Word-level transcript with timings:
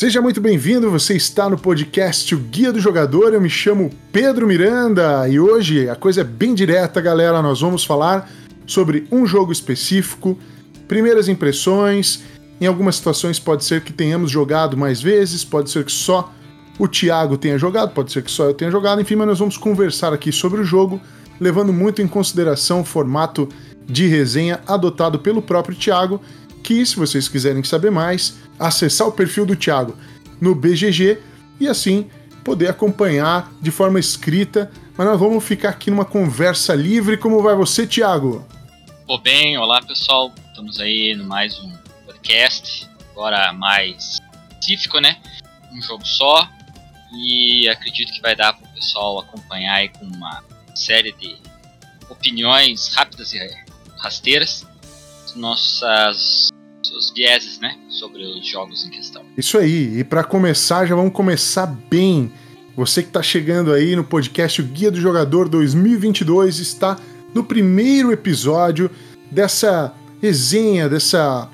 Seja 0.00 0.22
muito 0.22 0.40
bem-vindo, 0.40 0.90
você 0.90 1.14
está 1.14 1.46
no 1.46 1.58
podcast 1.58 2.34
O 2.34 2.38
Guia 2.38 2.72
do 2.72 2.80
Jogador. 2.80 3.34
Eu 3.34 3.40
me 3.42 3.50
chamo 3.50 3.90
Pedro 4.10 4.46
Miranda 4.46 5.28
e 5.28 5.38
hoje 5.38 5.90
a 5.90 5.94
coisa 5.94 6.22
é 6.22 6.24
bem 6.24 6.54
direta, 6.54 7.02
galera. 7.02 7.42
Nós 7.42 7.60
vamos 7.60 7.84
falar 7.84 8.26
sobre 8.66 9.06
um 9.12 9.26
jogo 9.26 9.52
específico, 9.52 10.38
primeiras 10.88 11.28
impressões. 11.28 12.22
Em 12.58 12.66
algumas 12.66 12.96
situações 12.96 13.38
pode 13.38 13.62
ser 13.62 13.82
que 13.82 13.92
tenhamos 13.92 14.30
jogado 14.30 14.74
mais 14.74 15.02
vezes, 15.02 15.44
pode 15.44 15.70
ser 15.70 15.84
que 15.84 15.92
só 15.92 16.32
o 16.78 16.88
Thiago 16.88 17.36
tenha 17.36 17.58
jogado, 17.58 17.92
pode 17.92 18.10
ser 18.10 18.22
que 18.22 18.30
só 18.30 18.44
eu 18.44 18.54
tenha 18.54 18.70
jogado, 18.70 19.02
enfim, 19.02 19.16
mas 19.16 19.28
nós 19.28 19.38
vamos 19.38 19.58
conversar 19.58 20.14
aqui 20.14 20.32
sobre 20.32 20.62
o 20.62 20.64
jogo, 20.64 20.98
levando 21.38 21.74
muito 21.74 22.00
em 22.00 22.08
consideração 22.08 22.80
o 22.80 22.84
formato 22.86 23.46
de 23.84 24.06
resenha 24.06 24.60
adotado 24.66 25.18
pelo 25.18 25.42
próprio 25.42 25.76
Thiago, 25.76 26.22
que, 26.62 26.86
se 26.86 26.96
vocês 26.96 27.28
quiserem 27.28 27.62
saber 27.64 27.90
mais, 27.90 28.38
acessar 28.60 29.08
o 29.08 29.12
perfil 29.12 29.46
do 29.46 29.56
Thiago 29.56 29.96
no 30.40 30.54
BGG 30.54 31.18
e 31.58 31.66
assim 31.66 32.10
poder 32.44 32.68
acompanhar 32.68 33.50
de 33.60 33.70
forma 33.70 33.98
escrita. 33.98 34.70
Mas 34.96 35.06
nós 35.06 35.18
vamos 35.18 35.42
ficar 35.42 35.70
aqui 35.70 35.90
numa 35.90 36.04
conversa 36.04 36.74
livre. 36.74 37.16
Como 37.16 37.42
vai 37.42 37.54
você, 37.54 37.86
Thiago? 37.86 38.46
Pô, 39.06 39.18
bem, 39.18 39.56
olá 39.56 39.80
pessoal, 39.82 40.32
estamos 40.48 40.78
aí 40.78 41.14
no 41.14 41.24
mais 41.24 41.58
um 41.58 41.72
podcast, 42.04 42.88
agora 43.10 43.52
mais 43.52 44.20
específico, 44.52 45.00
né? 45.00 45.16
Um 45.72 45.82
jogo 45.82 46.06
só, 46.06 46.48
e 47.12 47.68
acredito 47.68 48.12
que 48.12 48.20
vai 48.20 48.36
dar 48.36 48.52
para 48.52 48.68
o 48.68 48.74
pessoal 48.74 49.18
acompanhar 49.18 49.76
aí 49.76 49.88
com 49.88 50.04
uma 50.04 50.44
série 50.74 51.12
de 51.12 51.36
opiniões 52.08 52.92
rápidas 52.94 53.32
e 53.32 53.40
rasteiras 53.98 54.66
nossas 55.34 56.50
os 56.92 57.10
vieses, 57.10 57.58
né, 57.58 57.78
sobre 57.88 58.24
os 58.24 58.46
jogos 58.46 58.84
em 58.84 58.90
questão. 58.90 59.22
Isso 59.36 59.58
aí. 59.58 60.00
E 60.00 60.04
para 60.04 60.24
começar, 60.24 60.86
já 60.86 60.94
vamos 60.94 61.12
começar 61.12 61.66
bem. 61.66 62.32
Você 62.76 63.02
que 63.02 63.08
está 63.08 63.22
chegando 63.22 63.72
aí 63.72 63.94
no 63.94 64.04
podcast 64.04 64.60
O 64.60 64.64
Guia 64.64 64.90
do 64.90 65.00
Jogador 65.00 65.48
2022 65.48 66.58
está 66.58 66.98
no 67.34 67.44
primeiro 67.44 68.12
episódio 68.12 68.90
dessa 69.30 69.94
resenha, 70.20 70.88
dessa 70.88 71.50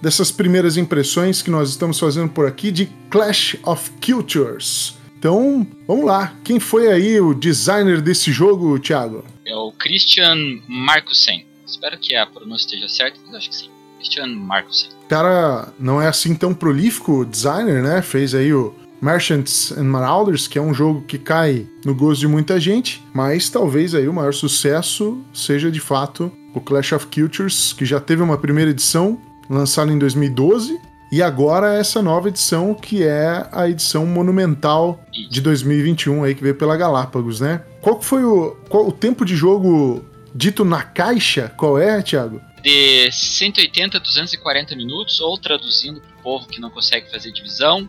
dessas 0.00 0.30
primeiras 0.30 0.76
impressões 0.76 1.42
que 1.42 1.50
nós 1.50 1.70
estamos 1.70 1.98
fazendo 1.98 2.28
por 2.28 2.46
aqui 2.46 2.70
de 2.70 2.86
Clash 3.10 3.56
of 3.64 3.90
Cultures. 4.04 4.96
Então, 5.18 5.66
vamos 5.86 6.06
lá. 6.06 6.36
Quem 6.44 6.60
foi 6.60 6.92
aí 6.92 7.20
o 7.20 7.34
designer 7.34 8.00
desse 8.00 8.30
jogo, 8.30 8.78
Thiago? 8.78 9.24
É 9.44 9.54
o 9.56 9.72
Christian 9.72 10.36
Markusen. 10.68 11.44
Espero 11.66 11.98
que 11.98 12.14
a 12.14 12.24
pronúncia 12.24 12.66
esteja 12.66 12.88
certa, 12.88 13.18
mas 13.26 13.34
acho 13.34 13.50
que 13.50 13.56
sim. 13.56 13.77
Christian 13.98 14.28
Markusen. 14.28 14.90
O 15.04 15.08
cara 15.08 15.68
não 15.78 16.00
é 16.00 16.08
assim 16.08 16.34
tão 16.34 16.54
prolífico 16.54 17.24
designer, 17.24 17.82
né? 17.82 18.00
Fez 18.00 18.34
aí 18.34 18.52
o 18.52 18.74
Merchants 19.00 19.72
and 19.72 19.84
Marauders, 19.84 20.48
que 20.48 20.58
é 20.58 20.62
um 20.62 20.74
jogo 20.74 21.02
que 21.02 21.18
cai 21.18 21.66
no 21.84 21.94
gosto 21.94 22.20
de 22.20 22.28
muita 22.28 22.58
gente, 22.58 23.04
mas 23.12 23.48
talvez 23.48 23.94
aí 23.94 24.08
o 24.08 24.12
maior 24.12 24.34
sucesso 24.34 25.18
seja 25.32 25.70
de 25.70 25.80
fato 25.80 26.32
o 26.54 26.60
Clash 26.60 26.92
of 26.92 27.06
Cultures, 27.06 27.72
que 27.72 27.84
já 27.84 28.00
teve 28.00 28.22
uma 28.22 28.38
primeira 28.38 28.70
edição 28.70 29.18
lançada 29.48 29.92
em 29.92 29.98
2012 29.98 30.78
e 31.10 31.22
agora 31.22 31.74
essa 31.74 32.02
nova 32.02 32.28
edição, 32.28 32.74
que 32.74 33.02
é 33.02 33.46
a 33.50 33.68
edição 33.68 34.04
monumental 34.04 35.00
de 35.30 35.40
2021 35.40 36.24
aí 36.24 36.34
que 36.34 36.42
veio 36.42 36.54
pela 36.54 36.76
Galápagos, 36.76 37.40
né? 37.40 37.62
Qual 37.80 38.00
foi 38.00 38.24
o, 38.24 38.56
qual, 38.68 38.86
o 38.86 38.92
tempo 38.92 39.24
de 39.24 39.34
jogo 39.34 40.04
dito 40.34 40.64
na 40.64 40.82
caixa? 40.82 41.50
Qual 41.56 41.78
é, 41.78 42.02
Thiago? 42.02 42.40
De 42.62 43.10
180 43.12 43.96
a 43.96 44.00
240 44.00 44.74
minutos, 44.76 45.20
ou 45.20 45.38
traduzindo 45.38 46.00
para 46.00 46.10
o 46.10 46.22
povo 46.22 46.48
que 46.48 46.60
não 46.60 46.70
consegue 46.70 47.10
fazer 47.10 47.32
divisão, 47.32 47.88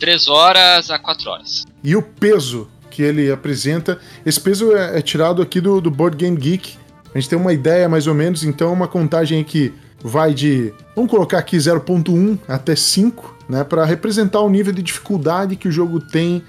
3 0.00 0.28
horas 0.28 0.90
a 0.90 0.98
4 0.98 1.30
horas. 1.30 1.64
E 1.82 1.94
o 1.94 2.02
peso 2.02 2.68
que 2.90 3.02
ele 3.02 3.30
apresenta, 3.30 3.98
esse 4.26 4.40
peso 4.40 4.76
é, 4.76 4.98
é 4.98 5.02
tirado 5.02 5.40
aqui 5.40 5.60
do, 5.60 5.80
do 5.80 5.90
Board 5.90 6.16
Game 6.16 6.36
Geek. 6.36 6.76
A 7.14 7.18
gente 7.18 7.28
tem 7.30 7.38
uma 7.38 7.52
ideia 7.52 7.88
mais 7.88 8.06
ou 8.06 8.14
menos, 8.14 8.44
então 8.44 8.72
uma 8.72 8.88
contagem 8.88 9.40
aqui 9.40 9.72
vai 10.02 10.34
de, 10.34 10.72
vamos 10.94 11.10
colocar 11.10 11.38
aqui 11.38 11.56
0.1 11.56 12.38
até 12.48 12.74
5, 12.74 13.36
né, 13.48 13.64
para 13.64 13.84
representar 13.84 14.40
o 14.40 14.50
nível 14.50 14.72
de 14.72 14.82
dificuldade 14.82 15.56
que 15.56 15.68
o 15.68 15.72
jogo 15.72 16.00
tem, 16.00 16.42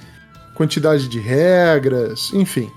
quantidade 0.56 1.08
de 1.08 1.20
regras, 1.20 2.32
enfim. 2.34 2.70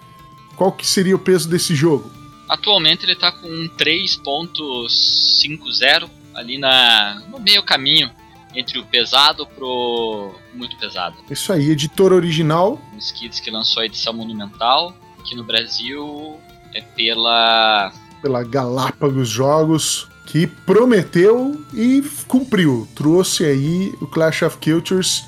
Qual 0.56 0.72
que 0.72 0.86
seria 0.86 1.16
o 1.16 1.18
peso 1.18 1.48
desse 1.48 1.74
jogo? 1.74 2.10
Atualmente 2.48 3.04
ele 3.04 3.12
está 3.12 3.30
com 3.32 3.48
3.50 3.48 6.08
ali 6.34 6.58
na 6.58 7.22
no 7.28 7.40
meio 7.40 7.62
caminho 7.62 8.10
entre 8.54 8.78
o 8.78 8.84
pesado 8.84 9.46
pro 9.46 10.34
muito 10.54 10.76
pesado. 10.78 11.16
Isso 11.30 11.52
aí, 11.52 11.70
editor 11.70 12.12
original. 12.12 12.80
O 12.94 12.98
Skids 12.98 13.40
que 13.40 13.50
lançou 13.50 13.82
a 13.82 13.86
edição 13.86 14.14
monumental, 14.14 14.96
aqui 15.18 15.34
no 15.34 15.44
Brasil 15.44 16.40
é 16.74 16.80
pela 16.80 17.92
pela 18.22 18.42
Galápagos 18.42 19.28
Jogos 19.28 20.08
que 20.26 20.46
prometeu 20.46 21.60
e 21.72 22.02
cumpriu. 22.26 22.86
Trouxe 22.94 23.44
aí 23.44 23.94
o 24.00 24.06
Clash 24.06 24.42
of 24.42 24.58
Cultures 24.58 25.24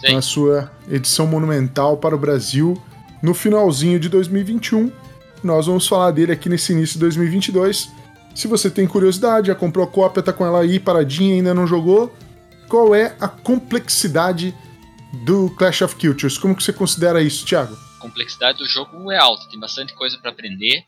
Sim. 0.00 0.14
na 0.14 0.22
sua 0.22 0.70
edição 0.88 1.26
monumental 1.26 1.96
para 1.96 2.14
o 2.14 2.18
Brasil 2.18 2.80
no 3.22 3.34
finalzinho 3.34 3.98
de 3.98 4.08
2021. 4.08 4.90
Nós 5.42 5.66
vamos 5.66 5.86
falar 5.86 6.10
dele 6.10 6.32
aqui 6.32 6.48
nesse 6.48 6.72
início 6.72 6.94
de 6.94 7.00
2022. 7.00 7.90
Se 8.34 8.48
você 8.48 8.70
tem 8.70 8.86
curiosidade, 8.86 9.48
já 9.48 9.54
comprou 9.54 9.84
a 9.84 9.90
cópia, 9.90 10.22
tá 10.22 10.32
com 10.32 10.44
ela 10.44 10.60
aí 10.60 10.78
paradinha, 10.78 11.34
ainda 11.34 11.54
não 11.54 11.66
jogou, 11.66 12.14
qual 12.68 12.94
é 12.94 13.16
a 13.20 13.28
complexidade 13.28 14.54
do 15.24 15.50
Clash 15.56 15.82
of 15.82 15.96
Cultures? 15.96 16.36
Como 16.36 16.54
que 16.54 16.62
você 16.62 16.72
considera 16.72 17.22
isso, 17.22 17.46
Thiago? 17.46 17.76
A 17.98 18.00
complexidade 18.00 18.58
do 18.58 18.66
jogo 18.66 19.10
é 19.10 19.18
alta, 19.18 19.48
tem 19.48 19.58
bastante 19.58 19.94
coisa 19.94 20.18
para 20.18 20.30
aprender 20.30 20.84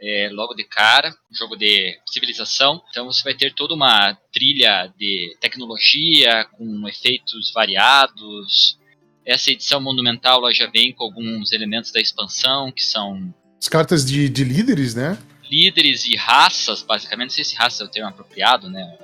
é, 0.00 0.28
logo 0.32 0.54
de 0.54 0.64
cara, 0.64 1.14
jogo 1.32 1.56
de 1.56 1.98
civilização. 2.06 2.82
Então 2.90 3.06
você 3.06 3.22
vai 3.22 3.34
ter 3.34 3.54
toda 3.54 3.74
uma 3.74 4.14
trilha 4.32 4.92
de 4.96 5.36
tecnologia 5.40 6.44
com 6.56 6.88
efeitos 6.88 7.52
variados. 7.52 8.78
Essa 9.26 9.50
edição 9.50 9.80
monumental 9.80 10.40
já 10.52 10.66
vem 10.66 10.92
com 10.92 11.04
alguns 11.04 11.52
elementos 11.52 11.90
da 11.90 12.00
expansão 12.00 12.72
que 12.72 12.82
são 12.82 13.34
as 13.60 13.68
cartas 13.68 14.04
de, 14.04 14.28
de 14.28 14.44
líderes, 14.44 14.94
né? 14.94 15.18
Líderes 15.50 16.04
e 16.04 16.16
raças, 16.16 16.82
basicamente. 16.82 17.30
Não 17.30 17.34
sei 17.34 17.44
se 17.44 17.56
raça 17.56 17.82
é 17.82 17.86
o 17.86 17.88
termo 17.88 18.08
apropriado, 18.08 18.68
né? 18.68 18.96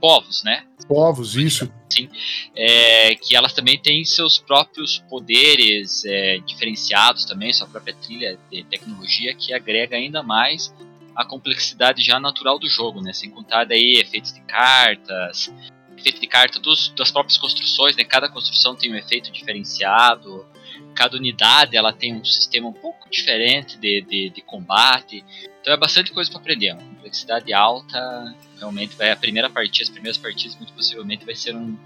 povos, 0.00 0.42
né? 0.44 0.64
Povos, 0.86 1.34
isso. 1.34 1.70
Sim. 1.88 2.08
É, 2.54 3.14
que 3.14 3.34
elas 3.34 3.52
também 3.52 3.78
têm 3.78 4.04
seus 4.04 4.38
próprios 4.38 4.98
poderes 5.08 6.04
é, 6.04 6.38
diferenciados 6.38 7.24
também, 7.24 7.52
sua 7.52 7.66
própria 7.66 7.94
trilha 7.94 8.38
de 8.50 8.64
tecnologia 8.64 9.34
que 9.34 9.52
agrega 9.52 9.96
ainda 9.96 10.22
mais 10.22 10.72
a 11.14 11.24
complexidade 11.24 12.02
já 12.02 12.18
natural 12.18 12.58
do 12.58 12.68
jogo, 12.68 13.00
né? 13.00 13.12
Sem 13.12 13.30
contar 13.30 13.64
daí 13.64 13.98
efeitos 14.00 14.32
de 14.32 14.40
cartas, 14.42 15.52
efeito 15.96 16.20
de 16.20 16.26
carta 16.26 16.58
dos, 16.58 16.88
das 16.96 17.10
próprias 17.10 17.38
construções, 17.38 17.96
né? 17.96 18.04
Cada 18.04 18.28
construção 18.28 18.74
tem 18.74 18.92
um 18.92 18.96
efeito 18.96 19.30
diferenciado, 19.30 20.41
cada 20.94 21.16
unidade 21.16 21.76
ela 21.76 21.92
tem 21.92 22.14
um 22.14 22.24
sistema 22.24 22.68
um 22.68 22.72
pouco 22.72 23.10
diferente 23.10 23.76
de, 23.78 24.02
de, 24.02 24.30
de 24.30 24.42
combate. 24.42 25.24
Então 25.60 25.72
é 25.72 25.76
bastante 25.76 26.12
coisa 26.12 26.30
para 26.30 26.40
aprender, 26.40 26.72
uma 26.72 26.82
complexidade 26.82 27.52
alta. 27.52 28.34
Realmente 28.58 28.96
vai 28.96 29.10
a 29.10 29.16
primeira 29.16 29.50
partida, 29.50 29.84
as 29.84 29.88
primeiras 29.88 30.18
partidas 30.18 30.56
muito 30.56 30.72
possivelmente 30.72 31.24
vai 31.24 31.34
ser 31.34 31.54
um, 31.54 31.76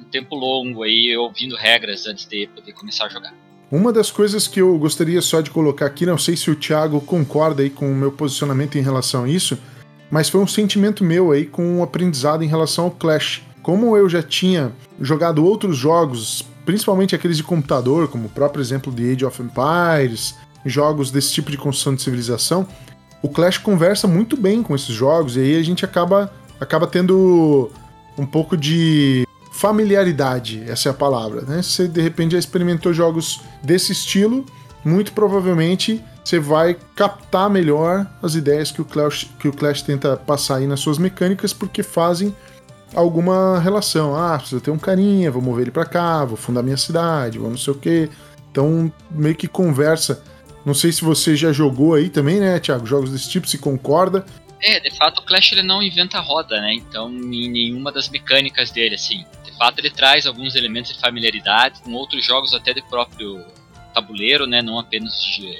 um 0.00 0.04
tempo 0.10 0.34
longo 0.34 0.82
aí 0.82 1.16
ouvindo 1.16 1.56
regras 1.56 2.06
antes 2.06 2.26
de 2.26 2.46
poder 2.48 2.72
começar 2.72 3.06
a 3.06 3.08
jogar. 3.08 3.34
Uma 3.70 3.92
das 3.92 4.10
coisas 4.10 4.48
que 4.48 4.60
eu 4.60 4.78
gostaria 4.78 5.20
só 5.20 5.42
de 5.42 5.50
colocar 5.50 5.84
aqui, 5.84 6.06
não 6.06 6.16
sei 6.16 6.36
se 6.36 6.50
o 6.50 6.56
Thiago 6.56 7.02
concorda 7.02 7.62
aí 7.62 7.68
com 7.68 7.90
o 7.90 7.94
meu 7.94 8.10
posicionamento 8.10 8.78
em 8.78 8.82
relação 8.82 9.24
a 9.24 9.28
isso, 9.28 9.58
mas 10.10 10.30
foi 10.30 10.40
um 10.40 10.46
sentimento 10.46 11.04
meu 11.04 11.32
aí 11.32 11.44
com 11.44 11.78
o 11.78 11.82
aprendizado 11.82 12.42
em 12.42 12.48
relação 12.48 12.86
ao 12.86 12.90
Clash. 12.90 13.42
Como 13.62 13.94
eu 13.94 14.08
já 14.08 14.22
tinha 14.22 14.72
jogado 14.98 15.44
outros 15.44 15.76
jogos, 15.76 16.42
principalmente 16.68 17.14
aqueles 17.14 17.38
de 17.38 17.42
computador, 17.42 18.08
como 18.08 18.26
o 18.26 18.28
próprio 18.28 18.60
exemplo 18.60 18.92
de 18.92 19.10
Age 19.10 19.24
of 19.24 19.40
Empires, 19.42 20.34
jogos 20.66 21.10
desse 21.10 21.32
tipo 21.32 21.50
de 21.50 21.56
construção 21.56 21.94
de 21.94 22.02
civilização, 22.02 22.68
o 23.22 23.28
Clash 23.30 23.56
conversa 23.56 24.06
muito 24.06 24.36
bem 24.36 24.62
com 24.62 24.74
esses 24.74 24.94
jogos 24.94 25.34
e 25.34 25.40
aí 25.40 25.58
a 25.58 25.62
gente 25.62 25.82
acaba, 25.82 26.30
acaba 26.60 26.86
tendo 26.86 27.70
um 28.18 28.26
pouco 28.26 28.54
de 28.54 29.26
familiaridade, 29.50 30.62
essa 30.68 30.90
é 30.90 30.92
a 30.92 30.94
palavra, 30.94 31.40
né? 31.40 31.62
Se 31.62 31.70
você 31.70 31.88
de 31.88 32.02
repente 32.02 32.32
já 32.32 32.38
experimentou 32.38 32.92
jogos 32.92 33.40
desse 33.62 33.92
estilo, 33.92 34.44
muito 34.84 35.12
provavelmente 35.12 36.04
você 36.22 36.38
vai 36.38 36.76
captar 36.94 37.48
melhor 37.48 38.06
as 38.22 38.34
ideias 38.34 38.70
que 38.70 38.82
o 38.82 38.84
Clash, 38.84 39.26
que 39.38 39.48
o 39.48 39.54
Clash 39.54 39.80
tenta 39.80 40.18
passar 40.18 40.56
aí 40.56 40.66
nas 40.66 40.80
suas 40.80 40.98
mecânicas, 40.98 41.54
porque 41.54 41.82
fazem 41.82 42.36
alguma 42.94 43.58
relação. 43.60 44.16
Ah, 44.16 44.38
precisa 44.38 44.60
ter 44.60 44.70
um 44.70 44.78
carinha, 44.78 45.30
vou 45.30 45.42
mover 45.42 45.62
ele 45.62 45.70
para 45.70 45.84
cá, 45.84 46.24
vou 46.24 46.36
fundar 46.36 46.62
minha 46.62 46.76
cidade, 46.76 47.38
vou 47.38 47.50
não 47.50 47.58
sei 47.58 47.72
o 47.72 47.76
quê. 47.76 48.08
Então, 48.50 48.92
meio 49.10 49.34
que 49.34 49.46
conversa 49.46 50.22
não 50.68 50.74
sei 50.74 50.92
se 50.92 51.02
você 51.02 51.34
já 51.34 51.50
jogou 51.50 51.94
aí 51.94 52.10
também, 52.10 52.40
né, 52.40 52.60
Thiago? 52.60 52.86
Jogos 52.86 53.10
desse 53.10 53.30
tipo, 53.30 53.48
se 53.48 53.56
concorda. 53.56 54.26
É, 54.60 54.78
de 54.78 54.94
fato 54.96 55.20
o 55.20 55.24
Clash 55.24 55.52
ele 55.52 55.62
não 55.62 55.82
inventa 55.82 56.20
roda, 56.20 56.60
né? 56.60 56.74
Então, 56.74 57.10
em 57.10 57.48
nenhuma 57.48 57.90
das 57.90 58.10
mecânicas 58.10 58.70
dele, 58.70 58.96
assim. 58.96 59.24
De 59.46 59.56
fato 59.56 59.78
ele 59.78 59.88
traz 59.88 60.26
alguns 60.26 60.54
elementos 60.54 60.92
de 60.92 61.00
familiaridade 61.00 61.80
com 61.80 61.94
outros 61.94 62.22
jogos 62.22 62.52
até 62.52 62.74
de 62.74 62.82
próprio 62.82 63.42
tabuleiro, 63.94 64.46
né, 64.46 64.60
não 64.60 64.78
apenas 64.78 65.14
de 65.22 65.56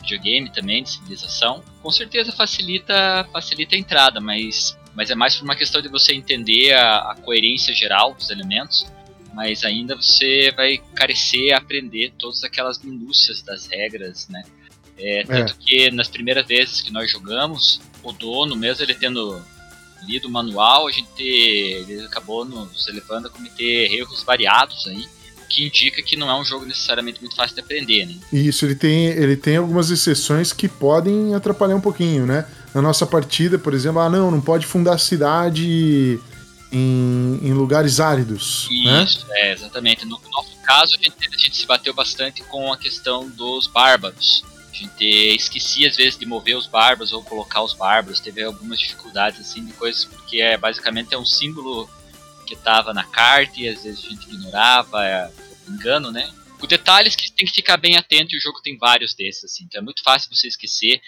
videogame 0.00 0.48
também, 0.50 0.82
de 0.82 0.90
civilização. 0.90 1.62
Com 1.82 1.90
certeza 1.90 2.32
facilita, 2.32 3.28
facilita 3.30 3.74
a 3.74 3.78
entrada, 3.78 4.20
mas, 4.22 4.74
mas 4.94 5.10
é 5.10 5.14
mais 5.14 5.36
por 5.36 5.44
uma 5.44 5.56
questão 5.56 5.80
de 5.80 5.88
você 5.88 6.12
entender 6.14 6.72
a, 6.72 7.12
a 7.12 7.14
coerência 7.16 7.74
geral 7.74 8.14
dos 8.14 8.30
elementos, 8.30 8.86
mas 9.32 9.64
ainda 9.64 9.94
você 9.94 10.52
vai 10.56 10.78
carecer 10.94 11.52
a 11.52 11.58
aprender 11.58 12.12
todas 12.18 12.42
aquelas 12.42 12.78
minúcias 12.82 13.42
das 13.42 13.66
regras, 13.66 14.28
né? 14.28 14.42
É, 14.98 15.24
tanto 15.24 15.54
é. 15.54 15.56
que 15.58 15.90
nas 15.90 16.08
primeiras 16.08 16.46
vezes 16.46 16.82
que 16.82 16.92
nós 16.92 17.10
jogamos, 17.10 17.80
o 18.02 18.12
dono, 18.12 18.54
mesmo 18.54 18.84
ele 18.84 18.94
tendo 18.94 19.42
lido 20.06 20.28
o 20.28 20.30
manual, 20.30 20.88
a 20.88 20.92
gente 20.92 21.22
ele 21.22 22.04
acabou 22.04 22.44
nos 22.44 22.86
levando 22.88 23.26
a 23.26 23.30
cometer 23.30 23.92
erros 23.92 24.22
variados 24.22 24.86
aí, 24.86 25.06
que 25.48 25.66
indica 25.66 26.02
que 26.02 26.16
não 26.16 26.30
é 26.30 26.38
um 26.38 26.44
jogo 26.44 26.64
necessariamente 26.64 27.20
muito 27.20 27.34
fácil 27.34 27.54
de 27.54 27.60
aprender, 27.60 28.06
né? 28.06 28.14
Isso, 28.32 28.64
ele 28.64 28.74
tem, 28.74 29.06
ele 29.06 29.36
tem 29.36 29.56
algumas 29.56 29.90
exceções 29.90 30.52
que 30.52 30.68
podem 30.68 31.34
atrapalhar 31.34 31.74
um 31.74 31.80
pouquinho, 31.80 32.26
né? 32.26 32.46
Na 32.74 32.80
nossa 32.80 33.06
partida, 33.06 33.58
por 33.58 33.74
exemplo, 33.74 34.00
ah, 34.00 34.08
não, 34.08 34.30
não 34.30 34.40
pode 34.40 34.66
fundar 34.66 34.98
cidade 34.98 36.20
em, 36.70 37.40
em 37.42 37.52
lugares 37.52 38.00
áridos. 38.00 38.68
Né? 38.70 39.02
Isso, 39.02 39.26
né? 39.26 39.40
é, 39.40 39.52
exatamente. 39.52 40.04
No 40.04 40.20
nosso 40.32 40.56
caso, 40.62 40.94
a 40.94 41.02
gente, 41.02 41.16
a 41.34 41.36
gente 41.36 41.56
se 41.56 41.66
bateu 41.66 41.92
bastante 41.92 42.42
com 42.44 42.72
a 42.72 42.78
questão 42.78 43.28
dos 43.28 43.66
bárbaros. 43.66 44.44
A 44.72 44.76
gente 44.76 45.04
esquecia 45.34 45.88
às 45.88 45.96
vezes 45.96 46.18
de 46.18 46.24
mover 46.24 46.56
os 46.56 46.66
bárbaros 46.66 47.12
ou 47.12 47.22
colocar 47.22 47.62
os 47.62 47.74
bárbaros, 47.74 48.20
teve 48.20 48.42
algumas 48.42 48.78
dificuldades 48.78 49.40
assim 49.40 49.64
de 49.64 49.72
coisas, 49.72 50.04
porque 50.04 50.40
é 50.40 50.56
basicamente 50.56 51.12
é 51.12 51.18
um 51.18 51.26
símbolo 51.26 51.90
que 52.46 52.54
estava 52.54 52.94
na 52.94 53.04
carta 53.04 53.60
e 53.60 53.68
às 53.68 53.82
vezes 53.82 54.04
a 54.04 54.08
gente 54.08 54.28
ignorava, 54.28 55.04
é, 55.04 55.30
engano, 55.68 56.10
né? 56.10 56.32
O 56.62 56.66
detalhes 56.66 57.16
que 57.16 57.32
tem 57.32 57.46
que 57.46 57.54
ficar 57.54 57.76
bem 57.76 57.96
atento 57.96 58.34
e 58.34 58.38
o 58.38 58.40
jogo 58.40 58.60
tem 58.62 58.76
vários 58.78 59.14
desses, 59.14 59.44
assim, 59.44 59.64
então 59.64 59.80
é 59.80 59.84
muito 59.84 60.02
fácil 60.02 60.34
você 60.34 60.46
esquecer. 60.46 61.00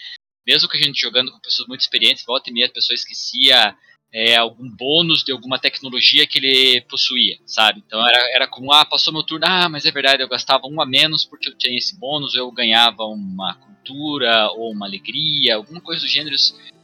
Mesmo 0.45 0.69
que 0.69 0.77
a 0.77 0.81
gente 0.81 0.99
jogando 0.99 1.31
com 1.31 1.39
pessoas 1.39 1.67
muito 1.67 1.81
experientes, 1.81 2.25
volta 2.25 2.49
e 2.49 2.53
meia 2.53 2.67
a 2.67 2.71
pessoa 2.71 2.95
esquecia 2.95 3.75
é, 4.13 4.35
algum 4.35 4.69
bônus 4.69 5.23
de 5.23 5.31
alguma 5.31 5.57
tecnologia 5.57 6.27
que 6.27 6.37
ele 6.37 6.81
possuía, 6.81 7.37
sabe? 7.47 7.81
Então 7.85 7.99
era, 8.07 8.35
era 8.35 8.47
como, 8.47 8.71
ah, 8.71 8.85
passou 8.85 9.11
meu 9.11 9.23
turno, 9.23 9.45
ah, 9.47 9.67
mas 9.67 9.85
é 9.85 9.91
verdade, 9.91 10.21
eu 10.21 10.29
gastava 10.29 10.67
um 10.67 10.79
a 10.79 10.85
menos 10.85 11.25
porque 11.25 11.49
eu 11.49 11.57
tinha 11.57 11.75
esse 11.75 11.97
bônus, 11.97 12.35
eu 12.35 12.51
ganhava 12.51 13.03
uma 13.05 13.55
cultura 13.55 14.49
ou 14.51 14.71
uma 14.71 14.85
alegria, 14.85 15.55
alguma 15.55 15.81
coisa 15.81 16.01
do 16.01 16.07
gênero. 16.07 16.35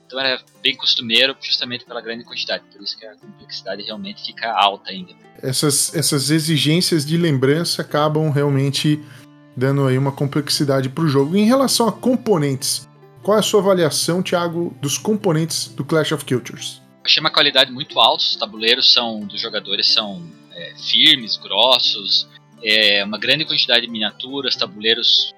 Então 0.08 0.20
era 0.20 0.42
bem 0.64 0.76
costumeiro 0.76 1.38
justamente 1.40 1.86
pela 1.86 2.02
grande 2.02 2.24
quantidade, 2.24 2.64
por 2.72 2.82
isso 2.82 2.98
que 2.98 3.06
a 3.06 3.14
complexidade 3.16 3.84
realmente 3.84 4.26
fica 4.26 4.52
alta 4.52 4.90
ainda. 4.90 5.14
Essas, 5.40 5.94
essas 5.94 6.32
exigências 6.32 7.06
de 7.06 7.16
lembrança 7.16 7.84
acabam 7.84 8.32
realmente 8.32 9.00
dando 9.56 9.86
aí 9.86 10.00
uma 10.00 10.12
complexidade 10.12 10.90
para 10.90 11.04
o 11.04 11.08
jogo. 11.08 11.36
Em 11.36 11.46
relação 11.46 11.88
a 11.88 11.92
componentes, 11.92 12.89
qual 13.24 13.38
é 13.38 13.40
a 13.40 13.44
sua 13.44 13.62
avaliação, 13.62 14.22
Thiago, 14.22 14.76
dos 14.82 14.98
componentes 14.98 15.68
do 15.68 15.84
Clash 15.84 16.12
of 16.12 16.26
Cultures? 16.26 16.82
achei 17.10 17.20
uma 17.20 17.32
qualidade 17.32 17.72
muito 17.72 18.00
alta. 18.00 18.24
Os 18.24 18.36
tabuleiros 18.36 18.94
são 18.94 19.22
dos 19.22 19.42
jogadores 19.42 19.88
são 19.88 20.24
é, 20.52 20.74
firmes, 20.76 21.38
grossos, 21.38 22.28
é, 22.64 23.04
uma 23.04 23.18
grande 23.18 23.46
quantidade 23.46 23.82
de 23.82 23.92
miniaturas, 23.92 24.56
tabuleiros 24.56 25.34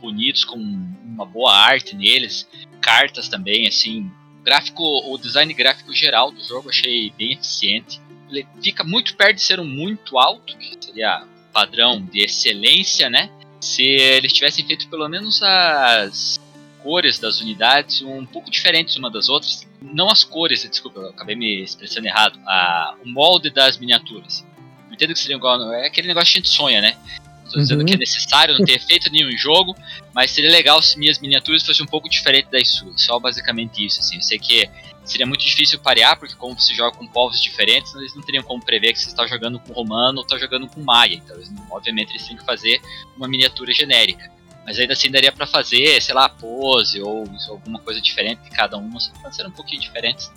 bonitos 0.00 0.44
com 0.44 0.56
uma 0.56 1.24
boa 1.24 1.52
arte 1.52 1.96
neles, 1.96 2.46
cartas 2.80 3.28
também, 3.28 3.66
assim, 3.66 4.10
gráfico, 4.44 4.82
o 4.84 5.18
design 5.18 5.52
gráfico 5.52 5.92
geral 5.92 6.30
do 6.30 6.42
jogo 6.44 6.68
achei 6.68 7.10
bem 7.16 7.32
eficiente. 7.32 8.00
Ele 8.30 8.46
fica 8.62 8.84
muito 8.84 9.16
perto 9.16 9.36
de 9.36 9.42
ser 9.42 9.58
um 9.58 9.64
muito 9.64 10.18
alto, 10.18 10.56
que 10.56 10.76
seria 10.80 11.24
padrão 11.52 12.04
de 12.04 12.22
excelência, 12.22 13.08
né? 13.08 13.30
Se 13.60 13.82
eles 13.82 14.32
tivessem 14.32 14.64
feito 14.66 14.88
pelo 14.88 15.08
menos 15.08 15.42
as 15.42 16.38
cores 16.82 17.18
das 17.18 17.40
unidades 17.40 18.02
um 18.02 18.24
pouco 18.26 18.50
diferentes 18.50 18.96
uma 18.96 19.10
das 19.10 19.28
outras. 19.28 19.66
Não 19.80 20.08
as 20.08 20.24
cores, 20.24 20.68
desculpa, 20.68 21.00
eu 21.00 21.08
acabei 21.10 21.36
me 21.36 21.62
expressando 21.62 22.06
errado. 22.06 22.38
A, 22.46 22.94
o 23.04 23.08
molde 23.08 23.50
das 23.50 23.78
miniaturas. 23.78 24.44
Não 24.86 24.94
entendo 24.94 25.12
que 25.12 25.18
seria 25.18 25.36
igual. 25.36 25.72
É 25.72 25.86
aquele 25.86 26.08
negócio 26.08 26.32
que 26.32 26.38
a 26.38 26.42
gente 26.42 26.50
sonha, 26.50 26.80
né? 26.80 26.96
Estou 27.44 27.62
dizendo 27.62 27.80
uhum. 27.80 27.86
que 27.86 27.94
é 27.94 27.96
necessário 27.96 28.56
não 28.56 28.64
ter 28.64 28.78
feito 28.84 29.10
nenhum 29.10 29.30
jogo, 29.36 29.74
mas 30.14 30.30
seria 30.30 30.50
legal 30.50 30.82
se 30.82 30.98
minhas 30.98 31.18
miniaturas 31.18 31.64
fossem 31.64 31.84
um 31.84 31.88
pouco 31.88 32.08
diferentes 32.08 32.50
das 32.50 32.68
suas. 32.68 33.02
Só 33.02 33.18
basicamente 33.18 33.84
isso, 33.84 34.00
assim. 34.00 34.16
Eu 34.16 34.22
sei 34.22 34.38
que 34.38 34.68
seria 35.04 35.26
muito 35.26 35.42
difícil 35.42 35.78
parear, 35.78 36.18
porque 36.18 36.34
como 36.34 36.58
você 36.58 36.74
joga 36.74 36.96
com 36.96 37.06
povos 37.06 37.40
diferentes, 37.40 37.94
eles 37.94 38.14
não 38.14 38.22
teriam 38.22 38.44
como 38.44 38.62
prever 38.62 38.92
que 38.92 39.00
você 39.00 39.08
está 39.08 39.26
jogando 39.26 39.58
com 39.58 39.72
romano 39.72 40.18
ou 40.18 40.24
está 40.24 40.36
jogando 40.36 40.68
com 40.68 40.82
maia. 40.82 41.14
Então, 41.14 41.34
eles, 41.36 41.50
obviamente, 41.70 42.10
eles 42.10 42.26
têm 42.26 42.36
que 42.36 42.44
fazer 42.44 42.80
uma 43.16 43.26
miniatura 43.26 43.72
genérica. 43.72 44.30
Mas 44.68 44.78
ainda 44.78 44.92
assim 44.92 45.10
daria 45.10 45.32
para 45.32 45.46
fazer, 45.46 45.98
sei 46.02 46.14
lá, 46.14 46.28
pose 46.28 47.00
ou 47.00 47.24
alguma 47.48 47.78
coisa 47.78 48.02
diferente 48.02 48.42
de 48.42 48.50
cada 48.50 48.76
uma, 48.76 49.00
só 49.00 49.10
pode 49.14 49.34
ser 49.34 49.46
um 49.46 49.50
pouquinho 49.50 49.80
diferentes. 49.80 50.30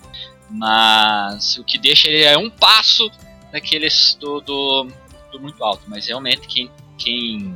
Mas 0.48 1.58
o 1.58 1.64
que 1.64 1.76
deixa 1.76 2.08
ele 2.08 2.22
é 2.22 2.38
um 2.38 2.48
passo 2.48 3.10
daqueles 3.52 4.16
do, 4.18 4.40
do, 4.40 4.88
do 5.30 5.38
muito 5.38 5.62
alto. 5.62 5.82
Mas 5.86 6.06
realmente 6.06 6.48
quem, 6.48 6.70
quem 6.96 7.54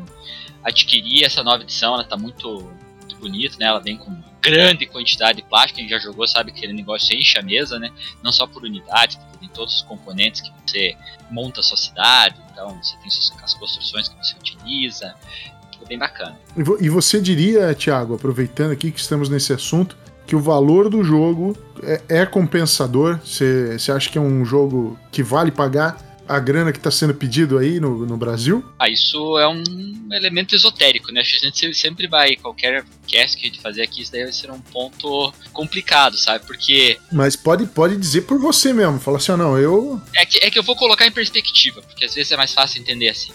adquirir 0.62 1.24
essa 1.24 1.42
nova 1.42 1.62
edição, 1.62 1.94
ela 1.94 2.04
tá 2.04 2.14
muito, 2.14 2.70
muito 2.98 3.16
bonita, 3.16 3.56
né? 3.58 3.68
Ela 3.68 3.80
vem 3.80 3.96
com 3.96 4.14
grande 4.42 4.84
quantidade 4.84 5.40
de 5.40 5.48
plástico, 5.48 5.78
quem 5.78 5.88
já 5.88 5.98
jogou 5.98 6.26
sabe 6.28 6.52
que 6.52 6.58
aquele 6.58 6.74
negócio 6.74 7.16
enche 7.16 7.38
a 7.38 7.42
mesa, 7.42 7.78
né? 7.78 7.90
Não 8.22 8.30
só 8.30 8.46
por 8.46 8.64
unidade, 8.64 9.16
porque 9.16 9.38
tem 9.38 9.48
todos 9.48 9.76
os 9.76 9.82
componentes 9.82 10.42
que 10.42 10.52
você 10.66 10.94
monta 11.30 11.60
a 11.60 11.62
sua 11.62 11.78
cidade, 11.78 12.36
então 12.52 12.68
você 12.82 12.94
tem 12.98 13.06
as 13.42 13.54
construções 13.54 14.08
que 14.08 14.16
você 14.16 14.36
utiliza, 14.36 15.14
bem 15.84 15.98
bacana. 15.98 16.38
E 16.80 16.88
você 16.88 17.20
diria, 17.20 17.74
Thiago, 17.74 18.14
aproveitando 18.14 18.70
aqui 18.70 18.90
que 18.90 19.00
estamos 19.00 19.28
nesse 19.28 19.52
assunto, 19.52 19.96
que 20.26 20.34
o 20.34 20.40
valor 20.40 20.88
do 20.88 21.04
jogo 21.04 21.56
é, 21.82 22.20
é 22.20 22.26
compensador? 22.26 23.18
Você 23.24 23.92
acha 23.92 24.10
que 24.10 24.18
é 24.18 24.20
um 24.20 24.44
jogo 24.44 24.98
que 25.12 25.22
vale 25.22 25.50
pagar 25.50 26.06
a 26.28 26.40
grana 26.40 26.72
que 26.72 26.78
está 26.78 26.90
sendo 26.90 27.14
pedido 27.14 27.58
aí 27.58 27.78
no, 27.78 28.04
no 28.04 28.16
Brasil? 28.16 28.64
Ah, 28.78 28.88
isso 28.88 29.38
é 29.38 29.46
um 29.48 29.62
elemento 30.12 30.54
esotérico, 30.54 31.12
né? 31.12 31.20
A 31.20 31.22
gente 31.22 31.72
sempre 31.74 32.06
vai, 32.08 32.36
qualquer 32.36 32.84
cast 33.06 33.36
que 33.36 33.44
a 33.44 33.48
gente 33.48 33.60
fazer 33.60 33.82
aqui, 33.82 34.02
isso 34.02 34.12
daí 34.12 34.24
vai 34.24 34.32
ser 34.32 34.50
um 34.50 34.60
ponto 34.60 35.32
complicado, 35.52 36.16
sabe? 36.18 36.44
Porque. 36.44 36.98
Mas 37.12 37.36
pode, 37.36 37.66
pode 37.66 37.96
dizer 37.96 38.22
por 38.22 38.38
você 38.38 38.72
mesmo, 38.72 38.98
fala 38.98 39.18
assim, 39.18 39.32
ah, 39.32 39.36
não, 39.36 39.58
eu. 39.58 40.00
É 40.14 40.26
que, 40.26 40.38
é 40.38 40.50
que 40.50 40.58
eu 40.58 40.62
vou 40.62 40.76
colocar 40.76 41.06
em 41.06 41.12
perspectiva, 41.12 41.80
porque 41.82 42.04
às 42.04 42.14
vezes 42.14 42.32
é 42.32 42.36
mais 42.36 42.52
fácil 42.52 42.80
entender 42.80 43.08
assim. 43.08 43.32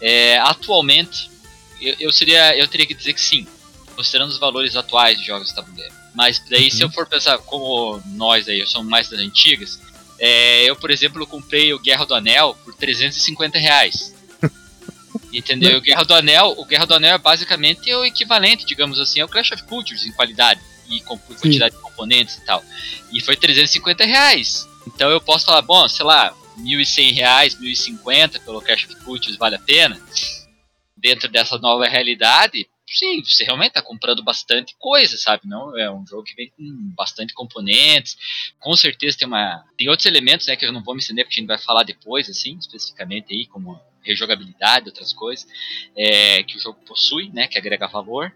É, 0.00 0.38
atualmente, 0.38 1.30
eu, 1.80 1.94
eu, 2.00 2.12
seria, 2.12 2.56
eu 2.56 2.66
teria 2.68 2.86
que 2.86 2.94
dizer 2.94 3.12
que 3.12 3.20
sim, 3.20 3.46
considerando 3.94 4.30
os 4.30 4.38
valores 4.38 4.76
atuais 4.76 5.18
de 5.18 5.26
jogos 5.26 5.48
de 5.48 5.54
tabuleiro. 5.54 5.94
Mas 6.14 6.42
daí, 6.48 6.64
uhum. 6.64 6.70
se 6.70 6.82
eu 6.82 6.90
for 6.90 7.06
pensar 7.06 7.38
como 7.38 8.00
nós 8.14 8.48
aí, 8.48 8.66
somos 8.66 8.88
mais 8.88 9.08
das 9.08 9.20
antigas, 9.20 9.78
é, 10.18 10.64
eu, 10.64 10.76
por 10.76 10.90
exemplo, 10.90 11.26
comprei 11.26 11.74
o 11.74 11.78
Guerra 11.78 12.06
do 12.06 12.14
Anel 12.14 12.56
por 12.64 12.74
350 12.74 13.58
reais. 13.58 14.14
Entendeu? 15.32 15.78
O 15.78 15.80
Guerra 15.80 16.04
do 16.04 16.14
Anel, 16.14 16.54
o 16.56 16.64
Guerra 16.64 16.86
do 16.86 16.94
Anel 16.94 17.16
é 17.16 17.18
basicamente 17.18 17.92
o 17.92 18.04
equivalente, 18.04 18.64
digamos 18.64 18.98
assim, 18.98 19.20
ao 19.20 19.28
Clash 19.28 19.52
of 19.52 19.62
Cultures 19.64 20.06
em 20.06 20.12
qualidade 20.12 20.60
e 20.88 21.00
com 21.00 21.18
quantidade 21.18 21.74
Sim. 21.74 21.78
de 21.78 21.82
componentes 21.82 22.36
e 22.36 22.40
tal. 22.46 22.64
E 23.12 23.20
foi 23.20 23.36
350 23.36 24.04
reais. 24.04 24.66
Então 24.86 25.10
eu 25.10 25.20
posso 25.20 25.44
falar, 25.44 25.62
bom, 25.62 25.86
sei 25.88 26.06
lá, 26.06 26.32
1.100 26.58 27.14
reais, 27.14 27.56
1.050 27.56 28.40
pelo 28.40 28.62
Clash 28.62 28.86
of 28.86 28.96
Cultures 29.04 29.36
vale 29.36 29.56
a 29.56 29.58
pena 29.58 30.00
dentro 30.96 31.28
dessa 31.28 31.58
nova 31.58 31.86
realidade, 31.86 32.68
sim, 32.86 33.22
você 33.22 33.44
realmente 33.44 33.68
está 33.68 33.82
comprando 33.82 34.22
bastante 34.22 34.74
coisa, 34.78 35.16
sabe? 35.16 35.42
Não 35.46 35.76
é 35.76 35.90
um 35.90 36.06
jogo 36.06 36.22
que 36.22 36.34
vem 36.34 36.50
com 36.50 36.64
bastante 36.96 37.34
componentes. 37.34 38.16
Com 38.58 38.76
certeza 38.76 39.18
tem 39.18 39.26
uma 39.26 39.64
tem 39.76 39.88
outros 39.88 40.06
elementos, 40.06 40.46
né, 40.46 40.56
que 40.56 40.64
eu 40.64 40.72
não 40.72 40.82
vou 40.82 40.94
me 40.94 41.00
estender 41.00 41.24
porque 41.24 41.38
a 41.38 41.40
gente 41.40 41.48
vai 41.48 41.58
falar 41.58 41.82
depois, 41.82 42.28
assim, 42.30 42.56
especificamente 42.58 43.34
aí 43.34 43.46
como 43.46 43.80
rejogabilidade, 44.02 44.88
outras 44.88 45.12
coisas, 45.12 45.46
é, 45.96 46.42
que 46.44 46.56
o 46.56 46.60
jogo 46.60 46.78
possui, 46.86 47.28
né, 47.30 47.48
que 47.48 47.58
agrega 47.58 47.88
valor. 47.88 48.32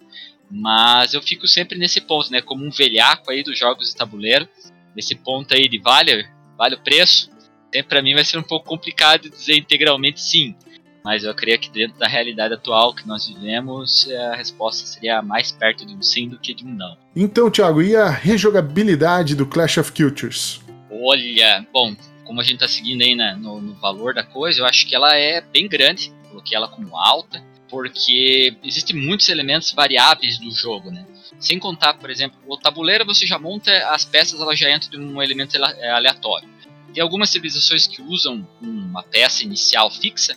Mas 0.50 1.14
eu 1.14 1.23
fico 1.23 1.47
sempre 1.47 1.79
nesse 1.79 2.00
ponto, 2.00 2.31
né, 2.31 2.43
como 2.43 2.64
um 2.64 2.71
velhaco 2.71 3.31
aí 3.31 3.45
dos 3.45 3.57
jogos 3.57 3.88
de 3.88 3.95
tabuleiro, 3.95 4.49
nesse 4.97 5.14
ponto 5.14 5.55
aí 5.55 5.69
de 5.69 5.79
vale, 5.79 6.29
vale 6.59 6.75
o 6.75 6.81
preço. 6.81 7.31
Sempre 7.73 7.88
para 7.88 8.02
mim 8.02 8.14
vai 8.14 8.25
ser 8.25 8.37
um 8.37 8.43
pouco 8.43 8.69
complicado 8.69 9.31
dizer 9.31 9.57
integralmente 9.57 10.21
sim. 10.21 10.57
Mas 11.04 11.25
eu 11.25 11.35
creio 11.35 11.59
que 11.59 11.71
dentro 11.71 11.99
da 11.99 12.07
realidade 12.07 12.54
atual 12.54 12.95
que 12.95 13.07
nós 13.07 13.26
vivemos, 13.26 14.09
a 14.11 14.37
resposta 14.37 14.87
seria 14.87 15.23
mais 15.23 15.50
perto 15.50 15.87
de 15.87 15.95
um 15.95 16.02
sim 16.02 16.28
do 16.28 16.38
que 16.38 16.52
de 16.52 16.64
um 16.64 16.75
não. 16.75 16.97
Então, 17.16 17.50
Thiago, 17.50 17.83
e 17.83 17.97
a 17.97 18.09
rejogabilidade 18.09 19.35
do 19.35 19.47
Clash 19.47 19.78
of 19.78 19.92
Cultures? 19.92 20.61
Olha, 20.90 21.66
bom, 21.73 21.97
como 22.25 22.40
a 22.40 22.45
gente 22.45 22.54
está 22.54 22.69
seguindo 22.69 23.02
aí 23.02 23.14
né, 23.14 23.35
no, 23.35 23.61
no, 23.61 23.75
valor 23.75 24.14
da 24.14 24.23
coisa, 24.23 24.61
eu 24.61 24.66
acho 24.66 24.87
que 24.87 24.95
ela 24.95 25.16
é 25.16 25.40
bem 25.40 25.66
grande. 25.66 26.12
Coloquei 26.28 26.57
ela 26.57 26.69
como 26.69 26.97
alta, 26.97 27.42
porque 27.69 28.54
existem 28.62 28.97
muitos 28.97 29.28
elementos 29.28 29.73
variáveis 29.73 30.38
do 30.38 30.50
jogo, 30.50 30.90
né? 30.90 31.07
Sem 31.38 31.59
contar, 31.59 31.95
por 31.95 32.11
exemplo, 32.11 32.38
o 32.47 32.57
tabuleiro 32.57 33.04
você 33.04 33.26
já 33.26 33.38
monta 33.38 33.73
as 33.88 34.04
peças, 34.04 34.40
ela 34.40 34.54
já 34.54 34.71
entra 34.71 34.90
de 34.90 34.99
um 34.99 35.23
elemento 35.23 35.57
aleatório. 35.57 36.49
Tem 36.92 37.02
algumas 37.02 37.30
civilizações 37.30 37.87
que 37.87 38.02
usam 38.02 38.47
uma 38.61 39.02
peça 39.02 39.42
inicial 39.42 39.90
fixa, 39.90 40.37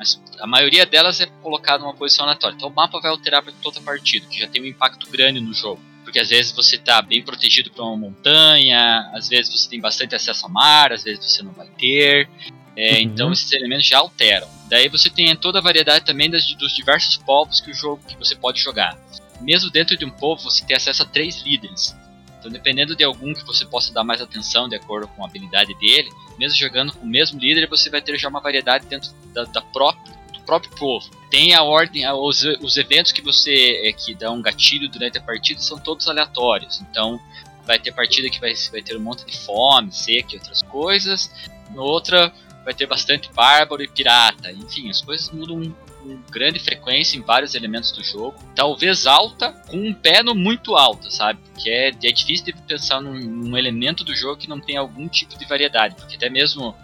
mas 0.00 0.18
a 0.40 0.46
maioria 0.46 0.86
delas 0.86 1.20
é 1.20 1.26
colocada 1.42 1.84
numa 1.84 1.92
posição 1.92 2.24
aleatória. 2.24 2.54
Então 2.56 2.70
o 2.70 2.74
mapa 2.74 2.98
vai 2.98 3.10
alterar 3.10 3.42
para 3.42 3.52
toda 3.60 3.80
a 3.80 3.82
partida, 3.82 4.26
que 4.26 4.38
já 4.38 4.48
tem 4.48 4.62
um 4.62 4.64
impacto 4.64 5.10
grande 5.10 5.40
no 5.40 5.52
jogo. 5.52 5.78
Porque 6.02 6.18
às 6.18 6.30
vezes 6.30 6.52
você 6.52 6.76
está 6.76 7.02
bem 7.02 7.22
protegido 7.22 7.70
por 7.70 7.82
uma 7.82 7.98
montanha, 7.98 9.10
às 9.12 9.28
vezes 9.28 9.52
você 9.52 9.68
tem 9.68 9.78
bastante 9.78 10.14
acesso 10.14 10.46
ao 10.46 10.50
mar, 10.50 10.90
às 10.90 11.04
vezes 11.04 11.22
você 11.22 11.42
não 11.42 11.52
vai 11.52 11.66
ter. 11.78 12.30
É, 12.74 12.94
uhum. 12.94 13.00
Então 13.00 13.30
esses 13.30 13.52
elementos 13.52 13.86
já 13.86 13.98
alteram. 13.98 14.48
Daí 14.70 14.88
você 14.88 15.10
tem 15.10 15.36
toda 15.36 15.58
a 15.58 15.62
variedade 15.62 16.06
também 16.06 16.30
das, 16.30 16.46
dos 16.54 16.74
diversos 16.74 17.18
povos 17.18 17.60
que 17.60 17.70
o 17.70 17.74
jogo 17.74 18.02
que 18.08 18.16
você 18.16 18.34
pode 18.34 18.58
jogar. 18.58 18.98
Mesmo 19.42 19.70
dentro 19.70 19.98
de 19.98 20.06
um 20.06 20.10
povo 20.10 20.44
você 20.44 20.64
tem 20.64 20.78
acesso 20.78 21.02
a 21.02 21.06
três 21.06 21.42
líderes. 21.42 21.94
Então 22.40 22.50
dependendo 22.50 22.96
de 22.96 23.04
algum 23.04 23.34
que 23.34 23.46
você 23.46 23.66
possa 23.66 23.92
dar 23.92 24.02
mais 24.02 24.20
atenção 24.20 24.68
de 24.68 24.74
acordo 24.74 25.06
com 25.08 25.22
a 25.22 25.28
habilidade 25.28 25.74
dele, 25.74 26.10
mesmo 26.38 26.58
jogando 26.58 26.92
com 26.94 27.04
o 27.04 27.08
mesmo 27.08 27.38
líder 27.38 27.68
você 27.68 27.90
vai 27.90 28.00
ter 28.00 28.18
já 28.18 28.28
uma 28.28 28.40
variedade 28.40 28.86
dentro 28.86 29.10
da, 29.32 29.44
da 29.44 29.60
própria 29.60 30.18
do 30.32 30.40
próprio 30.40 30.74
povo. 30.74 31.08
Tem 31.30 31.54
a 31.54 31.62
ordem, 31.62 32.10
os, 32.10 32.42
os 32.60 32.76
eventos 32.78 33.12
que 33.12 33.20
você 33.20 33.82
é, 33.84 33.92
que 33.92 34.14
dão 34.14 34.36
um 34.36 34.42
gatilho 34.42 34.88
durante 34.88 35.18
a 35.18 35.20
partida 35.20 35.60
são 35.60 35.78
todos 35.78 36.08
aleatórios. 36.08 36.80
Então 36.80 37.20
vai 37.66 37.78
ter 37.78 37.92
partida 37.92 38.28
que 38.30 38.40
vai, 38.40 38.52
vai 38.72 38.82
ter 38.82 38.96
um 38.96 39.00
monte 39.00 39.24
de 39.26 39.36
fome, 39.38 39.92
seca 39.92 40.34
e 40.34 40.38
outras 40.38 40.62
coisas. 40.62 41.30
Outra 41.76 42.32
vai 42.64 42.74
ter 42.74 42.86
bastante 42.86 43.30
bárbaro 43.32 43.82
e 43.82 43.88
pirata. 43.88 44.50
Enfim, 44.50 44.88
as 44.88 45.02
coisas 45.02 45.30
mudam 45.30 45.74
com 46.00 46.20
grande 46.30 46.58
frequência 46.58 47.16
em 47.16 47.22
vários 47.22 47.54
elementos 47.54 47.92
do 47.92 48.02
jogo. 48.02 48.36
Talvez 48.54 49.06
alta, 49.06 49.52
com 49.68 49.76
um 49.76 49.94
pé 49.94 50.22
no 50.22 50.34
muito 50.34 50.76
alto, 50.76 51.10
sabe? 51.10 51.40
Porque 51.52 51.70
é, 51.70 51.88
é 51.88 52.12
difícil 52.12 52.46
de 52.46 52.52
pensar 52.52 53.00
num, 53.00 53.14
num 53.18 53.56
elemento 53.56 54.04
do 54.04 54.14
jogo 54.14 54.36
que 54.36 54.48
não 54.48 54.60
tem 54.60 54.76
algum 54.76 55.08
tipo 55.08 55.38
de 55.38 55.44
variedade. 55.46 55.94
Porque 55.96 56.16
até 56.16 56.28
mesmo 56.28 56.74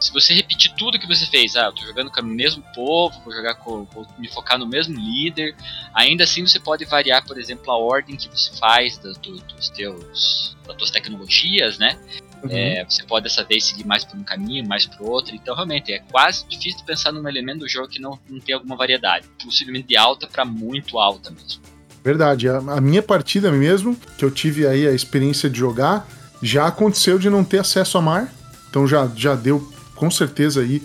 se 0.00 0.12
você 0.12 0.34
repetir 0.34 0.72
tudo 0.74 0.98
que 0.98 1.06
você 1.06 1.26
fez, 1.26 1.56
ah, 1.56 1.66
eu 1.66 1.72
tô 1.72 1.82
jogando 1.82 2.10
com 2.10 2.20
o 2.20 2.24
mesmo 2.24 2.62
povo, 2.74 3.18
vou 3.24 3.32
jogar 3.32 3.54
com, 3.54 3.84
vou 3.84 4.06
me 4.18 4.28
focar 4.28 4.58
no 4.58 4.66
mesmo 4.66 4.94
líder, 4.94 5.56
ainda 5.94 6.24
assim 6.24 6.46
você 6.46 6.60
pode 6.60 6.84
variar, 6.84 7.24
por 7.24 7.38
exemplo, 7.38 7.70
a 7.70 7.78
ordem 7.78 8.16
que 8.16 8.28
você 8.28 8.54
faz 8.58 8.98
do, 8.98 9.12
do, 9.14 9.36
dos 9.38 9.68
teus, 9.70 10.56
das 10.66 10.76
tuas 10.76 10.90
tecnologias, 10.90 11.78
né? 11.78 11.98
Uhum. 12.42 12.50
É, 12.50 12.84
você 12.84 13.02
pode 13.02 13.24
dessa 13.24 13.44
vez 13.44 13.64
seguir 13.64 13.84
mais 13.86 14.04
por 14.04 14.16
um 14.18 14.22
caminho, 14.22 14.66
mais 14.66 14.86
por 14.86 15.08
outro. 15.08 15.34
Então, 15.34 15.54
realmente, 15.54 15.92
é 15.92 15.98
quase 16.10 16.46
difícil 16.48 16.84
pensar 16.84 17.12
num 17.12 17.26
elemento 17.28 17.60
do 17.60 17.68
jogo 17.68 17.88
que 17.88 18.00
não, 18.00 18.18
não 18.28 18.40
tem 18.40 18.54
alguma 18.54 18.76
variedade. 18.76 19.26
Possivelmente 19.42 19.88
de 19.88 19.96
alta 19.96 20.26
para 20.26 20.44
muito 20.44 20.98
alta 20.98 21.30
mesmo. 21.30 21.62
Verdade. 22.04 22.48
A, 22.48 22.58
a, 22.58 22.80
minha 22.80 23.02
partida 23.02 23.50
mesmo, 23.50 23.96
que 24.16 24.24
eu 24.24 24.30
tive 24.30 24.66
aí 24.66 24.86
a 24.86 24.92
experiência 24.92 25.50
de 25.50 25.58
jogar, 25.58 26.08
já 26.42 26.66
aconteceu 26.66 27.18
de 27.18 27.28
não 27.28 27.42
ter 27.42 27.58
acesso 27.58 27.98
a 27.98 28.02
mar. 28.02 28.32
Então 28.70 28.86
já, 28.86 29.10
já 29.16 29.34
deu 29.34 29.72
com 29.94 30.10
certeza 30.10 30.60
aí 30.60 30.82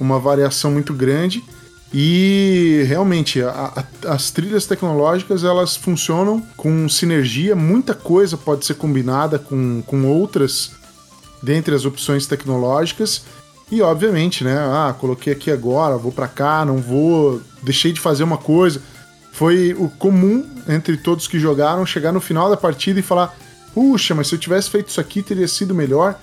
uma 0.00 0.18
variação 0.18 0.70
muito 0.70 0.92
grande. 0.92 1.44
E 1.92 2.84
realmente 2.86 3.40
a, 3.40 3.84
a, 4.04 4.12
as 4.14 4.30
trilhas 4.30 4.66
tecnológicas 4.66 5.42
elas 5.42 5.74
funcionam 5.74 6.40
com 6.56 6.88
sinergia, 6.88 7.56
muita 7.56 7.94
coisa 7.94 8.36
pode 8.36 8.66
ser 8.66 8.74
combinada 8.74 9.38
com, 9.38 9.82
com 9.86 10.06
outras 10.06 10.72
dentre 11.42 11.74
as 11.74 11.84
opções 11.84 12.26
tecnológicas. 12.26 13.24
E 13.70 13.82
obviamente, 13.82 14.44
né? 14.44 14.56
Ah, 14.56 14.94
coloquei 14.98 15.32
aqui 15.32 15.50
agora, 15.50 15.96
vou 15.96 16.12
para 16.12 16.28
cá, 16.28 16.64
não 16.64 16.78
vou, 16.78 17.42
deixei 17.62 17.92
de 17.92 18.00
fazer 18.00 18.24
uma 18.24 18.38
coisa. 18.38 18.82
Foi 19.32 19.74
o 19.78 19.88
comum 19.88 20.48
entre 20.68 20.96
todos 20.96 21.28
que 21.28 21.38
jogaram 21.38 21.84
chegar 21.84 22.12
no 22.12 22.20
final 22.20 22.48
da 22.48 22.56
partida 22.56 22.98
e 22.98 23.02
falar: 23.02 23.36
"Puxa, 23.74 24.14
mas 24.14 24.28
se 24.28 24.34
eu 24.34 24.38
tivesse 24.38 24.70
feito 24.70 24.88
isso 24.88 25.00
aqui 25.00 25.22
teria 25.22 25.46
sido 25.46 25.74
melhor" 25.74 26.18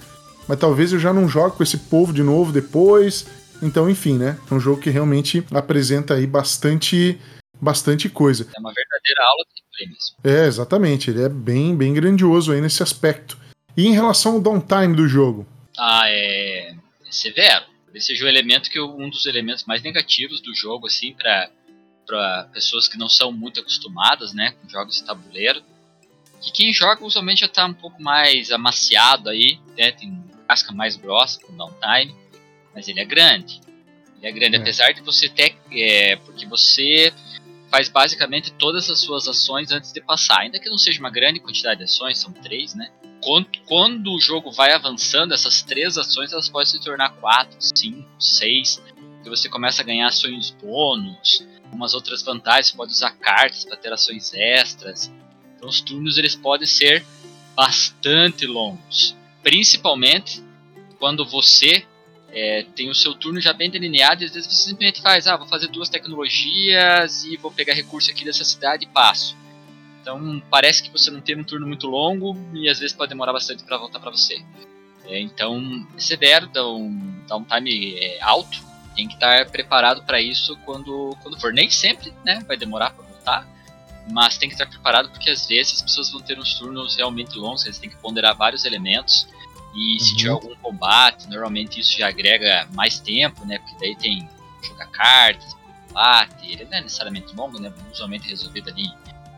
mas 0.48 0.60
talvez 0.60 0.94
eu 0.94 1.00
já 1.00 1.12
não 1.12 1.28
jogue 1.28 1.58
com 1.58 1.64
esse 1.64 1.78
povo 1.78 2.14
de 2.14 2.24
novo 2.24 2.52
depois. 2.52 3.26
Então, 3.62 3.90
enfim, 3.90 4.18
né? 4.18 4.38
É 4.50 4.54
um 4.54 4.60
jogo 4.60 4.82
que 4.82 4.90
realmente 4.90 5.46
apresenta 5.52 6.14
aí 6.16 6.28
bastante 6.28 7.20
bastante 7.60 8.10
coisa. 8.10 8.48
É 8.56 8.60
uma 8.60 8.74
verdadeira 8.74 9.24
aula 9.24 9.44
de 9.56 9.88
mesmo. 9.88 10.16
É, 10.24 10.48
exatamente. 10.48 11.10
Ele 11.10 11.24
é 11.24 11.30
bem, 11.30 11.76
bem 11.76 11.94
grandioso 11.94 12.52
aí 12.52 12.62
nesse 12.62 12.84
aspecto. 12.84 13.38
E 13.77 13.88
em 13.88 13.94
relação 13.94 14.34
ao 14.34 14.41
downtime 14.41 14.96
do 14.96 15.08
jogo? 15.08 15.46
Ah, 15.77 16.03
é, 16.08 16.70
é 16.72 17.12
severo. 17.12 17.65
Esse 17.94 18.08
seja 18.08 18.25
o 18.25 18.27
elemento 18.27 18.70
que 18.70 18.79
um 18.79 19.10
dos 19.10 19.25
elementos 19.25 19.63
mais 19.63 19.82
negativos 19.82 20.41
do 20.41 20.53
jogo, 20.53 20.88
assim, 20.88 21.13
para 21.13 21.50
para 22.05 22.44
pessoas 22.53 22.88
que 22.88 23.00
não 23.00 23.10
são 23.10 23.32
muito 23.32 23.60
acostumadas, 23.60 24.32
né, 24.32 24.53
com 24.62 24.70
jogos 24.70 24.98
de 24.98 25.03
tabuleiro. 25.03 25.63
Que 26.39 26.51
quem 26.51 26.72
joga 26.72 27.03
usualmente 27.03 27.41
já 27.41 27.48
está 27.48 27.65
um 27.65 27.74
pouco 27.74 28.00
mais 28.00 28.51
amaciado 28.51 29.27
aí, 29.29 29.60
né, 29.75 29.91
tem 29.91 30.24
casca 30.48 30.72
mais 30.72 30.96
grossa 30.96 31.39
com 31.41 31.55
downtime, 31.55 32.15
mas 32.75 32.88
ele 32.88 33.00
é 33.00 33.05
grande. 33.05 33.60
Ele 34.17 34.27
é 34.27 34.32
grande, 34.32 34.58
é. 34.58 34.60
apesar 34.60 34.91
de 34.91 35.01
você 35.01 35.27
ter. 35.27 35.58
É, 35.72 36.15
porque 36.17 36.46
você 36.46 37.12
faz 37.72 37.89
basicamente 37.89 38.53
todas 38.53 38.89
as 38.89 39.00
suas 39.00 39.27
ações 39.27 39.72
antes 39.72 39.91
de 39.91 40.01
passar. 40.01 40.41
Ainda 40.41 40.60
que 40.60 40.70
não 40.70 40.77
seja 40.77 41.00
uma 41.00 41.10
grande 41.10 41.39
quantidade 41.39 41.79
de 41.79 41.86
ações, 41.86 42.20
são 42.20 42.32
três, 42.32 42.75
né? 42.75 42.91
Quando, 43.25 43.48
quando 43.65 44.13
o 44.13 44.22
jogo 44.22 44.51
vai 44.51 44.72
avançando, 44.72 45.34
essas 45.34 45.62
três 45.63 45.98
ações 45.98 46.32
elas 46.32 46.48
podem 46.48 46.67
se 46.67 46.79
tornar 46.79 47.10
quatro, 47.13 47.58
cinco, 47.60 48.08
seis. 48.20 48.82
E 49.25 49.29
você 49.29 49.50
começa 49.50 49.82
a 49.82 49.86
ganhar 49.86 50.08
ações 50.08 50.51
bônus, 50.51 51.44
umas 51.74 51.96
outras 51.96 52.22
vantagens, 52.22 52.67
você 52.67 52.77
pode 52.77 52.91
usar 52.91 53.12
cartas 53.12 53.65
para 53.65 53.75
ter 53.75 53.91
ações 53.91 54.32
extras. 54.34 55.12
Então 55.58 55.67
os 55.67 55.82
turnos 55.82 56.17
eles 56.17 56.36
podem 56.36 56.67
ser 56.67 57.03
bastante 57.55 58.46
longos 58.46 59.15
principalmente 59.46 60.44
quando 60.98 61.24
você 61.24 61.86
é, 62.29 62.65
tem 62.75 62.89
o 62.89 62.96
seu 62.96 63.13
turno 63.13 63.39
já 63.39 63.53
bem 63.53 63.70
delineado 63.70 64.24
e 64.24 64.25
às 64.25 64.34
vezes 64.34 64.51
você 64.51 64.70
simplesmente 64.70 65.03
faz, 65.03 65.27
ah, 65.27 65.38
vou 65.38 65.48
fazer 65.48 65.67
duas 65.67 65.88
tecnologias 65.88 67.24
e 67.24 67.38
vou 67.38 67.51
pegar 67.51 67.75
recurso 67.75 68.10
aqui 68.10 68.25
dessa 68.25 68.44
cidade 68.44 68.86
e 68.86 68.88
passo. 68.88 69.38
Então 70.06 70.40
parece 70.52 70.84
que 70.84 70.92
você 70.92 71.10
não 71.10 71.20
tem 71.20 71.36
um 71.36 71.44
turno 71.44 71.66
muito 71.66 71.88
longo 71.88 72.38
e 72.54 72.70
às 72.70 72.78
vezes 72.78 72.96
pode 72.96 73.10
demorar 73.10 73.34
bastante 73.34 73.64
para 73.64 73.76
voltar 73.76 74.00
para 74.00 74.12
você. 74.12 74.40
É, 75.06 75.20
então 75.20 75.84
é 75.98 76.00
severo, 76.00 76.46
dá 76.46 76.64
um, 76.68 77.24
dá 77.28 77.36
um 77.36 77.44
time 77.44 77.96
é, 77.98 78.22
alto, 78.22 78.64
tem 78.96 79.08
que 79.08 79.16
estar 79.16 79.50
preparado 79.50 80.04
para 80.04 80.22
isso 80.22 80.56
quando, 80.58 81.18
quando 81.24 81.42
for. 81.42 81.52
Nem 81.52 81.72
sempre 81.72 82.14
né, 82.24 82.40
vai 82.48 82.56
demorar 82.56 82.92
para 82.92 83.04
voltar, 83.04 83.48
mas 84.12 84.38
tem 84.38 84.48
que 84.48 84.54
estar 84.54 84.68
preparado 84.68 85.10
porque 85.10 85.32
às 85.32 85.48
vezes 85.48 85.74
as 85.74 85.82
pessoas 85.82 86.12
vão 86.12 86.22
ter 86.22 86.38
uns 86.38 86.54
turnos 86.54 86.96
realmente 86.96 87.36
longos, 87.36 87.66
eles 87.66 87.80
têm 87.80 87.90
que 87.90 87.98
ponderar 87.98 88.36
vários 88.36 88.64
elementos 88.64 89.28
e 89.76 90.00
se 90.00 90.12
uhum. 90.12 90.18
tiver 90.18 90.32
algum 90.34 90.56
combate, 90.58 91.28
normalmente 91.28 91.80
isso 91.80 91.98
já 91.98 92.10
agrega 92.10 92.68
mais 92.74 93.00
tempo, 93.00 93.44
né? 93.44 93.58
Porque 93.58 93.76
daí 93.80 93.96
tem 93.96 94.30
jogar 94.64 94.86
cartas, 94.92 95.56
combate, 95.88 96.52
ele 96.52 96.66
não 96.66 96.78
é 96.78 96.82
necessariamente 96.82 97.36
longo, 97.36 97.60
né? 97.60 97.74
Usualmente 97.92 98.30
resolvido 98.30 98.70
ali 98.70 98.88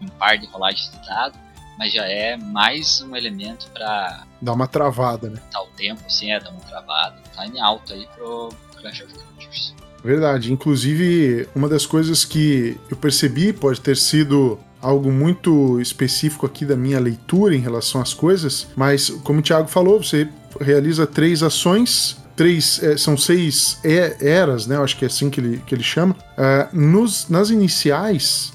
em 0.01 0.07
par 0.07 0.37
de 0.37 0.45
rolagens 0.47 0.91
de 0.91 1.05
dado, 1.05 1.37
mas 1.77 1.93
já 1.93 2.05
é 2.05 2.35
mais 2.37 3.01
um 3.01 3.15
elemento 3.15 3.69
para 3.71 4.25
dar 4.41 4.53
uma 4.53 4.67
travada, 4.67 5.29
né? 5.29 5.39
Tá 5.51 5.61
o 5.61 5.67
tempo, 5.67 6.01
assim, 6.05 6.31
é, 6.31 6.39
dar 6.39 6.49
uma 6.49 6.61
travada. 6.61 7.15
Time 7.35 7.59
alto 7.59 7.93
aí 7.93 8.07
pro 8.15 8.49
Clash 8.79 9.01
of 9.01 9.13
Cultures. 9.13 9.75
Verdade. 10.03 10.51
Inclusive, 10.51 11.47
uma 11.55 11.67
das 11.67 11.85
coisas 11.85 12.23
que 12.23 12.79
eu 12.89 12.97
percebi 12.97 13.53
pode 13.53 13.81
ter 13.81 13.97
sido 13.97 14.59
algo 14.81 15.11
muito 15.11 15.81
específico 15.81 16.45
aqui 16.45 16.65
da 16.65 16.75
minha 16.75 16.99
leitura 16.99 17.55
em 17.55 17.59
relação 17.59 17.99
às 17.99 18.13
coisas, 18.13 18.67
mas 18.75 19.09
como 19.09 19.39
o 19.39 19.41
Thiago 19.41 19.67
falou, 19.67 20.01
você 20.01 20.29
realiza 20.61 21.05
três 21.05 21.43
ações. 21.43 22.17
Três, 22.35 22.81
é, 22.83 22.95
são 22.95 23.17
seis 23.17 23.79
eras, 23.83 24.67
né? 24.67 24.75
Eu 24.75 24.83
acho 24.83 24.95
que 24.95 25.03
é 25.03 25.07
assim 25.07 25.27
que 25.27 25.39
ele, 25.41 25.57
que 25.65 25.73
ele 25.73 25.81
chama. 25.81 26.15
Uh, 26.37 26.77
nos, 26.79 27.27
nas 27.29 27.49
iniciais, 27.49 28.53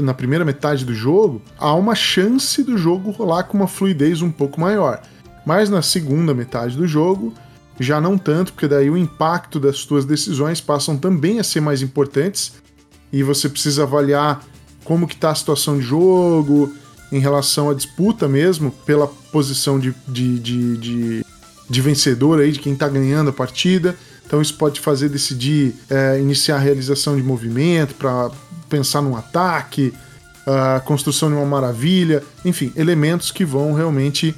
na 0.00 0.14
primeira 0.14 0.44
metade 0.44 0.84
do 0.84 0.94
jogo, 0.94 1.42
há 1.58 1.74
uma 1.74 1.94
chance 1.94 2.62
do 2.62 2.76
jogo 2.76 3.10
rolar 3.10 3.44
com 3.44 3.56
uma 3.56 3.68
fluidez 3.68 4.22
um 4.22 4.30
pouco 4.30 4.60
maior. 4.60 5.02
Mas 5.46 5.70
na 5.70 5.82
segunda 5.82 6.34
metade 6.34 6.76
do 6.76 6.86
jogo, 6.86 7.32
já 7.80 8.00
não 8.00 8.18
tanto, 8.18 8.52
porque 8.52 8.68
daí 8.68 8.90
o 8.90 8.96
impacto 8.96 9.60
das 9.60 9.78
suas 9.78 10.04
decisões 10.04 10.60
passam 10.60 10.96
também 10.96 11.38
a 11.38 11.44
ser 11.44 11.60
mais 11.60 11.80
importantes 11.80 12.54
e 13.12 13.22
você 13.22 13.48
precisa 13.48 13.84
avaliar 13.84 14.44
como 14.84 15.06
que 15.06 15.14
está 15.14 15.30
a 15.30 15.34
situação 15.34 15.78
de 15.78 15.84
jogo, 15.84 16.72
em 17.10 17.18
relação 17.18 17.70
à 17.70 17.74
disputa 17.74 18.28
mesmo, 18.28 18.70
pela 18.84 19.06
posição 19.06 19.78
de, 19.78 19.94
de, 20.06 20.38
de, 20.38 20.76
de, 20.76 21.26
de 21.68 21.80
vencedor 21.80 22.40
aí, 22.40 22.52
de 22.52 22.58
quem 22.58 22.72
está 22.72 22.88
ganhando 22.88 23.30
a 23.30 23.32
partida. 23.32 23.96
Então 24.26 24.42
isso 24.42 24.54
pode 24.54 24.80
fazer 24.80 25.08
decidir 25.08 25.74
é, 25.88 26.20
iniciar 26.20 26.56
a 26.56 26.58
realização 26.58 27.16
de 27.16 27.22
movimento 27.22 27.94
para 27.94 28.30
pensar 28.68 29.02
num 29.02 29.16
ataque, 29.16 29.94
a 30.46 30.80
construção 30.80 31.28
de 31.28 31.34
uma 31.34 31.44
maravilha, 31.44 32.24
enfim, 32.44 32.72
elementos 32.74 33.30
que 33.30 33.44
vão 33.44 33.74
realmente 33.74 34.34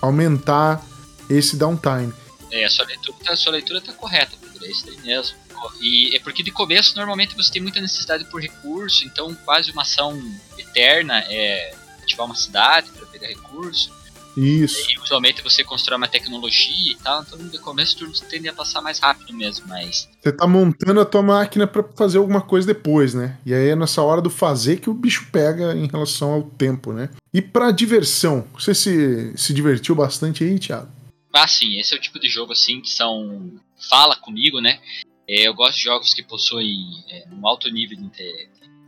aumentar 0.00 0.84
esse 1.28 1.56
downtime. 1.56 2.12
É, 2.50 2.64
a 2.64 2.70
sua 2.70 2.84
leitura, 2.84 3.16
a 3.28 3.36
sua 3.36 3.52
leitura 3.52 3.80
tá 3.80 3.92
correta, 3.92 4.36
Pedro, 4.40 4.64
é 4.66 4.70
isso 4.70 4.88
aí 4.88 5.00
mesmo. 5.00 5.36
E 5.80 6.14
é 6.14 6.20
porque 6.20 6.42
de 6.42 6.50
começo 6.50 6.94
normalmente 6.96 7.34
você 7.34 7.50
tem 7.50 7.62
muita 7.62 7.80
necessidade 7.80 8.24
por 8.26 8.40
recurso, 8.40 9.06
então 9.06 9.34
quase 9.44 9.72
uma 9.72 9.82
ação 9.82 10.22
eterna 10.58 11.24
é 11.26 11.74
ativar 12.02 12.26
uma 12.26 12.34
cidade 12.34 12.90
para 12.90 13.06
pegar 13.06 13.28
recurso. 13.28 13.90
Isso. 14.36 14.90
E 14.90 14.98
usualmente 14.98 15.42
você 15.42 15.62
constrói 15.62 15.96
uma 15.96 16.08
tecnologia 16.08 16.92
e 16.92 16.96
tal, 16.96 17.22
então 17.22 17.38
no 17.38 17.58
começo 17.60 17.96
turno 17.96 18.14
você 18.14 18.24
tende 18.24 18.48
a 18.48 18.52
passar 18.52 18.80
mais 18.80 18.98
rápido 18.98 19.32
mesmo, 19.32 19.66
mas. 19.68 20.08
Você 20.20 20.32
tá 20.32 20.46
montando 20.46 21.00
a 21.00 21.04
tua 21.04 21.22
máquina 21.22 21.66
para 21.66 21.84
fazer 21.96 22.18
alguma 22.18 22.40
coisa 22.40 22.66
depois, 22.66 23.14
né? 23.14 23.38
E 23.46 23.54
aí 23.54 23.68
é 23.68 23.76
nessa 23.76 24.02
hora 24.02 24.20
do 24.20 24.30
fazer 24.30 24.80
que 24.80 24.90
o 24.90 24.94
bicho 24.94 25.28
pega 25.30 25.74
em 25.74 25.86
relação 25.86 26.32
ao 26.32 26.42
tempo, 26.42 26.92
né? 26.92 27.10
E 27.32 27.40
pra 27.40 27.70
diversão, 27.70 28.46
você 28.52 28.74
se, 28.74 29.32
se 29.36 29.54
divertiu 29.54 29.94
bastante 29.94 30.44
aí, 30.44 30.58
Thiago? 30.58 30.88
Ah, 31.32 31.48
sim, 31.48 31.78
esse 31.78 31.94
é 31.94 31.96
o 31.96 32.00
tipo 32.00 32.18
de 32.18 32.28
jogo 32.28 32.52
assim 32.52 32.80
que 32.80 32.90
são. 32.90 33.52
Fala 33.90 34.16
comigo, 34.16 34.60
né? 34.60 34.80
É, 35.28 35.48
eu 35.48 35.54
gosto 35.54 35.76
de 35.76 35.84
jogos 35.84 36.14
que 36.14 36.22
possuem 36.22 37.04
é, 37.08 37.24
um 37.32 37.46
alto 37.46 37.68
nível 37.70 37.96
de 37.96 38.10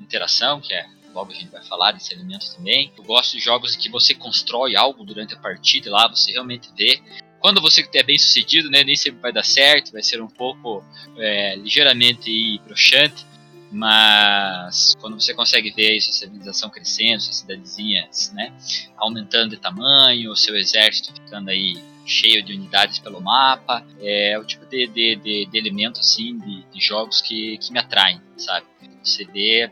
interação, 0.00 0.60
que 0.60 0.72
é 0.72 0.86
logo 1.16 1.32
a 1.32 1.34
gente 1.34 1.50
vai 1.50 1.62
falar 1.62 1.92
desse 1.92 2.12
elemento 2.12 2.54
também. 2.54 2.92
Eu 2.96 3.02
gosto 3.02 3.32
de 3.32 3.42
jogos 3.42 3.74
em 3.74 3.78
que 3.78 3.88
você 3.88 4.14
constrói 4.14 4.76
algo 4.76 5.02
durante 5.04 5.34
a 5.34 5.38
partida 5.38 5.90
lá, 5.90 6.06
você 6.06 6.32
realmente 6.32 6.68
vê. 6.76 7.00
Quando 7.40 7.60
você 7.60 7.88
é 7.94 8.02
bem 8.02 8.18
sucedido, 8.18 8.70
né, 8.70 8.84
nem 8.84 8.96
sempre 8.96 9.20
vai 9.20 9.32
dar 9.32 9.44
certo, 9.44 9.92
vai 9.92 10.02
ser 10.02 10.20
um 10.20 10.28
pouco 10.28 10.84
é, 11.16 11.56
ligeiramente 11.56 12.60
broxante, 12.66 13.24
mas 13.72 14.94
quando 15.00 15.20
você 15.20 15.32
consegue 15.32 15.70
ver 15.70 16.00
sua 16.00 16.12
civilização 16.12 16.70
crescendo, 16.70 17.20
suas 17.20 17.36
cidadezinhas 17.36 18.32
né, 18.34 18.52
aumentando 18.96 19.50
de 19.50 19.56
tamanho, 19.56 20.36
seu 20.36 20.56
exército 20.56 21.12
ficando 21.14 21.50
aí 21.50 21.76
cheio 22.04 22.42
de 22.42 22.52
unidades 22.52 22.98
pelo 22.98 23.20
mapa, 23.20 23.84
é 24.00 24.38
o 24.38 24.44
tipo 24.44 24.64
de, 24.66 24.86
de, 24.86 25.16
de, 25.16 25.46
de 25.46 25.58
elemento 25.58 26.00
assim, 26.00 26.38
de, 26.38 26.62
de 26.72 26.80
jogos 26.80 27.20
que, 27.20 27.58
que 27.58 27.72
me 27.72 27.78
atraem, 27.78 28.20
sabe? 28.36 28.66
Você 29.02 29.24
vê 29.24 29.70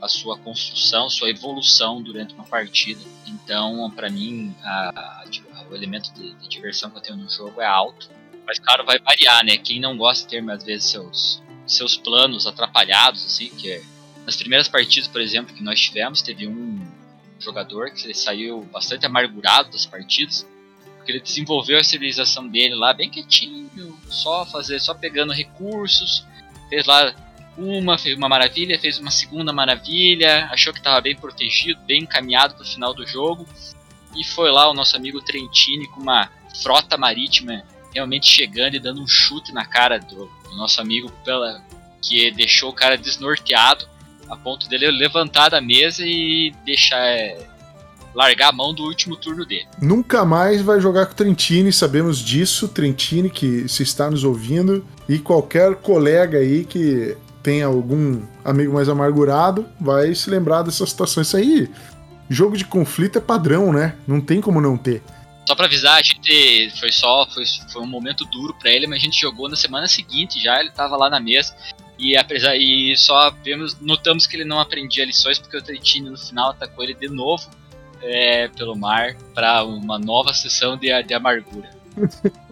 a 0.00 0.08
sua 0.08 0.38
construção, 0.38 1.10
sua 1.10 1.30
evolução 1.30 2.02
durante 2.02 2.34
uma 2.34 2.44
partida. 2.44 3.00
Então, 3.26 3.90
para 3.90 4.08
mim, 4.08 4.54
a, 4.62 4.90
a, 4.90 5.64
o 5.70 5.74
elemento 5.74 6.12
de, 6.14 6.34
de, 6.34 6.48
diversão 6.48 6.90
que 6.90 6.98
eu 6.98 7.02
tenho 7.02 7.18
no 7.18 7.28
jogo 7.28 7.60
é 7.60 7.66
alto. 7.66 8.10
Mas, 8.46 8.58
claro, 8.58 8.84
vai 8.84 8.98
variar, 8.98 9.44
né? 9.44 9.56
Quem 9.56 9.80
não 9.80 9.96
gosta 9.96 10.24
de 10.24 10.30
ter, 10.30 10.50
às 10.50 10.64
vezes, 10.64 10.90
seus, 10.90 11.42
seus 11.66 11.96
planos 11.96 12.46
atrapalhados, 12.46 13.24
assim, 13.24 13.48
que 13.50 13.70
é... 13.70 13.82
Nas 14.26 14.36
primeiras 14.36 14.68
partidas, 14.68 15.08
por 15.08 15.20
exemplo, 15.20 15.54
que 15.54 15.62
nós 15.62 15.80
tivemos, 15.80 16.22
teve 16.22 16.46
um 16.46 16.78
jogador 17.38 17.90
que 17.90 18.04
ele 18.04 18.14
saiu 18.14 18.62
bastante 18.70 19.06
amargurado 19.06 19.70
das 19.70 19.86
partidas, 19.86 20.46
porque 20.96 21.12
ele 21.12 21.20
desenvolveu 21.20 21.78
a 21.78 21.84
civilização 21.84 22.46
dele 22.46 22.74
lá 22.74 22.92
bem 22.92 23.08
quietinho, 23.08 23.98
só 24.08 24.44
fazer, 24.44 24.78
só 24.78 24.92
pegando 24.92 25.32
recursos, 25.32 26.24
fez 26.68 26.84
lá 26.84 27.14
uma, 27.60 27.98
fez 27.98 28.16
uma 28.16 28.28
maravilha, 28.28 28.78
fez 28.78 28.98
uma 28.98 29.10
segunda 29.10 29.52
maravilha, 29.52 30.48
achou 30.50 30.72
que 30.72 30.78
estava 30.78 31.00
bem 31.00 31.14
protegido, 31.14 31.80
bem 31.86 32.02
encaminhado 32.02 32.54
para 32.54 32.62
o 32.62 32.66
final 32.66 32.94
do 32.94 33.06
jogo. 33.06 33.46
E 34.16 34.24
foi 34.24 34.50
lá 34.50 34.68
o 34.68 34.74
nosso 34.74 34.96
amigo 34.96 35.20
Trentini 35.20 35.86
com 35.88 36.00
uma 36.00 36.28
frota 36.62 36.96
marítima 36.96 37.62
realmente 37.94 38.26
chegando 38.26 38.74
e 38.74 38.80
dando 38.80 39.02
um 39.02 39.06
chute 39.06 39.52
na 39.52 39.64
cara 39.64 39.98
do, 39.98 40.26
do 40.26 40.56
nosso 40.56 40.80
amigo 40.80 41.10
pela 41.24 41.62
que 42.02 42.30
deixou 42.30 42.70
o 42.70 42.72
cara 42.72 42.96
desnorteado 42.96 43.86
a 44.28 44.36
ponto 44.36 44.68
dele 44.68 44.90
levantar 44.90 45.50
da 45.50 45.60
mesa 45.60 46.02
e 46.04 46.54
deixar 46.64 47.04
é, 47.04 47.36
largar 48.14 48.48
a 48.48 48.52
mão 48.52 48.72
do 48.72 48.84
último 48.84 49.16
turno 49.16 49.44
dele. 49.44 49.66
Nunca 49.80 50.24
mais 50.24 50.62
vai 50.62 50.80
jogar 50.80 51.06
com 51.06 51.12
o 51.12 51.16
Trentini, 51.16 51.72
sabemos 51.72 52.18
disso. 52.20 52.68
Trentini 52.68 53.28
que 53.28 53.68
se 53.68 53.82
está 53.82 54.10
nos 54.10 54.24
ouvindo 54.24 54.86
e 55.08 55.18
qualquer 55.18 55.74
colega 55.76 56.38
aí 56.38 56.64
que 56.64 57.16
tem 57.42 57.62
algum 57.62 58.22
amigo 58.44 58.72
mais 58.72 58.88
amargurado, 58.88 59.66
vai 59.80 60.14
se 60.14 60.30
lembrar 60.30 60.62
dessa 60.62 60.84
situação. 60.86 61.22
Isso 61.22 61.36
aí, 61.36 61.70
jogo 62.28 62.56
de 62.56 62.64
conflito 62.64 63.18
é 63.18 63.20
padrão, 63.20 63.72
né? 63.72 63.96
Não 64.06 64.20
tem 64.20 64.40
como 64.40 64.60
não 64.60 64.76
ter. 64.76 65.02
Só 65.46 65.54
pra 65.54 65.66
avisar, 65.66 65.98
a 65.98 66.02
gente 66.02 66.70
foi 66.78 66.92
só, 66.92 67.26
foi, 67.26 67.44
foi 67.72 67.82
um 67.82 67.86
momento 67.86 68.24
duro 68.26 68.54
para 68.54 68.70
ele, 68.70 68.86
mas 68.86 68.98
a 68.98 69.04
gente 69.04 69.20
jogou 69.20 69.48
na 69.48 69.56
semana 69.56 69.88
seguinte 69.88 70.40
já, 70.40 70.60
ele 70.60 70.70
tava 70.70 70.96
lá 70.96 71.10
na 71.10 71.18
mesa. 71.18 71.54
E 71.98 72.16
apesar 72.16 72.56
e 72.56 72.96
só 72.96 73.30
vemos, 73.42 73.78
notamos 73.80 74.26
que 74.26 74.36
ele 74.36 74.44
não 74.44 74.58
aprendia 74.58 75.04
lições 75.04 75.38
porque 75.38 75.56
o 75.56 75.62
Trentino 75.62 76.10
no 76.10 76.18
final 76.18 76.50
atacou 76.50 76.82
ele 76.84 76.94
de 76.94 77.08
novo 77.08 77.50
é, 78.00 78.48
pelo 78.48 78.74
mar 78.74 79.14
para 79.34 79.64
uma 79.64 79.98
nova 79.98 80.32
sessão 80.32 80.76
de, 80.76 81.02
de 81.02 81.14
amargura. 81.14 81.68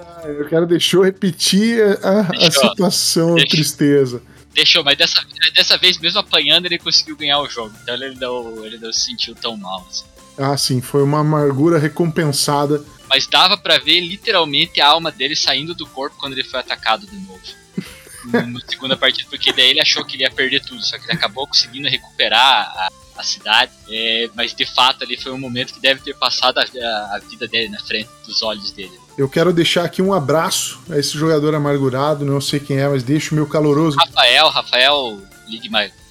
Ah, 0.00 0.22
eu 0.26 0.48
quero 0.48 0.66
deixou 0.66 1.04
repetir 1.04 1.82
a, 2.02 2.22
deixou, 2.22 2.66
a 2.66 2.70
situação, 2.70 3.34
deixou, 3.34 3.46
a 3.46 3.50
tristeza. 3.50 4.22
Deixou, 4.52 4.82
mas 4.82 4.96
dessa, 4.96 5.24
dessa 5.54 5.76
vez, 5.76 5.98
mesmo 5.98 6.18
apanhando, 6.20 6.66
ele 6.66 6.78
conseguiu 6.78 7.16
ganhar 7.16 7.38
o 7.40 7.48
jogo. 7.48 7.74
Então 7.82 7.94
ele 7.94 8.14
não, 8.14 8.64
ele 8.64 8.78
não 8.78 8.92
se 8.92 9.06
sentiu 9.06 9.34
tão 9.34 9.56
mal. 9.56 9.86
Assim. 9.88 10.04
Ah, 10.38 10.56
sim, 10.56 10.80
foi 10.80 11.02
uma 11.02 11.20
amargura 11.20 11.78
recompensada. 11.78 12.84
Mas 13.08 13.26
dava 13.26 13.58
para 13.58 13.78
ver 13.78 14.00
literalmente 14.00 14.80
a 14.80 14.88
alma 14.88 15.12
dele 15.12 15.36
saindo 15.36 15.74
do 15.74 15.86
corpo 15.86 16.16
quando 16.18 16.32
ele 16.32 16.44
foi 16.44 16.60
atacado 16.60 17.06
de 17.06 17.16
novo. 17.16 17.40
no, 18.24 18.46
no 18.46 18.60
segunda 18.60 18.96
partida, 18.96 19.28
porque 19.28 19.52
daí 19.52 19.70
ele 19.70 19.80
achou 19.80 20.04
que 20.04 20.16
ele 20.16 20.22
ia 20.22 20.30
perder 20.30 20.60
tudo, 20.60 20.82
só 20.84 20.98
que 20.98 21.04
ele 21.04 21.12
acabou 21.12 21.46
conseguindo 21.46 21.88
recuperar 21.88 22.66
a, 22.66 22.88
a 23.20 23.24
cidade, 23.24 23.70
é, 23.88 24.28
mas 24.34 24.54
de 24.54 24.66
fato 24.66 25.04
ali 25.04 25.16
foi 25.16 25.32
um 25.32 25.38
momento 25.38 25.74
que 25.74 25.80
deve 25.80 26.00
ter 26.00 26.14
passado 26.16 26.58
a, 26.58 26.62
a, 26.62 27.16
a, 27.16 27.18
vida 27.18 27.46
dele 27.46 27.68
na 27.68 27.78
frente 27.80 28.08
dos 28.26 28.42
olhos 28.42 28.72
dele. 28.72 28.92
Eu 29.16 29.28
quero 29.28 29.52
deixar 29.52 29.84
aqui 29.84 30.00
um 30.02 30.12
abraço 30.12 30.80
a 30.90 30.98
esse 30.98 31.16
jogador 31.16 31.54
amargurado, 31.54 32.24
não 32.24 32.40
sei 32.40 32.58
quem 32.58 32.78
é, 32.78 32.88
mas 32.88 33.02
deixo 33.02 33.32
o 33.32 33.34
meu 33.34 33.46
caloroso. 33.46 33.96
Rafael, 33.98 34.48
Rafael 34.48 35.22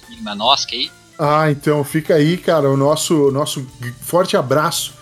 Ligmanoski 0.08 0.76
aí. 0.76 0.90
Ah, 1.18 1.50
então 1.50 1.84
fica 1.84 2.14
aí, 2.14 2.38
cara, 2.38 2.70
o 2.70 2.76
nosso, 2.76 3.30
nosso 3.30 3.66
forte 4.00 4.36
abraço 4.36 4.94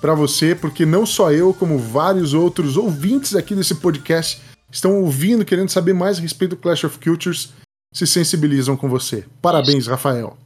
para 0.00 0.14
você, 0.14 0.54
porque 0.54 0.86
não 0.86 1.04
só 1.04 1.32
eu, 1.32 1.52
como 1.52 1.78
vários 1.78 2.34
outros 2.34 2.76
ouvintes 2.76 3.34
aqui 3.34 3.54
desse 3.54 3.74
podcast 3.74 4.40
estão 4.70 5.00
ouvindo, 5.00 5.44
querendo 5.44 5.68
saber 5.68 5.94
mais 5.94 6.18
a 6.18 6.20
respeito 6.20 6.50
do 6.50 6.56
Clash 6.56 6.84
of 6.84 6.98
Cultures, 6.98 7.48
se 7.92 8.06
sensibilizam 8.06 8.76
com 8.76 8.88
você. 8.88 9.24
Parabéns. 9.40 9.86
Rafael. 9.86 10.36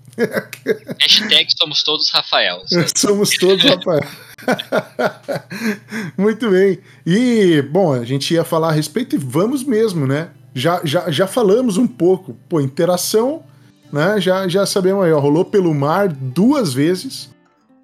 Hashtag 0.98 1.52
somos 1.56 1.82
todos 1.82 2.10
Rafael. 2.10 2.62
somos 2.96 3.30
todos 3.30 3.64
Rafael. 3.64 4.06
Muito 6.16 6.50
bem. 6.50 6.78
E, 7.06 7.62
bom, 7.62 7.92
a 7.92 8.04
gente 8.04 8.34
ia 8.34 8.44
falar 8.44 8.68
a 8.68 8.72
respeito 8.72 9.14
e 9.14 9.18
vamos 9.18 9.64
mesmo, 9.64 10.06
né? 10.06 10.30
Já, 10.54 10.80
já, 10.84 11.10
já 11.10 11.26
falamos 11.26 11.76
um 11.76 11.86
pouco. 11.86 12.34
Pô, 12.48 12.60
interação, 12.60 13.42
né? 13.92 14.20
Já, 14.20 14.48
já 14.48 14.66
sabemos 14.66 15.04
aí, 15.04 15.12
ó, 15.12 15.18
rolou 15.18 15.44
pelo 15.44 15.74
mar 15.74 16.08
duas 16.08 16.72
vezes. 16.72 17.30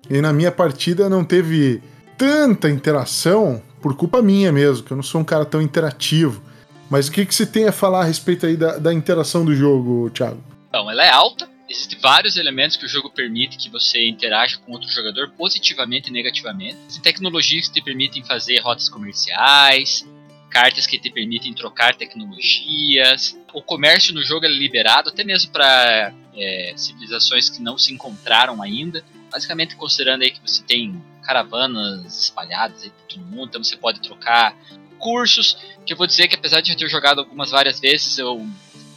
E 0.08 0.20
na 0.20 0.32
minha 0.32 0.52
partida 0.52 1.08
não 1.08 1.24
teve 1.24 1.82
tanta 2.16 2.70
interação 2.70 3.62
por 3.80 3.94
culpa 3.96 4.22
minha 4.22 4.50
mesmo, 4.50 4.84
que 4.84 4.92
eu 4.92 4.96
não 4.96 5.02
sou 5.02 5.20
um 5.20 5.24
cara 5.24 5.44
tão 5.44 5.60
interativo. 5.60 6.42
Mas 6.88 7.08
o 7.08 7.12
que, 7.12 7.26
que 7.26 7.34
você 7.34 7.44
tem 7.44 7.66
a 7.66 7.72
falar 7.72 8.02
a 8.02 8.04
respeito 8.04 8.46
aí 8.46 8.56
da, 8.56 8.78
da 8.78 8.94
interação 8.94 9.44
do 9.44 9.54
jogo, 9.54 10.10
Thiago? 10.10 10.38
Então, 10.68 10.90
ela 10.90 11.04
é 11.04 11.10
alta, 11.10 11.48
Existem 11.76 11.98
vários 11.98 12.36
elementos 12.38 12.76
que 12.76 12.86
o 12.86 12.88
jogo 12.88 13.10
permite 13.10 13.58
que 13.58 13.68
você 13.68 14.06
interaja 14.06 14.56
com 14.58 14.72
outro 14.72 14.88
jogador 14.90 15.30
positivamente 15.32 16.08
e 16.08 16.12
negativamente. 16.12 16.76
Existem 16.86 17.02
tecnologias 17.02 17.68
que 17.68 17.74
te 17.74 17.82
permitem 17.82 18.24
fazer 18.24 18.58
rotas 18.60 18.88
comerciais, 18.88 20.06
cartas 20.48 20.86
que 20.86 20.98
te 20.98 21.10
permitem 21.10 21.52
trocar 21.52 21.94
tecnologias. 21.94 23.38
O 23.52 23.62
comércio 23.62 24.14
no 24.14 24.22
jogo 24.22 24.46
é 24.46 24.48
liberado 24.48 25.10
até 25.10 25.22
mesmo 25.22 25.52
para 25.52 26.14
é, 26.34 26.72
civilizações 26.76 27.50
que 27.50 27.60
não 27.60 27.76
se 27.76 27.92
encontraram 27.92 28.62
ainda. 28.62 29.04
Basicamente 29.30 29.76
considerando 29.76 30.22
aí 30.22 30.30
que 30.30 30.40
você 30.40 30.62
tem 30.62 31.02
caravanas 31.22 32.22
espalhadas 32.22 32.84
aí 32.84 32.90
por 32.90 33.06
todo 33.06 33.26
mundo, 33.26 33.48
então 33.48 33.62
você 33.62 33.76
pode 33.76 34.00
trocar 34.00 34.56
cursos, 34.98 35.58
que 35.84 35.92
eu 35.92 35.96
vou 35.96 36.06
dizer 36.06 36.26
que 36.26 36.34
apesar 36.34 36.60
de 36.60 36.72
eu 36.72 36.76
ter 36.76 36.88
jogado 36.88 37.18
algumas 37.18 37.50
várias 37.50 37.78
vezes, 37.78 38.16
eu 38.18 38.46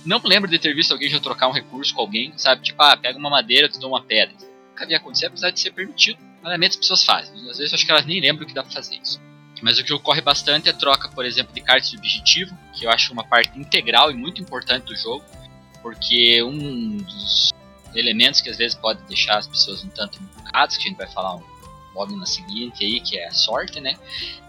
não 0.09 0.19
lembro 0.25 0.49
de 0.49 0.57
ter 0.57 0.73
visto 0.73 0.91
alguém 0.91 1.07
já 1.07 1.19
trocar 1.19 1.47
um 1.47 1.51
recurso 1.51 1.93
com 1.93 2.01
alguém, 2.01 2.33
sabe? 2.35 2.63
Tipo, 2.63 2.81
ah, 2.81 2.97
pega 2.97 3.17
uma 3.17 3.29
madeira, 3.29 3.69
tu 3.69 3.79
dá 3.79 3.87
uma 3.87 4.01
pedra. 4.01 4.35
Nunca 4.69 4.83
havia 4.83 4.97
acontecido, 4.97 5.27
apesar 5.27 5.51
de 5.51 5.59
ser 5.59 5.71
permitido. 5.71 6.19
Normalmente 6.41 6.71
as 6.71 6.77
pessoas 6.77 7.03
fazem. 7.03 7.35
Às 7.49 7.57
vezes 7.59 7.71
eu 7.71 7.75
acho 7.75 7.85
que 7.85 7.91
elas 7.91 8.05
nem 8.05 8.19
lembram 8.19 8.47
que 8.47 8.53
dá 8.53 8.63
pra 8.63 8.71
fazer 8.71 8.95
isso. 8.95 9.21
Mas 9.61 9.77
o 9.77 9.83
que 9.83 9.93
ocorre 9.93 10.21
bastante 10.21 10.69
é 10.69 10.73
troca, 10.73 11.09
por 11.09 11.25
exemplo, 11.25 11.53
de 11.53 11.61
cartas 11.61 11.91
de 11.91 11.97
objetivo, 11.97 12.57
que 12.73 12.85
eu 12.85 12.89
acho 12.89 13.13
uma 13.13 13.23
parte 13.23 13.59
integral 13.59 14.09
e 14.09 14.13
muito 14.15 14.41
importante 14.41 14.85
do 14.85 14.95
jogo, 14.95 15.23
porque 15.81 16.41
um 16.41 16.97
dos 16.97 17.51
elementos 17.93 18.39
que 18.41 18.49
às 18.49 18.57
vezes 18.57 18.75
pode 18.75 19.01
deixar 19.03 19.37
as 19.37 19.47
pessoas 19.47 19.83
um 19.83 19.89
tanto 19.89 20.17
embucadas, 20.21 20.77
que 20.77 20.85
a 20.85 20.87
gente 20.87 20.97
vai 20.97 21.07
falar 21.07 21.35
um 21.35 21.43
logo 21.93 22.15
na 22.15 22.25
seguinte 22.25 22.85
aí, 22.85 23.01
que 23.01 23.17
é 23.17 23.27
a 23.27 23.31
sorte, 23.31 23.81
né? 23.81 23.95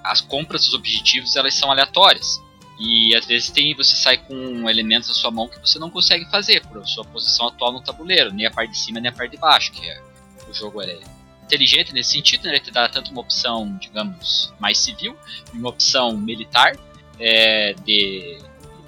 As 0.04 0.20
compras 0.20 0.64
dos 0.64 0.74
objetivos, 0.74 1.34
elas 1.34 1.54
são 1.54 1.70
aleatórias. 1.70 2.40
E 2.80 3.14
às 3.14 3.26
vezes 3.26 3.50
tem 3.50 3.74
você 3.76 3.94
sai 3.94 4.16
com 4.16 4.68
elementos 4.68 5.08
na 5.08 5.14
sua 5.14 5.30
mão 5.30 5.46
que 5.46 5.60
você 5.60 5.78
não 5.78 5.90
consegue 5.90 6.24
fazer 6.30 6.66
por 6.66 6.84
sua 6.88 7.04
posição 7.04 7.48
atual 7.48 7.72
no 7.72 7.82
tabuleiro, 7.82 8.32
nem 8.32 8.46
a 8.46 8.50
parte 8.50 8.70
de 8.70 8.78
cima 8.78 8.98
nem 8.98 9.10
a 9.10 9.12
parte 9.12 9.32
de 9.32 9.36
baixo, 9.36 9.70
que 9.70 9.86
é, 9.86 10.02
o 10.48 10.54
jogo 10.54 10.80
é 10.80 10.98
inteligente 11.44 11.92
nesse 11.92 12.12
sentido, 12.12 12.44
né? 12.44 12.52
Ele 12.52 12.60
te 12.60 12.70
dá 12.70 12.88
tanto 12.88 13.10
uma 13.10 13.20
opção, 13.20 13.76
digamos, 13.76 14.52
mais 14.58 14.78
civil 14.78 15.14
e 15.52 15.58
uma 15.58 15.68
opção 15.68 16.16
militar 16.16 16.74
é, 17.18 17.74
de 17.84 18.38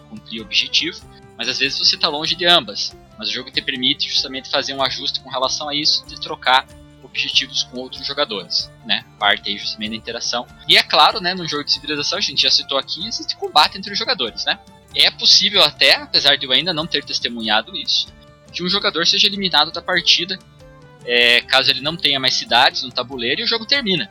cumprir 0.09 0.40
o 0.40 0.44
objetivo, 0.44 0.98
mas 1.37 1.48
às 1.48 1.59
vezes 1.59 1.78
você 1.78 1.96
está 1.96 2.09
longe 2.09 2.35
de 2.35 2.46
ambas. 2.46 2.96
Mas 3.18 3.28
o 3.28 3.33
jogo 3.33 3.50
te 3.50 3.61
permite 3.61 4.09
justamente 4.09 4.48
fazer 4.48 4.74
um 4.74 4.83
ajuste 4.83 5.20
com 5.20 5.28
relação 5.28 5.68
a 5.68 5.74
isso, 5.74 6.05
de 6.07 6.18
trocar 6.18 6.66
objetivos 7.02 7.64
com 7.64 7.78
outros 7.78 8.06
jogadores, 8.06 8.70
né? 8.84 9.04
Parte 9.18 9.50
aí 9.50 9.58
justamente 9.58 9.90
da 9.90 9.96
interação. 9.96 10.46
E 10.68 10.76
é 10.76 10.82
claro, 10.82 11.20
né, 11.20 11.34
no 11.34 11.46
jogo 11.46 11.64
de 11.64 11.72
civilização, 11.72 12.18
a 12.18 12.20
gente 12.20 12.42
já 12.42 12.50
citou 12.50 12.78
aqui, 12.78 13.06
existe 13.06 13.36
combate 13.36 13.78
entre 13.78 13.92
os 13.92 13.98
jogadores, 13.98 14.44
né? 14.44 14.58
É 14.94 15.10
possível 15.10 15.62
até, 15.62 15.96
apesar 15.96 16.36
de 16.36 16.46
eu 16.46 16.52
ainda 16.52 16.72
não 16.72 16.86
ter 16.86 17.04
testemunhado 17.04 17.76
isso, 17.76 18.06
que 18.52 18.62
um 18.62 18.68
jogador 18.68 19.06
seja 19.06 19.26
eliminado 19.26 19.72
da 19.72 19.80
partida 19.80 20.38
é, 21.04 21.40
caso 21.42 21.70
ele 21.70 21.80
não 21.80 21.96
tenha 21.96 22.20
mais 22.20 22.34
cidades 22.34 22.82
no 22.82 22.90
tabuleiro 22.90 23.40
e 23.40 23.44
o 23.44 23.46
jogo 23.46 23.66
termina. 23.66 24.10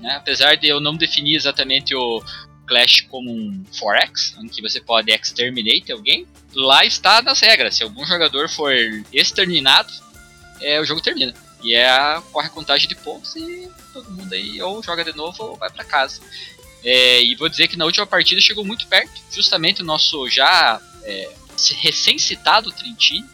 Né? 0.00 0.14
Apesar 0.16 0.56
de 0.56 0.66
eu 0.66 0.80
não 0.80 0.96
definir 0.96 1.36
exatamente 1.36 1.94
o 1.94 2.22
Clash 2.66 3.02
como 3.02 3.30
um 3.30 3.64
Forex, 3.78 4.36
em 4.40 4.48
que 4.48 4.62
você 4.62 4.80
pode 4.80 5.12
exterminate 5.12 5.92
alguém, 5.92 6.26
lá 6.54 6.84
está 6.84 7.20
nas 7.22 7.40
regras. 7.40 7.76
Se 7.76 7.82
algum 7.82 8.04
jogador 8.04 8.48
for 8.48 8.72
exterminado, 9.12 9.92
é, 10.60 10.80
o 10.80 10.84
jogo 10.84 11.00
termina. 11.00 11.34
E 11.62 11.74
é 11.74 12.20
corre 12.32 12.48
a 12.48 12.50
contagem 12.50 12.88
de 12.88 12.94
pontos 12.96 13.36
e 13.36 13.70
todo 13.92 14.10
mundo 14.10 14.32
aí 14.32 14.60
ou 14.60 14.82
joga 14.82 15.04
de 15.04 15.12
novo 15.14 15.42
ou 15.44 15.56
vai 15.56 15.70
para 15.70 15.84
casa. 15.84 16.20
É, 16.84 17.22
e 17.22 17.34
vou 17.36 17.48
dizer 17.48 17.68
que 17.68 17.76
na 17.76 17.84
última 17.84 18.06
partida 18.06 18.40
chegou 18.40 18.64
muito 18.64 18.86
perto, 18.88 19.12
justamente 19.30 19.82
o 19.82 19.84
nosso 19.84 20.28
já 20.28 20.80
é, 21.04 21.30
recém-citado 21.80 22.72
Trentini. 22.72 23.24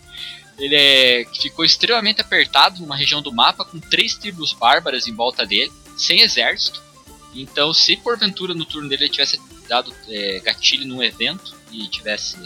Ele 0.58 0.74
é, 0.74 1.24
ficou 1.40 1.64
extremamente 1.64 2.20
apertado 2.20 2.80
numa 2.80 2.96
região 2.96 3.22
do 3.22 3.32
mapa 3.32 3.64
com 3.64 3.78
três 3.78 4.16
tribos 4.16 4.52
bárbaras 4.52 5.06
em 5.06 5.14
volta 5.14 5.46
dele, 5.46 5.72
sem 5.96 6.20
exército. 6.20 6.82
Então, 7.34 7.72
se 7.72 7.96
porventura 7.96 8.54
no 8.54 8.64
turno 8.64 8.88
dele 8.88 9.04
ele 9.04 9.12
tivesse 9.12 9.40
dado 9.68 9.94
é, 10.08 10.40
gatilho 10.40 10.86
num 10.86 11.02
evento 11.02 11.56
e 11.70 11.86
tivesse 11.88 12.36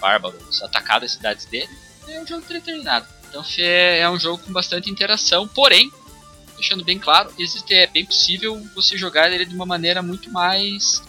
bárbaros 0.00 0.62
atacado 0.62 1.04
as 1.04 1.12
cidades 1.12 1.44
dele, 1.46 1.68
é 2.08 2.20
um 2.20 2.26
jogo 2.26 2.42
teria 2.42 2.62
terminado. 2.62 3.06
Então 3.32 3.42
é, 3.58 4.00
é 4.00 4.10
um 4.10 4.20
jogo 4.20 4.44
com 4.44 4.52
bastante 4.52 4.90
interação, 4.90 5.48
porém, 5.48 5.90
deixando 6.54 6.84
bem 6.84 6.98
claro, 6.98 7.32
existe, 7.38 7.72
é 7.72 7.86
bem 7.86 8.04
possível 8.04 8.62
você 8.74 8.98
jogar 8.98 9.32
ele 9.32 9.46
de 9.46 9.54
uma 9.54 9.64
maneira 9.64 10.02
muito 10.02 10.30
mais 10.30 11.02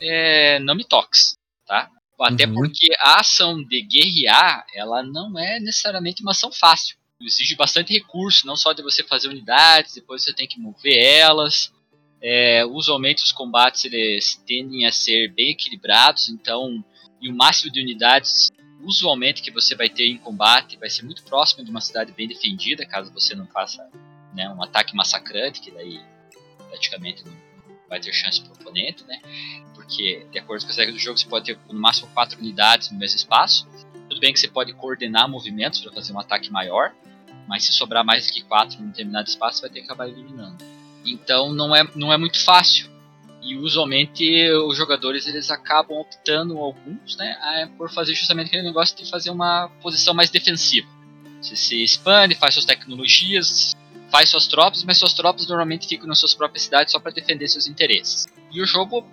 é, 0.00 0.58
não 0.58 0.74
me 0.74 0.84
toques, 0.84 1.36
tá? 1.64 1.88
Até 2.20 2.46
uhum. 2.46 2.54
porque 2.54 2.88
a 2.98 3.20
ação 3.20 3.62
de 3.62 3.80
guerrear, 3.80 4.66
ela 4.74 5.04
não 5.04 5.38
é 5.38 5.60
necessariamente 5.60 6.20
uma 6.20 6.32
ação 6.32 6.50
fácil. 6.50 6.96
Exige 7.20 7.54
bastante 7.54 7.92
recurso, 7.92 8.44
não 8.44 8.56
só 8.56 8.72
de 8.72 8.82
você 8.82 9.04
fazer 9.04 9.28
unidades, 9.28 9.94
depois 9.94 10.24
você 10.24 10.32
tem 10.32 10.48
que 10.48 10.58
mover 10.58 10.98
elas. 10.98 11.72
É, 12.20 12.64
usualmente 12.64 13.22
os 13.22 13.30
combates 13.30 13.84
eles 13.84 14.34
tendem 14.44 14.84
a 14.84 14.90
ser 14.90 15.32
bem 15.32 15.50
equilibrados, 15.50 16.28
então 16.28 16.84
e 17.20 17.30
o 17.30 17.36
máximo 17.36 17.72
de 17.72 17.80
unidades 17.80 18.50
usualmente 18.82 19.42
que 19.42 19.50
você 19.50 19.74
vai 19.74 19.88
ter 19.88 20.06
em 20.06 20.18
combate 20.18 20.76
vai 20.76 20.88
ser 20.88 21.04
muito 21.04 21.22
próximo 21.24 21.64
de 21.64 21.70
uma 21.70 21.80
cidade 21.80 22.12
bem 22.12 22.28
defendida, 22.28 22.86
caso 22.86 23.12
você 23.12 23.34
não 23.34 23.46
faça 23.46 23.88
né, 24.34 24.48
um 24.50 24.62
ataque 24.62 24.94
massacrante, 24.94 25.60
que 25.60 25.70
daí 25.70 26.00
praticamente 26.68 27.24
não 27.24 27.32
vai 27.88 27.98
ter 27.98 28.12
chance 28.12 28.40
para 28.40 28.50
o 28.50 28.54
oponente, 28.54 29.04
né? 29.04 29.18
Porque, 29.74 30.26
de 30.30 30.38
acordo 30.38 30.64
com 30.64 30.70
as 30.70 30.76
regras 30.76 30.94
do 30.94 31.00
jogo, 31.00 31.18
você 31.18 31.26
pode 31.26 31.46
ter 31.46 31.58
no 31.72 31.80
máximo 31.80 32.08
quatro 32.08 32.38
unidades 32.38 32.90
no 32.90 32.98
mesmo 32.98 33.16
espaço. 33.16 33.66
Tudo 34.08 34.20
bem 34.20 34.32
que 34.32 34.38
você 34.38 34.48
pode 34.48 34.72
coordenar 34.74 35.28
movimentos 35.28 35.80
para 35.80 35.92
fazer 35.92 36.12
um 36.12 36.18
ataque 36.18 36.50
maior, 36.50 36.94
mas 37.46 37.64
se 37.64 37.72
sobrar 37.72 38.04
mais 38.04 38.26
do 38.26 38.32
que 38.32 38.42
quatro 38.42 38.78
em 38.78 38.84
um 38.84 38.88
determinado 38.88 39.28
espaço, 39.28 39.58
você 39.58 39.62
vai 39.62 39.70
ter 39.70 39.80
que 39.80 39.86
acabar 39.86 40.06
eliminando. 40.06 40.62
Então 41.04 41.52
não 41.52 41.74
é, 41.74 41.88
não 41.94 42.12
é 42.12 42.18
muito 42.18 42.42
fácil 42.44 42.90
e 43.42 43.56
usualmente 43.56 44.50
os 44.66 44.76
jogadores 44.76 45.26
eles 45.26 45.50
acabam 45.50 45.98
optando 45.98 46.58
alguns, 46.58 47.16
né, 47.16 47.70
por 47.76 47.90
fazer 47.90 48.14
justamente 48.14 48.48
aquele 48.48 48.62
negócio 48.62 48.96
de 48.96 49.08
fazer 49.08 49.30
uma 49.30 49.68
posição 49.80 50.12
mais 50.12 50.30
defensiva. 50.30 50.88
Você 51.40 51.54
se 51.54 51.82
expande, 51.82 52.34
faz 52.34 52.54
suas 52.54 52.66
tecnologias, 52.66 53.76
faz 54.10 54.30
suas 54.30 54.46
tropas, 54.46 54.82
mas 54.84 54.98
suas 54.98 55.12
tropas 55.12 55.46
normalmente 55.46 55.86
ficam 55.86 56.06
nas 56.06 56.18
suas 56.18 56.34
próprias 56.34 56.64
cidades 56.64 56.92
só 56.92 56.98
para 56.98 57.12
defender 57.12 57.46
seus 57.48 57.66
interesses. 57.66 58.26
E 58.50 58.60
o 58.60 58.66
jogo 58.66 59.06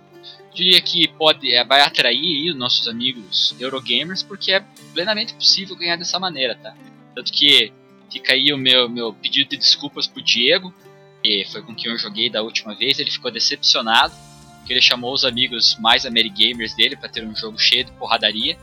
diria 0.52 0.80
que 0.80 1.06
pode 1.08 1.52
é, 1.52 1.64
vai 1.64 1.82
atrair 1.82 2.50
os 2.50 2.56
nossos 2.56 2.88
amigos 2.88 3.54
Eurogamers 3.60 4.22
porque 4.22 4.52
é 4.52 4.64
plenamente 4.92 5.34
possível 5.34 5.76
ganhar 5.76 5.96
dessa 5.96 6.18
maneira, 6.18 6.56
tá? 6.56 6.74
Tanto 7.14 7.32
que 7.32 7.72
fica 8.10 8.32
aí 8.32 8.52
o 8.52 8.58
meu, 8.58 8.88
meu 8.88 9.12
pedido 9.12 9.50
de 9.50 9.56
desculpas 9.56 10.06
pro 10.06 10.22
Diego, 10.22 10.74
que 11.22 11.44
foi 11.50 11.62
com 11.62 11.74
quem 11.74 11.90
eu 11.90 11.98
joguei 11.98 12.30
da 12.30 12.42
última 12.42 12.74
vez, 12.74 12.98
ele 12.98 13.10
ficou 13.10 13.30
decepcionado, 13.30 14.14
porque 14.58 14.72
ele 14.72 14.82
chamou 14.82 15.12
os 15.12 15.24
amigos 15.24 15.76
mais 15.78 16.04
Amerigamers 16.04 16.74
dele 16.74 16.96
para 16.96 17.08
ter 17.08 17.24
um 17.24 17.34
jogo 17.34 17.58
cheio 17.58 17.84
de 17.84 17.92
porradaria. 17.92 18.56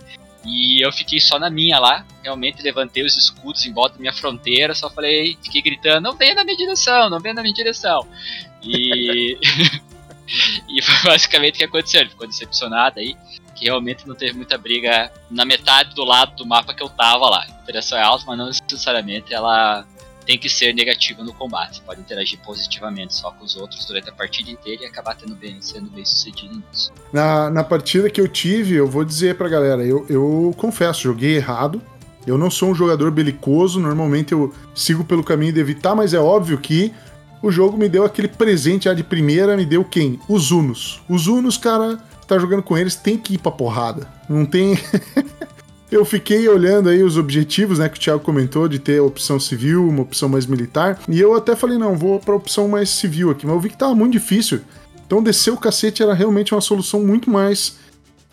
E 0.45 0.85
eu 0.85 0.91
fiquei 0.91 1.21
só 1.21 1.39
na 1.39 1.49
minha 1.49 1.79
lá, 1.79 2.05
realmente 2.21 2.61
levantei 2.61 3.03
os 3.03 3.15
escudos 3.15 3.65
em 3.65 3.71
volta 3.71 3.95
da 3.95 4.01
minha 4.01 4.11
fronteira, 4.11 4.75
só 4.75 4.89
falei, 4.89 5.37
fiquei 5.41 5.61
gritando, 5.61 6.01
não 6.01 6.17
venha 6.17 6.35
na 6.35 6.43
minha 6.43 6.57
direção, 6.57 7.09
não 7.09 7.19
venha 7.19 7.35
na 7.35 7.41
minha 7.41 7.53
direção. 7.53 8.05
E, 8.61 9.37
e 10.67 10.81
foi 10.81 11.11
basicamente 11.11 11.55
o 11.55 11.57
que 11.59 11.63
aconteceu, 11.63 12.01
ele 12.01 12.09
ficou 12.09 12.27
decepcionado 12.27 12.99
aí, 12.99 13.15
que 13.55 13.65
realmente 13.65 14.05
não 14.05 14.15
teve 14.15 14.33
muita 14.33 14.57
briga 14.57 15.09
na 15.31 15.45
metade 15.45 15.95
do 15.95 16.03
lado 16.03 16.35
do 16.35 16.45
mapa 16.45 16.73
que 16.73 16.83
eu 16.83 16.89
tava 16.89 17.29
lá. 17.29 17.45
A 17.47 17.61
interação 17.63 17.97
é 17.97 18.01
alta, 18.01 18.25
mas 18.27 18.37
não 18.37 18.47
necessariamente 18.47 19.33
ela 19.33 19.85
tem 20.25 20.37
que 20.37 20.49
ser 20.49 20.73
negativa 20.73 21.23
no 21.23 21.33
combate. 21.33 21.81
Pode 21.85 22.01
interagir 22.01 22.39
positivamente 22.39 23.13
só 23.13 23.31
com 23.31 23.43
os 23.43 23.55
outros 23.55 23.85
durante 23.85 24.09
a 24.09 24.13
partida 24.13 24.49
inteira 24.49 24.83
e 24.83 24.85
acabar 24.85 25.15
tendo 25.15 25.35
bem, 25.35 25.61
sendo 25.61 25.89
bem 25.89 26.05
sucedido 26.05 26.55
nisso. 26.55 26.91
Na, 27.11 27.49
na 27.49 27.63
partida 27.63 28.09
que 28.09 28.19
eu 28.19 28.27
tive, 28.27 28.75
eu 28.75 28.87
vou 28.87 29.03
dizer 29.03 29.35
pra 29.35 29.49
galera, 29.49 29.83
eu, 29.83 30.05
eu 30.09 30.53
confesso, 30.57 31.01
joguei 31.01 31.35
errado. 31.35 31.81
Eu 32.25 32.37
não 32.37 32.49
sou 32.49 32.69
um 32.69 32.75
jogador 32.75 33.11
belicoso, 33.11 33.79
normalmente 33.79 34.31
eu 34.31 34.53
sigo 34.73 35.03
pelo 35.03 35.23
caminho 35.23 35.51
de 35.51 35.59
evitar, 35.59 35.93
mas 35.93 36.13
é 36.13 36.19
óbvio 36.19 36.57
que 36.57 36.93
o 37.41 37.51
jogo 37.51 37.77
me 37.77 37.89
deu 37.89 38.05
aquele 38.05 38.29
presente 38.29 38.85
já 38.85 38.93
de 38.93 39.03
primeira, 39.03 39.57
me 39.57 39.65
deu 39.65 39.83
quem? 39.83 40.17
Os 40.29 40.51
Unos. 40.51 41.01
Os 41.09 41.27
Unos, 41.27 41.57
cara, 41.57 41.97
tá 42.25 42.39
jogando 42.39 42.63
com 42.63 42.77
eles, 42.77 42.95
tem 42.95 43.17
que 43.17 43.33
ir 43.33 43.37
pra 43.37 43.51
porrada. 43.51 44.07
Não 44.29 44.45
tem. 44.45 44.79
Eu 45.93 46.03
fiquei 46.03 46.49
olhando 46.49 46.89
aí 46.89 47.03
os 47.03 47.17
objetivos, 47.17 47.77
né, 47.77 47.87
que 47.87 47.99
o 47.99 48.01
Thiago 48.01 48.19
comentou, 48.19 48.67
de 48.67 48.79
ter 48.79 48.99
opção 48.99 49.39
civil, 49.39 49.87
uma 49.87 50.01
opção 50.01 50.27
mais 50.27 50.47
militar, 50.47 50.99
e 51.07 51.19
eu 51.19 51.35
até 51.35 51.55
falei, 51.55 51.77
não, 51.77 51.95
vou 51.95 52.19
pra 52.19 52.33
opção 52.33 52.67
mais 52.67 52.89
civil 52.89 53.29
aqui, 53.29 53.45
mas 53.45 53.53
eu 53.53 53.61
vi 53.61 53.69
que 53.69 53.77
tava 53.77 53.93
muito 53.93 54.13
difícil. 54.13 54.61
Então 55.05 55.21
descer 55.21 55.53
o 55.53 55.57
cacete 55.57 56.01
era 56.01 56.15
realmente 56.15 56.51
uma 56.51 56.61
solução 56.61 56.99
muito 57.05 57.29
mais 57.29 57.75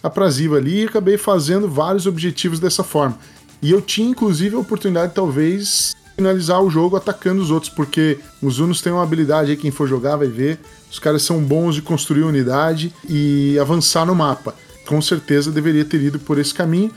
aprazível 0.03 0.57
ali 0.57 0.81
e 0.81 0.85
acabei 0.87 1.18
fazendo 1.18 1.68
vários 1.68 2.07
objetivos 2.07 2.59
dessa 2.59 2.83
forma. 2.83 3.18
E 3.61 3.70
eu 3.70 3.83
tinha 3.83 4.09
inclusive 4.09 4.57
a 4.57 4.59
oportunidade 4.59 5.12
talvez 5.14 5.94
finalizar 6.16 6.62
o 6.62 6.70
jogo 6.70 6.96
atacando 6.96 7.42
os 7.42 7.51
outros, 7.51 7.70
porque 7.70 8.18
os 8.40 8.59
Unos 8.59 8.81
têm 8.81 8.90
uma 8.90 9.03
habilidade 9.03 9.51
aí, 9.51 9.57
quem 9.59 9.70
for 9.70 9.87
jogar 9.87 10.16
vai 10.16 10.29
ver. 10.29 10.59
Os 10.90 10.99
caras 10.99 11.20
são 11.25 11.44
bons 11.44 11.75
de 11.75 11.83
construir 11.83 12.23
unidade 12.23 12.90
e 13.07 13.59
avançar 13.59 14.07
no 14.07 14.14
mapa. 14.14 14.55
Com 14.87 15.03
certeza 15.03 15.53
deveria 15.53 15.85
ter 15.85 16.01
ido 16.01 16.18
por 16.18 16.38
esse 16.38 16.55
caminho, 16.55 16.90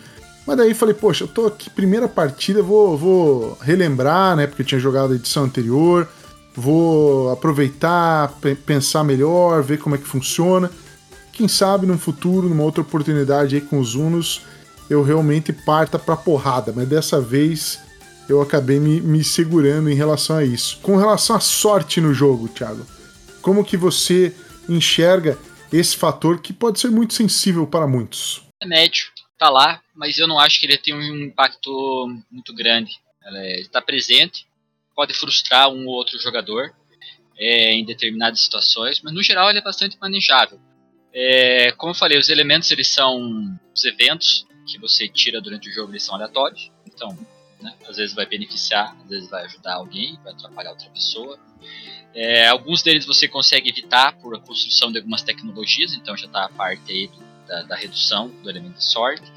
mas 0.46 0.58
daí 0.58 0.74
falei, 0.74 0.94
poxa, 0.94 1.24
eu 1.24 1.28
tô 1.28 1.46
aqui, 1.48 1.70
primeira 1.70 2.08
partida, 2.08 2.62
vou, 2.62 2.98
vou 2.98 3.58
relembrar, 3.62 4.36
né? 4.36 4.46
Porque 4.46 4.62
eu 4.62 4.66
tinha 4.66 4.80
jogado 4.80 5.14
a 5.14 5.16
edição 5.16 5.46
anterior, 5.46 6.08
vou 6.54 7.32
aproveitar, 7.32 8.34
pensar 8.66 9.04
melhor, 9.04 9.64
ver 9.64 9.78
como 9.80 9.96
é 9.96 9.98
que 9.98 10.08
funciona. 10.08 10.70
Quem 11.32 11.48
sabe 11.48 11.88
num 11.88 11.98
futuro, 11.98 12.50
numa 12.50 12.64
outra 12.64 12.82
oportunidade 12.82 13.56
aí 13.56 13.62
com 13.62 13.80
os 13.80 13.96
Unos, 13.96 14.42
eu 14.90 15.02
realmente 15.02 15.54
parta 15.54 15.98
pra 15.98 16.18
porrada, 16.18 16.74
mas 16.76 16.88
dessa 16.88 17.22
vez 17.22 17.80
eu 18.28 18.42
acabei 18.42 18.80
me, 18.80 19.00
me 19.00 19.24
segurando 19.24 19.90
em 19.90 19.96
relação 19.96 20.38
a 20.38 20.44
isso. 20.44 20.78
Com 20.82 20.98
relação 20.98 21.36
à 21.36 21.40
sorte 21.40 22.02
no 22.02 22.14
jogo, 22.14 22.50
Thiago, 22.50 22.86
como 23.42 23.64
que 23.64 23.78
você 23.78 24.34
enxerga 24.68 25.38
esse 25.72 25.96
fator 25.96 26.40
que 26.40 26.52
pode 26.52 26.80
ser 26.80 26.92
muito 26.92 27.14
sensível 27.14 27.66
para 27.66 27.88
muitos? 27.88 28.44
É 28.62 28.68
médio 28.68 29.06
tá 29.38 29.50
lá, 29.50 29.82
mas 29.96 30.18
eu 30.18 30.28
não 30.28 30.40
acho 30.40 30.60
que 30.60 30.66
ele 30.66 30.78
tem 30.78 30.94
um 30.94 31.26
impacto 31.26 32.08
muito 32.32 32.54
grande. 32.54 33.00
Ele 33.26 33.62
está 33.62 33.82
presente, 33.82 34.46
pode 34.96 35.14
frustrar 35.14 35.70
um 35.70 35.88
ou 35.88 35.94
outro 35.94 36.20
jogador 36.20 36.74
é, 37.38 37.74
em 37.74 37.86
determinadas 37.86 38.42
situações, 38.42 39.02
mas 39.02 39.14
no 39.14 39.24
geral 39.24 39.50
ele 39.50 39.60
é 39.60 39.64
bastante 39.64 39.98
manejável. 40.00 40.60
É, 41.14 41.72
como 41.74 41.92
eu 41.92 41.96
falei, 41.96 42.18
os 42.18 42.30
elementos 42.30 42.72
eles 42.72 42.88
são 42.88 43.58
os 43.74 43.84
eventos 43.86 44.46
que 44.68 44.80
você 44.80 45.08
tira 45.08 45.42
durante 45.42 45.70
o 45.70 45.74
jogo, 45.74 45.92
eles 45.92 46.04
são 46.04 46.16
aleatórios, 46.16 46.72
então 46.88 47.10
né, 47.62 47.76
às 47.88 47.98
vezes 47.98 48.16
vai 48.16 48.26
beneficiar, 48.26 48.96
às 49.04 49.10
vezes 49.10 49.30
vai 49.30 49.44
ajudar 49.46 49.76
alguém, 49.76 50.18
vai 50.24 50.34
atrapalhar 50.34 50.72
outra 50.72 50.90
pessoa. 50.90 51.40
É, 52.14 52.48
alguns 52.48 52.84
deles 52.84 53.06
você 53.06 53.28
consegue 53.28 53.70
evitar 53.70 54.14
por 54.18 54.36
a 54.36 54.40
construção 54.40 54.92
de 54.92 55.00
algumas 55.00 55.24
tecnologias, 55.24 55.94
então 55.94 56.16
já 56.16 56.28
está 56.28 56.46
a 56.46 56.50
parte 56.50 56.92
aí 56.92 57.08
do 57.08 57.33
da, 57.48 57.64
da 57.64 57.76
redução 57.76 58.30
do 58.30 58.50
elemento 58.50 58.78
de 58.78 58.84
sorte. 58.84 59.32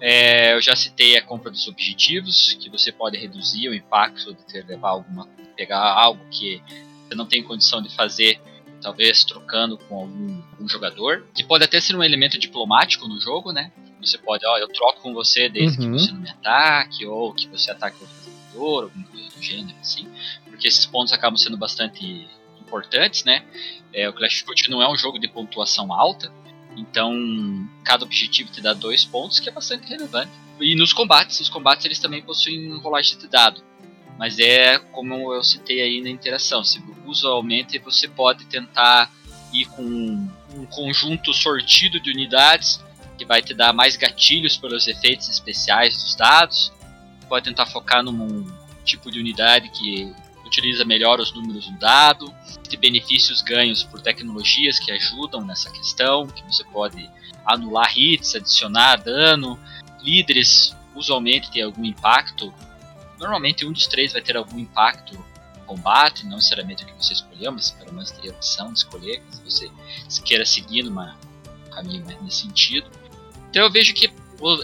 É, 0.00 0.54
eu 0.54 0.60
já 0.60 0.74
citei 0.74 1.16
a 1.16 1.22
compra 1.22 1.50
dos 1.50 1.68
objetivos, 1.68 2.54
que 2.54 2.68
você 2.68 2.90
pode 2.90 3.16
reduzir 3.16 3.68
o 3.68 3.74
impacto 3.74 4.34
de 4.34 4.44
ter 4.44 4.66
levar 4.66 4.90
alguma, 4.90 5.28
pegar 5.56 5.80
algo 5.80 6.20
que 6.30 6.60
você 7.06 7.14
não 7.14 7.26
tem 7.26 7.42
condição 7.42 7.80
de 7.80 7.94
fazer, 7.94 8.40
talvez 8.80 9.24
trocando 9.24 9.78
com 9.78 10.00
algum, 10.00 10.42
algum 10.52 10.68
jogador, 10.68 11.24
que 11.32 11.44
pode 11.44 11.64
até 11.64 11.80
ser 11.80 11.94
um 11.94 12.02
elemento 12.02 12.38
diplomático 12.38 13.06
no 13.06 13.20
jogo, 13.20 13.52
né? 13.52 13.70
Você 14.00 14.18
pode, 14.18 14.44
ó, 14.44 14.58
eu 14.58 14.66
troco 14.66 15.00
com 15.00 15.14
você 15.14 15.48
desde 15.48 15.80
uhum. 15.80 15.92
que 15.92 16.00
você 16.00 16.10
não 16.10 16.20
me 16.20 16.30
ataque, 16.30 17.06
ou 17.06 17.32
que 17.32 17.46
você 17.46 17.70
ataque 17.70 17.98
outro 18.00 18.16
jogador, 18.24 18.84
alguma 18.84 19.06
coisa 19.06 19.28
do 19.28 19.42
gênero, 19.42 19.78
assim 19.80 20.08
que 20.62 20.68
esses 20.68 20.86
pontos 20.86 21.12
acabam 21.12 21.36
sendo 21.36 21.56
bastante 21.56 22.28
importantes, 22.60 23.24
né? 23.24 23.44
É, 23.92 24.08
o 24.08 24.12
Clash 24.12 24.44
Royale 24.46 24.70
não 24.70 24.80
é 24.80 24.88
um 24.88 24.96
jogo 24.96 25.18
de 25.18 25.26
pontuação 25.26 25.92
alta, 25.92 26.32
então 26.76 27.68
cada 27.84 28.04
objetivo 28.04 28.50
te 28.50 28.60
dá 28.60 28.72
dois 28.72 29.04
pontos, 29.04 29.40
que 29.40 29.48
é 29.48 29.52
bastante 29.52 29.88
relevante. 29.88 30.30
E 30.60 30.74
nos 30.74 30.92
combates, 30.92 31.40
os 31.40 31.48
combates 31.48 31.84
eles 31.84 31.98
também 31.98 32.22
possuem 32.22 32.76
rolagem 32.78 33.18
de 33.18 33.26
dado, 33.26 33.62
mas 34.18 34.38
é 34.38 34.78
como 34.78 35.32
eu 35.34 35.42
citei 35.42 35.80
aí 35.80 36.00
na 36.00 36.10
interação. 36.10 36.62
Se 36.62 36.82
usualmente 37.06 37.78
você 37.78 38.08
pode 38.08 38.44
tentar 38.46 39.10
ir 39.52 39.66
com 39.66 39.82
um 39.82 40.66
conjunto 40.66 41.32
sortido 41.34 42.00
de 42.00 42.10
unidades 42.10 42.80
que 43.18 43.24
vai 43.24 43.42
te 43.42 43.54
dar 43.54 43.72
mais 43.72 43.96
gatilhos 43.96 44.56
pelos 44.56 44.86
efeitos 44.88 45.28
especiais 45.28 45.94
dos 45.94 46.14
dados. 46.16 46.72
Pode 47.28 47.44
tentar 47.44 47.66
focar 47.66 48.02
num 48.02 48.46
tipo 48.84 49.10
de 49.10 49.20
unidade 49.20 49.70
que 49.70 50.12
utiliza 50.52 50.84
melhor 50.84 51.18
os 51.18 51.32
números 51.32 51.66
do 51.66 51.78
dado, 51.78 52.32
tem 52.68 52.78
benefícios 52.78 53.40
ganhos 53.40 53.82
por 53.82 54.02
tecnologias 54.02 54.78
que 54.78 54.92
ajudam 54.92 55.44
nessa 55.44 55.70
questão, 55.70 56.26
que 56.26 56.42
você 56.42 56.62
pode 56.64 57.10
anular 57.46 57.98
hits, 57.98 58.34
adicionar 58.34 58.96
dano, 58.96 59.58
líderes 60.02 60.76
usualmente 60.94 61.50
tem 61.50 61.62
algum 61.62 61.84
impacto. 61.84 62.52
Normalmente 63.18 63.64
um 63.64 63.72
dos 63.72 63.86
três 63.86 64.12
vai 64.12 64.20
ter 64.20 64.36
algum 64.36 64.58
impacto 64.58 65.14
no 65.14 65.64
combate, 65.64 66.26
não 66.26 66.36
necessariamente 66.36 66.84
o 66.84 66.86
que 66.86 66.92
você 66.92 67.14
escolheu, 67.14 67.50
mas 67.50 67.70
pelo 67.70 67.92
menos 67.92 68.10
teria 68.10 68.32
a 68.32 68.34
opção 68.34 68.72
de 68.72 68.78
escolher, 68.78 69.22
se 69.30 69.42
você 69.42 69.70
queira 70.22 70.44
seguir 70.44 70.82
numa 70.82 71.16
caminho 71.70 72.04
nesse 72.22 72.42
sentido. 72.42 72.90
Então 73.48 73.62
eu 73.62 73.70
vejo 73.70 73.94
que 73.94 74.10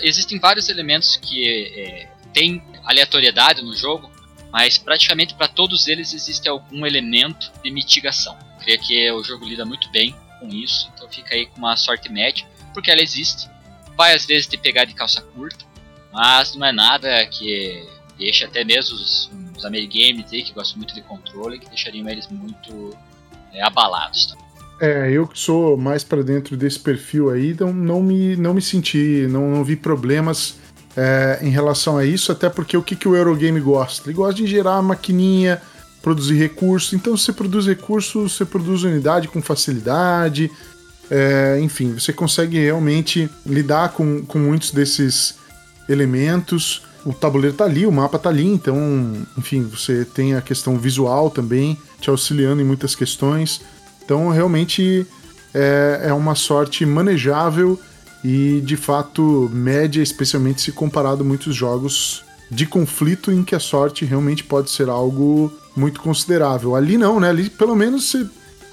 existem 0.02 0.38
vários 0.38 0.68
elementos 0.68 1.16
que 1.16 1.48
é, 1.48 2.12
tem 2.34 2.62
aleatoriedade 2.84 3.62
no 3.62 3.74
jogo, 3.74 4.10
mas 4.52 4.78
praticamente 4.78 5.34
para 5.34 5.48
todos 5.48 5.88
eles 5.88 6.12
existe 6.12 6.48
algum 6.48 6.86
elemento 6.86 7.52
de 7.62 7.70
mitigação. 7.70 8.36
Eu 8.58 8.64
creio 8.64 8.80
que 8.80 9.12
o 9.12 9.22
jogo 9.22 9.44
lida 9.44 9.64
muito 9.64 9.90
bem 9.90 10.14
com 10.40 10.48
isso, 10.48 10.90
então 10.94 11.08
fica 11.08 11.34
aí 11.34 11.46
com 11.46 11.58
uma 11.58 11.76
sorte 11.76 12.10
média, 12.10 12.46
porque 12.72 12.90
ela 12.90 13.02
existe. 13.02 13.48
Vai 13.96 14.14
às 14.14 14.24
vezes 14.24 14.46
te 14.46 14.56
pegar 14.56 14.84
de 14.84 14.94
calça 14.94 15.20
curta, 15.20 15.64
mas 16.12 16.54
não 16.54 16.66
é 16.66 16.72
nada 16.72 17.26
que 17.26 17.86
deixa 18.16 18.46
até 18.46 18.64
mesmo 18.64 18.96
os, 18.96 19.30
os 19.56 19.64
Amerigames 19.64 20.32
aí, 20.32 20.42
que 20.42 20.52
gostam 20.52 20.78
muito 20.78 20.94
de 20.94 21.02
controle, 21.02 21.58
que 21.58 21.68
deixariam 21.68 22.08
eles 22.08 22.28
muito 22.28 22.96
é, 23.52 23.62
abalados. 23.62 24.26
Tá? 24.26 24.36
É, 24.80 25.10
eu 25.10 25.26
que 25.26 25.38
sou 25.38 25.76
mais 25.76 26.04
para 26.04 26.22
dentro 26.22 26.56
desse 26.56 26.78
perfil 26.78 27.30
aí, 27.30 27.50
então 27.50 27.72
não 27.72 28.00
me, 28.00 28.36
não 28.36 28.54
me 28.54 28.62
senti, 28.62 29.26
não, 29.28 29.50
não 29.50 29.64
vi 29.64 29.74
problemas 29.74 30.56
é, 30.96 31.38
em 31.42 31.50
relação 31.50 31.96
a 31.96 32.04
isso, 32.04 32.32
até 32.32 32.48
porque 32.48 32.76
o 32.76 32.82
que, 32.82 32.96
que 32.96 33.08
o 33.08 33.14
Eurogame 33.14 33.60
gosta? 33.60 34.08
Ele 34.08 34.16
gosta 34.16 34.34
de 34.34 34.46
gerar 34.46 34.82
maquininha, 34.82 35.60
produzir 36.02 36.36
recursos. 36.36 36.92
Então, 36.92 37.16
se 37.16 37.24
você 37.24 37.32
produz 37.32 37.66
recursos, 37.66 38.36
você 38.36 38.44
produz 38.44 38.82
unidade 38.82 39.28
com 39.28 39.42
facilidade. 39.42 40.50
É, 41.10 41.58
enfim, 41.60 41.94
você 41.94 42.12
consegue 42.12 42.58
realmente 42.58 43.30
lidar 43.46 43.90
com, 43.90 44.24
com 44.24 44.38
muitos 44.38 44.70
desses 44.70 45.36
elementos. 45.88 46.82
O 47.04 47.12
tabuleiro 47.12 47.56
tá 47.56 47.64
ali, 47.64 47.86
o 47.86 47.92
mapa 47.92 48.18
tá 48.18 48.28
ali, 48.28 48.46
então, 48.46 48.76
enfim, 49.36 49.62
você 49.62 50.04
tem 50.04 50.34
a 50.34 50.42
questão 50.42 50.76
visual 50.76 51.30
também, 51.30 51.78
te 52.00 52.10
auxiliando 52.10 52.60
em 52.60 52.64
muitas 52.64 52.94
questões. 52.94 53.60
Então, 54.04 54.28
realmente 54.30 55.06
é, 55.54 56.02
é 56.06 56.12
uma 56.12 56.34
sorte 56.34 56.84
manejável 56.84 57.80
e 58.24 58.60
de 58.62 58.76
fato 58.76 59.48
média, 59.52 60.02
especialmente 60.02 60.60
se 60.60 60.72
comparado 60.72 61.22
a 61.22 61.26
muitos 61.26 61.54
jogos 61.54 62.24
de 62.50 62.66
conflito 62.66 63.30
em 63.30 63.44
que 63.44 63.54
a 63.54 63.60
sorte 63.60 64.04
realmente 64.04 64.42
pode 64.42 64.70
ser 64.70 64.88
algo 64.88 65.52
muito 65.76 66.00
considerável. 66.00 66.74
Ali 66.74 66.96
não, 66.96 67.20
né? 67.20 67.28
Ali 67.28 67.50
pelo 67.50 67.76
menos 67.76 68.10
você, 68.10 68.26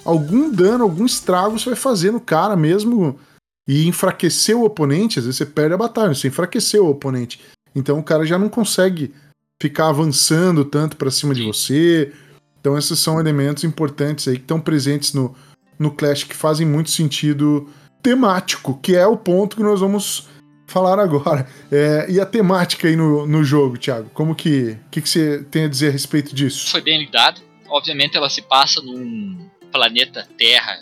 algum 0.04 0.50
dano, 0.50 0.84
algum 0.84 1.06
estrago 1.06 1.60
você 1.60 1.70
vai 1.70 1.76
fazer 1.76 2.12
no 2.12 2.20
cara 2.20 2.56
mesmo 2.56 3.20
e 3.68 3.88
enfraquecer 3.88 4.56
o 4.56 4.64
oponente. 4.64 5.20
Às 5.20 5.26
vezes 5.26 5.38
você 5.38 5.46
perde 5.46 5.74
a 5.74 5.78
batalha, 5.78 6.14
você 6.14 6.28
enfraqueceu 6.28 6.86
o 6.86 6.90
oponente. 6.90 7.40
Então 7.76 8.00
o 8.00 8.04
cara 8.04 8.26
já 8.26 8.40
não 8.40 8.50
consegue 8.50 9.14
ficar 9.62 9.90
avançando 9.90 10.64
tanto 10.66 10.98
para 10.98 11.12
cima 11.12 11.34
de 11.34 11.44
você. 11.44 12.14
Então 12.60 12.78
esses 12.78 12.98
são 12.98 13.20
elementos 13.20 13.64
importantes 13.64 14.28
aí 14.28 14.36
que 14.36 14.44
estão 14.44 14.60
presentes 14.60 15.14
no, 15.14 15.36
no 15.78 15.92
Clash 15.92 16.24
que 16.24 16.36
fazem 16.36 16.66
muito 16.66 16.90
sentido 16.90 17.68
temático, 18.06 18.80
que 18.84 18.96
é 18.96 19.08
o 19.08 19.18
ponto 19.18 19.56
que 19.56 19.64
nós 19.64 19.80
vamos 19.80 20.28
falar 20.68 21.00
agora. 21.00 21.50
É, 21.72 22.06
e 22.08 22.20
a 22.20 22.26
temática 22.26 22.88
aí 22.88 22.96
no, 22.96 23.26
no 23.26 23.44
jogo, 23.44 23.80
Thiago? 23.80 24.12
Como 24.14 24.36
que, 24.36 24.78
que, 24.92 25.02
que 25.02 25.10
você 25.10 25.44
tem 25.46 25.66
a 25.66 25.68
dizer 25.68 25.88
a 25.88 25.92
respeito 25.92 26.36
disso? 26.36 26.70
Foi 26.70 26.82
bem 26.82 27.00
lidado. 27.00 27.42
Obviamente 27.68 28.16
ela 28.16 28.30
se 28.30 28.44
passa 28.44 28.80
num 28.80 29.50
planeta 29.72 30.28
Terra 30.38 30.78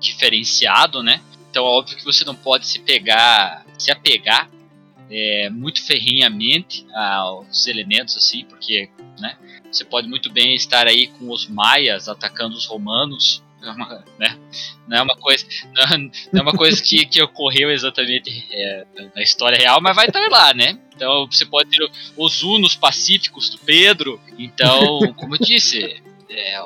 diferenciado, 0.00 1.02
né? 1.02 1.20
Então 1.50 1.62
óbvio 1.62 1.98
que 1.98 2.04
você 2.06 2.24
não 2.24 2.34
pode 2.34 2.66
se 2.66 2.78
pegar, 2.78 3.66
se 3.78 3.90
apegar 3.90 4.48
é, 5.10 5.50
muito 5.50 5.84
ferrinhamente 5.84 6.86
aos 6.94 7.66
elementos 7.66 8.16
assim, 8.16 8.46
porque 8.46 8.88
né, 9.20 9.36
você 9.70 9.84
pode 9.84 10.08
muito 10.08 10.32
bem 10.32 10.54
estar 10.54 10.86
aí 10.86 11.08
com 11.08 11.30
os 11.30 11.46
maias 11.46 12.08
atacando 12.08 12.56
os 12.56 12.64
romanos 12.64 13.42
é 13.62 13.70
uma, 13.70 14.04
né? 14.18 14.38
não 14.86 14.98
é 14.98 15.02
uma 15.02 15.16
coisa, 15.16 15.46
não, 15.72 15.98
não 16.32 16.40
é 16.40 16.42
uma 16.42 16.52
coisa 16.52 16.82
que, 16.82 17.06
que 17.06 17.22
ocorreu 17.22 17.70
exatamente 17.70 18.46
é, 18.50 18.84
na 19.14 19.22
história 19.22 19.56
real, 19.56 19.80
mas 19.80 19.94
vai 19.94 20.06
estar 20.06 20.28
lá, 20.28 20.52
né? 20.52 20.78
Então 20.94 21.26
você 21.30 21.46
pode 21.46 21.70
ter 21.70 21.90
os 22.16 22.42
unos 22.42 22.74
pacíficos 22.74 23.48
do 23.48 23.58
Pedro. 23.58 24.20
Então, 24.38 25.00
como 25.16 25.36
eu 25.36 25.38
disse, 25.38 26.02
é, 26.28 26.60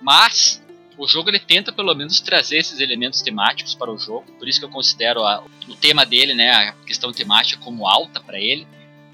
mas 0.00 0.62
o 0.98 1.06
jogo 1.06 1.30
ele 1.30 1.38
tenta 1.38 1.72
pelo 1.72 1.94
menos 1.94 2.20
trazer 2.20 2.58
esses 2.58 2.80
elementos 2.80 3.22
temáticos 3.22 3.74
para 3.74 3.90
o 3.90 3.98
jogo. 3.98 4.30
Por 4.38 4.48
isso 4.48 4.58
que 4.58 4.64
eu 4.66 4.70
considero 4.70 5.24
a, 5.24 5.42
o 5.68 5.74
tema 5.74 6.04
dele, 6.04 6.34
né, 6.34 6.50
a 6.50 6.72
questão 6.86 7.12
temática 7.12 7.62
como 7.62 7.88
alta 7.88 8.20
para 8.20 8.38
ele, 8.38 8.66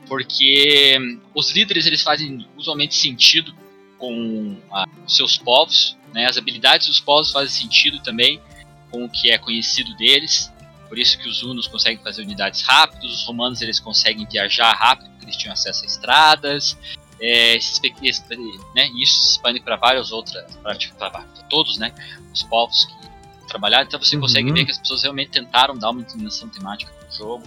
porque 0.09 0.99
os 1.35 1.53
líderes 1.53 1.87
eles 1.87 2.03
fazem 2.03 2.46
usualmente 2.57 2.94
sentido 2.94 3.55
com 3.98 4.56
a, 4.70 4.87
os 5.06 5.16
seus 5.16 5.37
povos, 5.37 5.96
né? 6.12 6.26
As 6.26 6.37
habilidades 6.37 6.87
dos 6.87 7.00
povos 7.00 7.30
fazem 7.30 7.50
sentido 7.50 8.00
também 8.02 8.40
com 8.90 9.04
o 9.04 9.09
que 9.09 9.30
é 9.30 9.38
conhecido 9.38 9.94
deles. 9.96 10.52
Por 10.88 10.98
isso 10.98 11.18
que 11.18 11.28
os 11.28 11.42
hunos 11.42 11.66
conseguem 11.66 12.02
fazer 12.02 12.22
unidades 12.22 12.62
rápidas, 12.62 13.11
os 13.11 13.24
romanos 13.24 13.61
eles 13.61 13.80
conseguem 13.80 14.26
viajar 14.26 14.72
rápido 14.72 15.11
porque 15.11 15.26
eles 15.26 15.37
tinham 15.37 15.52
acesso 15.52 15.82
a 15.82 15.87
estradas. 15.87 16.78
É, 17.20 17.54
né, 18.74 18.90
isso 19.00 19.22
se 19.22 19.30
expande 19.30 19.59
para 19.61 19.76
várias 19.76 20.12
outras, 20.12 20.54
para 20.56 21.24
todos, 21.48 21.78
né, 21.78 21.90
os 22.32 22.42
povos 22.42 22.85
que 22.85 23.48
trabalharam. 23.48 23.87
Então 23.87 23.98
você 23.98 24.16
uhum. 24.16 24.22
consegue 24.22 24.52
ver 24.52 24.64
que 24.64 24.70
as 24.70 24.78
pessoas 24.78 25.02
realmente 25.02 25.30
tentaram 25.30 25.76
dar 25.76 25.90
uma 25.90 26.02
inclinação 26.02 26.48
temática 26.48 26.92
jogo. 27.16 27.44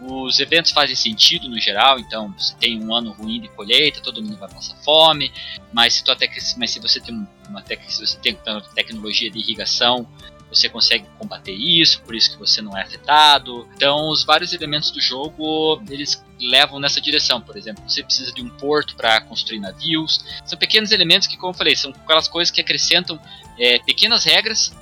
Os 0.00 0.38
eventos 0.38 0.72
fazem 0.72 0.94
sentido 0.94 1.48
no 1.48 1.58
geral, 1.58 1.98
então 1.98 2.36
se 2.38 2.56
tem 2.56 2.82
um 2.82 2.94
ano 2.94 3.12
ruim 3.12 3.40
de 3.40 3.48
colheita, 3.48 4.00
todo 4.00 4.22
mundo 4.22 4.36
vai 4.36 4.48
passar 4.48 4.76
fome, 4.76 5.32
mas 5.72 5.94
se, 5.94 6.04
tua 6.04 6.16
mas 6.56 6.70
se 6.70 6.80
você 6.80 7.00
tem 7.00 7.26
uma 7.48 7.64
se 7.88 8.06
você 8.06 8.18
tem 8.18 8.38
tecnologia 8.74 9.30
de 9.30 9.38
irrigação, 9.38 10.06
você 10.48 10.68
consegue 10.68 11.06
combater 11.18 11.52
isso, 11.52 12.00
por 12.02 12.14
isso 12.14 12.30
que 12.30 12.38
você 12.38 12.62
não 12.62 12.76
é 12.76 12.82
afetado. 12.82 13.68
Então, 13.74 14.08
os 14.08 14.24
vários 14.24 14.52
elementos 14.52 14.90
do 14.90 15.00
jogo, 15.00 15.82
eles 15.90 16.24
levam 16.40 16.78
nessa 16.78 17.00
direção. 17.00 17.40
Por 17.40 17.56
exemplo, 17.56 17.82
você 17.88 18.02
precisa 18.02 18.32
de 18.32 18.42
um 18.42 18.48
porto 18.50 18.94
para 18.96 19.20
construir 19.20 19.58
navios. 19.58 20.24
São 20.44 20.58
pequenos 20.58 20.92
elementos 20.92 21.26
que, 21.26 21.36
como 21.36 21.52
eu 21.52 21.56
falei, 21.56 21.74
são 21.74 21.90
aquelas 21.90 22.28
coisas 22.28 22.52
que 22.52 22.60
acrescentam 22.60 23.20
é, 23.58 23.78
pequenas 23.80 24.24
regras 24.24 24.72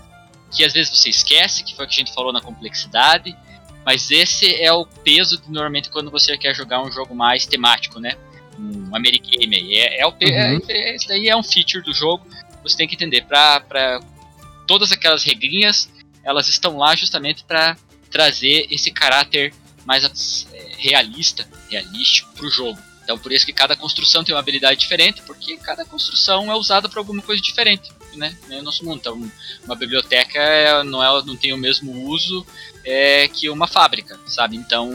que 0.55 0.65
às 0.65 0.73
vezes 0.73 0.97
você 0.97 1.11
esquece, 1.11 1.65
que 1.65 1.75
foi 1.75 1.85
o 1.85 1.89
que 1.89 1.95
a 1.95 1.99
gente 1.99 2.15
falou 2.15 2.33
na 2.33 2.41
complexidade, 2.41 3.37
mas 3.85 4.11
esse 4.11 4.55
é 4.63 4.73
o 4.73 4.87
peso 4.87 5.41
de, 5.41 5.51
normalmente 5.51 5.91
quando 5.91 6.11
você 6.11 6.37
quer 6.39 6.55
jogar 6.55 6.83
um 6.83 6.91
jogo 6.91 7.15
mais 7.15 7.47
temático, 7.47 8.01
né? 8.01 8.17
Um 8.59 8.95
Amerigame 8.95 9.57
aí. 9.57 9.75
É, 9.77 10.01
é, 10.01 10.07
o, 10.07 10.15
é, 10.21 10.53
uhum. 10.55 10.63
é, 10.69 10.95
esse 10.95 11.07
daí 11.07 11.29
é 11.29 11.37
um 11.37 11.43
feature 11.43 11.85
do 11.85 11.93
jogo. 11.93 12.27
Você 12.63 12.77
tem 12.77 12.89
que 12.89 12.95
entender. 12.95 13.23
Para 13.27 14.01
todas 14.67 14.91
aquelas 14.91 15.23
regrinhas, 15.23 15.91
elas 16.23 16.49
estão 16.49 16.79
lá 16.79 16.97
justamente 16.97 17.45
para 17.45 17.77
trazer 18.11 18.67
esse 18.71 18.91
caráter 18.91 19.53
mais 19.85 20.47
é, 20.53 20.71
realista, 20.79 21.47
realístico 21.71 22.33
para 22.35 22.47
o 22.47 22.51
jogo. 22.51 22.79
Então 23.03 23.19
por 23.19 23.33
isso 23.33 23.45
que 23.45 23.53
cada 23.53 23.77
construção 23.77 24.25
tem 24.25 24.35
uma 24.35 24.41
habilidade 24.41 24.81
diferente, 24.81 25.21
porque 25.27 25.59
cada 25.59 25.85
construção 25.85 26.51
é 26.51 26.55
usada 26.55 26.89
para 26.89 27.01
alguma 27.01 27.21
coisa 27.21 27.43
diferente 27.43 27.93
né, 28.17 28.37
no 28.49 28.63
nosso 28.63 28.85
mundo. 28.85 28.99
Então, 28.99 29.33
uma 29.65 29.75
biblioteca 29.75 30.39
é, 30.39 30.83
não, 30.83 31.03
é, 31.03 31.25
não 31.25 31.37
tem 31.37 31.53
o 31.53 31.59
mesmo 31.59 32.09
uso 32.09 32.47
é, 32.85 33.29
que 33.29 33.49
uma 33.49 33.67
fábrica, 33.67 34.19
sabe? 34.27 34.57
Então, 34.57 34.91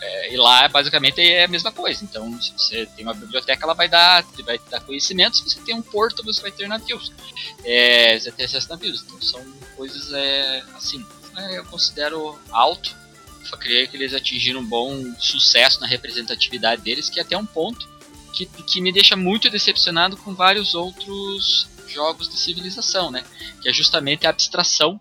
é, 0.00 0.32
e 0.32 0.36
lá 0.36 0.66
basicamente 0.68 1.20
é 1.20 1.44
a 1.44 1.48
mesma 1.48 1.70
coisa. 1.70 2.02
Então, 2.04 2.40
se 2.40 2.52
você 2.52 2.86
tem 2.96 3.04
uma 3.04 3.14
biblioteca, 3.14 3.64
ela 3.64 3.74
vai 3.74 3.88
dar, 3.88 4.24
vai 4.44 4.58
dar 4.70 4.80
conhecimento. 4.80 5.36
Se 5.36 5.44
você 5.44 5.60
tem 5.60 5.74
um 5.74 5.82
porto, 5.82 6.24
você 6.24 6.40
vai 6.40 6.50
ter 6.50 6.68
navios. 6.68 7.12
É, 7.64 8.18
você 8.18 8.30
vai 8.30 8.38
ter 8.38 8.44
acesso 8.44 8.72
a 8.72 8.76
navios. 8.76 9.02
Então, 9.02 9.20
são 9.20 9.44
coisas 9.76 10.12
é, 10.12 10.62
assim. 10.74 11.04
Né, 11.34 11.58
eu 11.58 11.64
considero 11.66 12.38
alto. 12.50 12.96
Só 13.44 13.56
creio 13.56 13.88
que 13.88 13.96
eles 13.96 14.14
atingiram 14.14 14.60
um 14.60 14.66
bom 14.66 15.14
sucesso 15.18 15.80
na 15.80 15.86
representatividade 15.86 16.82
deles, 16.82 17.10
que 17.10 17.20
até 17.20 17.36
um 17.36 17.46
ponto 17.46 17.88
que, 18.32 18.46
que 18.46 18.80
me 18.80 18.92
deixa 18.92 19.16
muito 19.16 19.50
decepcionado 19.50 20.16
com 20.16 20.34
vários 20.34 20.74
outros 20.74 21.68
jogos 21.92 22.28
de 22.28 22.36
civilização, 22.36 23.10
né? 23.10 23.24
Que 23.62 23.68
é 23.68 23.72
justamente 23.72 24.26
a 24.26 24.30
abstração 24.30 25.00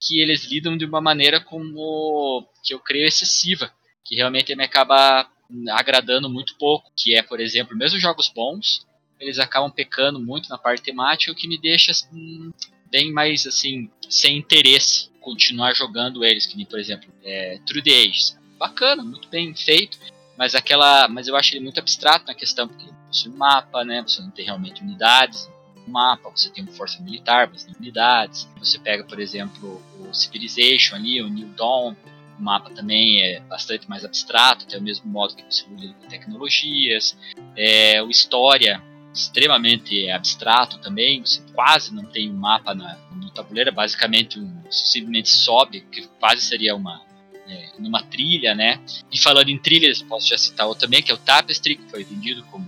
que 0.00 0.20
eles 0.20 0.44
lidam 0.44 0.76
de 0.76 0.84
uma 0.84 1.00
maneira 1.00 1.40
como 1.40 2.46
que 2.62 2.74
eu 2.74 2.78
creio 2.78 3.06
excessiva, 3.06 3.72
que 4.04 4.14
realmente 4.14 4.54
me 4.54 4.64
acaba 4.64 5.28
agradando 5.70 6.28
muito 6.28 6.56
pouco, 6.56 6.90
que 6.96 7.16
é, 7.16 7.22
por 7.22 7.40
exemplo, 7.40 7.76
mesmo 7.76 7.98
jogos 7.98 8.28
bons, 8.28 8.86
eles 9.20 9.38
acabam 9.38 9.70
pecando 9.70 10.20
muito 10.20 10.48
na 10.48 10.58
parte 10.58 10.82
temática, 10.82 11.32
o 11.32 11.34
que 11.34 11.48
me 11.48 11.58
deixa 11.58 11.92
assim, 11.92 12.52
bem 12.90 13.12
mais 13.12 13.46
assim, 13.46 13.90
sem 14.08 14.36
interesse 14.36 15.10
continuar 15.20 15.74
jogando 15.74 16.24
eles, 16.24 16.46
que 16.46 16.56
nem, 16.56 16.66
por 16.66 16.78
exemplo, 16.78 17.10
é, 17.24 17.58
True 17.66 17.82
the 17.82 17.90
Ages. 17.90 18.38
Bacana, 18.58 19.02
muito 19.02 19.28
bem 19.28 19.54
feito, 19.54 19.98
mas 20.36 20.54
aquela, 20.54 21.08
mas 21.08 21.26
eu 21.26 21.36
acho 21.36 21.54
ele 21.54 21.64
muito 21.64 21.80
abstrato 21.80 22.26
na 22.26 22.34
questão, 22.34 22.68
porque 22.68 22.84
você 23.10 23.28
um 23.28 23.36
mapa, 23.36 23.84
né, 23.84 24.02
você 24.02 24.20
não 24.20 24.30
tem 24.30 24.44
realmente 24.44 24.82
unidades, 24.82 25.48
mapa, 25.90 26.30
você 26.30 26.50
tem 26.50 26.64
uma 26.64 26.72
força 26.72 27.02
militar, 27.02 27.48
mas 27.50 27.66
não 27.66 27.74
unidades. 27.78 28.48
Você 28.58 28.78
pega, 28.78 29.04
por 29.04 29.20
exemplo, 29.20 29.82
o 30.00 30.12
Civilization 30.14 30.96
ali, 30.96 31.22
o 31.22 31.28
New 31.28 31.48
Dawn, 31.48 31.94
o 32.38 32.42
mapa 32.42 32.70
também 32.70 33.22
é 33.22 33.40
bastante 33.40 33.88
mais 33.88 34.04
abstrato, 34.04 34.64
até 34.64 34.78
o 34.78 34.82
mesmo 34.82 35.10
modo 35.10 35.36
que 35.36 35.42
você 35.42 35.64
lida 35.70 35.94
com 35.94 36.08
tecnologias. 36.08 37.16
É, 37.56 38.02
o 38.02 38.10
História, 38.10 38.82
extremamente 39.12 40.10
abstrato 40.10 40.78
também, 40.78 41.20
você 41.20 41.40
quase 41.54 41.94
não 41.94 42.04
tem 42.04 42.30
um 42.30 42.36
mapa 42.36 42.74
na, 42.74 42.98
no 43.12 43.30
tabuleiro, 43.30 43.70
é 43.70 43.72
basicamente 43.72 44.40
um, 44.40 44.62
simplesmente 44.70 45.28
sobe, 45.28 45.82
que 45.82 46.06
quase 46.18 46.42
seria 46.42 46.74
uma 46.74 47.00
é, 47.46 47.70
numa 47.78 48.02
trilha, 48.02 48.54
né? 48.54 48.80
E 49.12 49.18
falando 49.18 49.50
em 49.50 49.58
trilhas, 49.58 50.02
posso 50.02 50.28
já 50.28 50.38
citar 50.38 50.66
outro 50.66 50.86
também, 50.86 51.02
que 51.02 51.12
é 51.12 51.14
o 51.14 51.18
Tapestry, 51.18 51.76
que 51.76 51.90
foi 51.90 52.02
vendido 52.02 52.42
como 52.44 52.66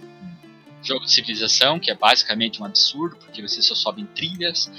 jogo 0.87 1.05
de 1.05 1.13
civilização, 1.13 1.79
que 1.79 1.91
é 1.91 1.95
basicamente 1.95 2.61
um 2.63 2.65
absurdo, 2.65 3.17
porque 3.17 3.43
você 3.43 3.61
só 3.63 3.75
sobe 3.75 4.03
em 4.03 4.07
trilhas. 4.07 4.71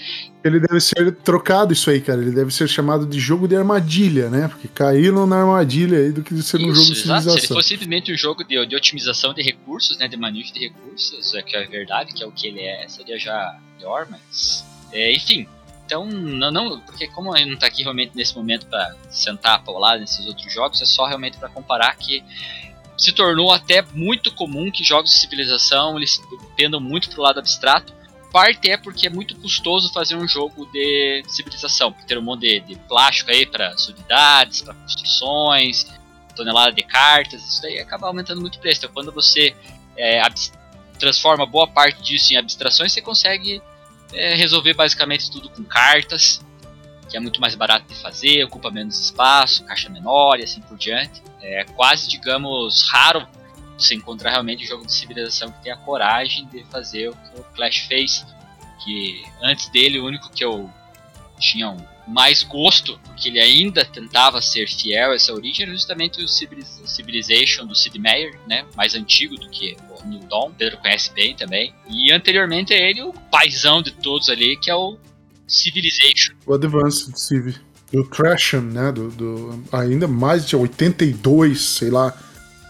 Ele 0.43 0.59
deve 0.59 0.79
ser 0.79 1.15
trocado 1.17 1.73
isso 1.73 1.89
aí, 1.89 2.01
cara. 2.01 2.21
Ele 2.21 2.31
deve 2.31 2.53
ser 2.53 2.67
chamado 2.67 3.05
de 3.05 3.19
jogo 3.19 3.47
de 3.47 3.55
armadilha, 3.55 4.29
né? 4.29 4.47
Porque 4.47 4.67
caíram 4.67 5.25
na 5.25 5.39
armadilha 5.41 5.97
aí 5.97 6.11
do 6.11 6.23
que 6.23 6.41
ser 6.41 6.57
um 6.57 6.73
jogo 6.73 6.73
de 6.73 6.95
civilização. 6.95 7.33
Se 7.33 7.39
ele 7.39 7.47
fosse 7.47 7.69
simplesmente 7.69 8.13
um 8.13 8.17
jogo 8.17 8.43
de, 8.43 8.65
de 8.65 8.75
otimização 8.75 9.33
de 9.33 9.41
recursos, 9.41 9.97
né? 9.97 10.07
De 10.07 10.17
manejo 10.17 10.53
de 10.53 10.59
recursos, 10.59 11.33
é 11.33 11.41
que 11.41 11.55
é 11.55 11.65
verdade, 11.65 12.13
que 12.13 12.23
é 12.23 12.25
o 12.25 12.31
que 12.31 12.47
ele 12.47 12.61
é, 12.61 12.87
seria 12.87 13.19
já 13.19 13.59
melhor, 13.75 14.07
mas. 14.09 14.65
É, 14.91 15.13
enfim. 15.13 15.47
Então, 15.85 16.05
não, 16.05 16.51
não, 16.51 16.81
porque 16.81 17.07
como 17.07 17.35
ele 17.35 17.45
não 17.45 17.53
está 17.53 17.67
aqui 17.67 17.81
realmente 17.81 18.11
nesse 18.13 18.35
momento 18.35 18.65
para 18.65 18.93
sentar 19.09 19.63
a 19.65 19.71
lado 19.71 20.01
nesses 20.01 20.25
outros 20.25 20.53
jogos, 20.53 20.81
é 20.81 20.85
só 20.85 21.05
realmente 21.05 21.37
para 21.37 21.47
comparar 21.47 21.95
que 21.95 22.21
se 22.97 23.11
tornou 23.11 23.51
até 23.51 23.81
muito 23.93 24.31
comum 24.33 24.71
que 24.71 24.83
jogos 24.83 25.11
de 25.11 25.17
civilização 25.17 25.97
eles 25.97 26.19
pendam 26.55 26.79
muito 26.79 27.09
pro 27.09 27.21
lado 27.21 27.39
abstrato. 27.39 27.93
Parte 28.31 28.69
é 28.69 28.77
porque 28.77 29.07
é 29.07 29.09
muito 29.09 29.35
custoso 29.35 29.91
fazer 29.93 30.15
um 30.15 30.27
jogo 30.27 30.65
de 30.71 31.23
civilização, 31.27 31.93
por 31.93 32.03
ter 32.05 32.17
um 32.17 32.21
monte 32.21 32.41
de, 32.41 32.59
de 32.59 32.75
plástico 32.87 33.31
aí 33.31 33.45
para 33.45 33.69
as 33.69 33.87
unidades, 33.87 34.61
para 34.61 34.73
construções, 34.73 35.87
tonelada 36.35 36.71
de 36.71 36.83
cartas, 36.83 37.43
isso 37.43 37.61
daí 37.61 37.79
acaba 37.79 38.07
aumentando 38.07 38.39
muito 38.41 38.57
o 38.57 38.59
preço. 38.59 38.81
Então, 38.81 38.91
quando 38.93 39.11
você 39.11 39.55
é, 39.97 40.21
transforma 40.99 41.45
boa 41.45 41.67
parte 41.67 42.01
disso 42.01 42.33
em 42.33 42.37
abstrações, 42.37 42.93
você 42.93 43.01
consegue 43.01 43.61
é, 44.13 44.35
resolver 44.35 44.73
basicamente 44.73 45.31
tudo 45.31 45.49
com 45.49 45.63
cartas, 45.63 46.41
que 47.09 47.17
é 47.17 47.19
muito 47.19 47.41
mais 47.41 47.55
barato 47.55 47.87
de 47.87 47.95
fazer, 47.99 48.43
ocupa 48.43 48.69
menos 48.69 48.99
espaço, 48.99 49.63
caixa 49.65 49.89
menor 49.89 50.39
e 50.39 50.43
assim 50.43 50.61
por 50.61 50.77
diante. 50.77 51.21
É 51.47 51.63
quase, 51.63 52.09
digamos, 52.09 52.87
raro 52.89 53.27
você 53.77 53.95
encontrar 53.95 54.31
realmente 54.31 54.63
um 54.63 54.67
jogo 54.67 54.85
de 54.85 54.93
civilização 54.93 55.51
que 55.51 55.63
tenha 55.63 55.75
a 55.75 55.77
coragem 55.77 56.47
de 56.47 56.63
fazer 56.65 57.09
o 57.09 57.13
que 57.13 57.39
o 57.39 57.43
Clash 57.55 57.85
fez. 57.87 58.25
Que 58.83 59.23
antes 59.41 59.69
dele, 59.69 59.99
o 59.99 60.05
único 60.05 60.29
que 60.31 60.43
eu 60.43 60.69
tinha 61.39 61.69
um 61.69 61.77
mais 62.07 62.41
gosto, 62.41 62.97
porque 63.05 63.27
ele 63.27 63.39
ainda 63.39 63.83
tentava 63.83 64.41
ser 64.41 64.67
fiel 64.67 65.11
a 65.11 65.15
essa 65.15 65.33
origem, 65.33 65.63
era 65.63 65.73
justamente 65.73 66.21
o 66.21 66.27
Civilization 66.27 67.65
do 67.65 67.75
Sid 67.75 67.99
Meier, 67.99 68.39
né? 68.47 68.65
Mais 68.75 68.95
antigo 68.95 69.35
do 69.35 69.49
que 69.49 69.75
o 69.89 70.07
New 70.07 70.21
Dawn. 70.21 70.53
Pedro 70.53 70.77
conhece 70.77 71.11
bem 71.13 71.35
também. 71.35 71.73
E 71.89 72.11
anteriormente 72.11 72.73
a 72.73 72.77
ele, 72.77 73.01
o 73.01 73.11
paizão 73.13 73.81
de 73.81 73.91
todos 73.91 74.29
ali, 74.29 74.55
que 74.57 74.71
é 74.71 74.75
o 74.75 74.97
Civilization. 75.47 76.33
O 76.45 76.53
Advanced 76.53 77.15
Civ. 77.17 77.55
Do 77.91 78.03
Trasham, 78.03 78.61
né? 78.61 78.91
Do, 78.91 79.09
do, 79.09 79.63
ainda 79.71 80.07
mais 80.07 80.45
de 80.45 80.55
82, 80.55 81.61
sei 81.61 81.89
lá, 81.89 82.13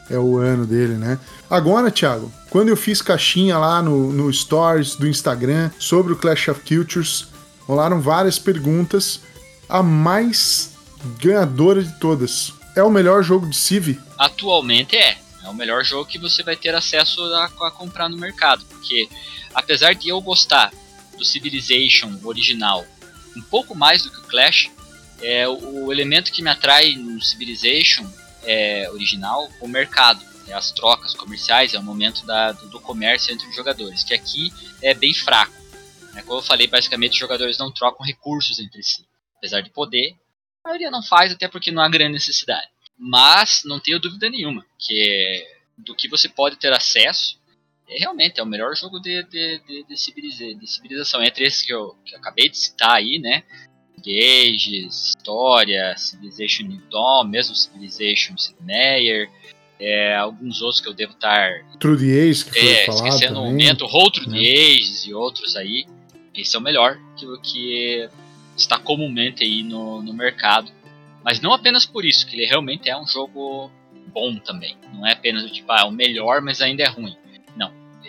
é 0.09 0.17
o 0.17 0.37
ano 0.37 0.65
dele, 0.65 0.93
né? 0.93 1.19
Agora, 1.49 1.91
Thiago, 1.91 2.31
quando 2.49 2.69
eu 2.69 2.77
fiz 2.77 3.01
caixinha 3.01 3.57
lá 3.57 3.81
no, 3.81 4.11
no 4.11 4.31
Stories 4.31 4.95
do 4.95 5.07
Instagram 5.07 5.71
sobre 5.79 6.13
o 6.13 6.15
Clash 6.15 6.47
of 6.49 6.61
Cultures, 6.61 7.27
rolaram 7.61 8.01
várias 8.01 8.39
perguntas. 8.39 9.21
A 9.69 9.83
mais 9.83 10.77
ganhadora 11.19 11.83
de 11.83 11.91
todas. 11.99 12.53
É 12.75 12.81
o 12.81 12.89
melhor 12.89 13.21
jogo 13.23 13.49
de 13.49 13.55
Civ? 13.55 13.99
Atualmente 14.17 14.95
é. 14.95 15.17
É 15.43 15.49
o 15.49 15.53
melhor 15.53 15.83
jogo 15.83 16.09
que 16.09 16.17
você 16.17 16.43
vai 16.43 16.55
ter 16.55 16.73
acesso 16.73 17.21
a, 17.33 17.45
a 17.45 17.71
comprar 17.71 18.07
no 18.07 18.17
mercado. 18.17 18.63
Porque, 18.65 19.09
apesar 19.53 19.93
de 19.93 20.09
eu 20.09 20.21
gostar 20.21 20.71
do 21.17 21.25
Civilization 21.25 22.17
original 22.23 22.85
um 23.35 23.41
pouco 23.41 23.75
mais 23.75 24.03
do 24.03 24.11
que 24.11 24.19
o 24.19 24.23
Clash, 24.23 24.69
é, 25.21 25.47
o, 25.47 25.91
elemento 25.91 26.31
que 26.31 26.41
me 26.41 26.49
atrai 26.49 26.95
no 26.95 27.21
Civilization 27.21 28.09
é, 28.43 28.89
original 28.91 29.49
o 29.61 29.67
mercado, 29.67 30.23
é 30.47 30.53
as 30.53 30.71
trocas 30.71 31.13
comerciais, 31.13 31.73
é 31.73 31.79
o 31.79 31.83
momento 31.83 32.25
da, 32.25 32.51
do, 32.53 32.69
do, 32.69 32.79
comércio 32.79 33.33
entre 33.33 33.47
os 33.47 33.55
jogadores, 33.55 34.03
que 34.03 34.13
aqui 34.13 34.51
é 34.81 34.93
bem 34.93 35.13
fraco. 35.13 35.53
Né? 36.13 36.23
Como 36.23 36.39
eu 36.39 36.43
falei, 36.43 36.67
basicamente 36.67 37.13
os 37.13 37.19
jogadores 37.19 37.57
não 37.57 37.71
trocam 37.71 38.05
recursos 38.05 38.59
entre 38.59 38.81
si. 38.81 39.05
Apesar 39.37 39.61
de 39.61 39.69
poder, 39.69 40.15
a 40.63 40.69
maioria 40.69 40.89
não 40.89 41.03
faz, 41.03 41.31
até 41.31 41.47
porque 41.47 41.71
não 41.71 41.81
há 41.81 41.89
grande 41.89 42.13
necessidade. 42.13 42.67
Mas 42.97 43.61
não 43.65 43.79
tenho 43.79 43.99
dúvida 43.99 44.29
nenhuma 44.29 44.65
que 44.79 45.45
do 45.77 45.95
que 45.95 46.07
você 46.07 46.27
pode 46.27 46.55
ter 46.55 46.73
acesso 46.73 47.37
é, 47.87 47.99
realmente 47.99 48.39
é 48.39 48.43
o 48.43 48.45
melhor 48.45 48.75
jogo 48.75 48.99
de, 48.99 49.23
de, 49.23 49.59
de, 49.59 49.83
de, 49.83 49.97
civilização. 50.67 51.23
Entre 51.23 51.45
esses 51.45 51.61
que 51.61 51.73
eu, 51.73 51.95
que 52.05 52.13
eu 52.13 52.19
acabei 52.19 52.49
de 52.49 52.57
citar 52.57 52.95
aí, 52.95 53.17
né? 53.17 53.43
Ages, 54.05 55.09
História, 55.17 55.95
Civilization 55.97 56.67
New 56.67 56.81
Dawn, 56.91 57.27
mesmo 57.27 57.55
Civilization 57.55 58.37
Sid 58.37 58.55
Meier, 58.61 59.29
é, 59.79 60.15
alguns 60.15 60.61
outros 60.61 60.81
que 60.81 60.87
eu 60.87 60.93
devo 60.93 61.13
estar. 61.13 61.63
True 61.79 61.97
the 61.97 62.05
Ages, 62.05 62.43
que 62.43 62.51
foi 62.51 62.69
é, 62.69 62.85
falado 62.85 63.07
esquecendo 63.07 63.35
também. 63.35 63.51
momento, 63.51 63.85
Roll 63.85 64.11
True 64.11 64.27
the 64.27 64.37
Ages 64.37 65.05
e 65.05 65.13
outros 65.13 65.55
aí. 65.55 65.85
Esse 66.35 66.55
é 66.55 66.59
o 66.59 66.61
melhor 66.61 66.99
que, 67.15 67.25
que 67.41 68.09
está 68.55 68.77
comumente 68.77 69.43
aí 69.43 69.63
no, 69.63 70.01
no 70.01 70.13
mercado. 70.13 70.71
Mas 71.23 71.41
não 71.41 71.51
apenas 71.51 71.85
por 71.85 72.05
isso, 72.05 72.25
que 72.27 72.35
ele 72.35 72.45
realmente 72.45 72.89
é 72.89 72.97
um 72.97 73.07
jogo 73.07 73.71
bom 74.13 74.37
também. 74.37 74.77
Não 74.93 75.05
é 75.05 75.13
apenas 75.13 75.43
o 75.43 75.49
tipo, 75.49 75.71
ah, 75.71 75.81
é 75.81 75.83
o 75.83 75.91
melhor, 75.91 76.41
mas 76.41 76.61
ainda 76.61 76.83
é 76.83 76.87
ruim 76.87 77.15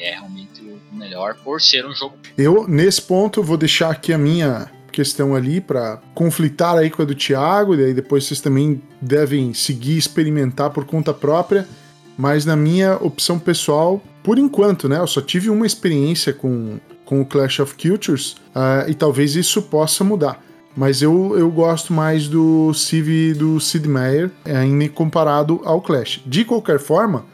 é 0.00 0.12
realmente 0.12 0.60
o 0.62 0.96
melhor 0.96 1.34
por 1.42 1.60
ser 1.60 1.84
um 1.86 1.94
jogo. 1.94 2.16
Eu, 2.36 2.66
nesse 2.68 3.02
ponto, 3.02 3.42
vou 3.42 3.56
deixar 3.56 3.90
aqui 3.90 4.12
a 4.12 4.18
minha 4.18 4.70
questão 4.98 5.36
ali 5.36 5.60
para 5.60 6.00
conflitar 6.12 6.76
aí 6.76 6.90
com 6.90 7.02
a 7.02 7.04
do 7.04 7.14
Thiago, 7.14 7.72
e 7.76 7.84
aí 7.84 7.94
depois 7.94 8.24
vocês 8.24 8.40
também 8.40 8.82
devem 9.00 9.54
seguir 9.54 9.96
experimentar 9.96 10.70
por 10.70 10.84
conta 10.84 11.14
própria. 11.14 11.68
Mas 12.16 12.44
na 12.44 12.56
minha 12.56 12.96
opção 12.96 13.38
pessoal, 13.38 14.02
por 14.24 14.38
enquanto, 14.38 14.88
né? 14.88 14.98
Eu 14.98 15.06
só 15.06 15.20
tive 15.20 15.50
uma 15.50 15.64
experiência 15.64 16.32
com, 16.32 16.80
com 17.04 17.20
o 17.20 17.24
Clash 17.24 17.60
of 17.60 17.76
Cultures 17.76 18.32
uh, 18.56 18.88
e 18.90 18.94
talvez 18.94 19.36
isso 19.36 19.62
possa 19.62 20.02
mudar. 20.02 20.42
Mas 20.76 21.00
eu, 21.00 21.38
eu 21.38 21.48
gosto 21.48 21.92
mais 21.92 22.26
do 22.26 22.74
Civ 22.74 23.34
do 23.34 23.60
Sid 23.60 23.86
Meier, 23.86 24.32
ainda 24.44 24.88
comparado 24.88 25.60
ao 25.64 25.80
Clash. 25.80 26.20
De 26.26 26.44
qualquer 26.44 26.80
forma, 26.80 27.24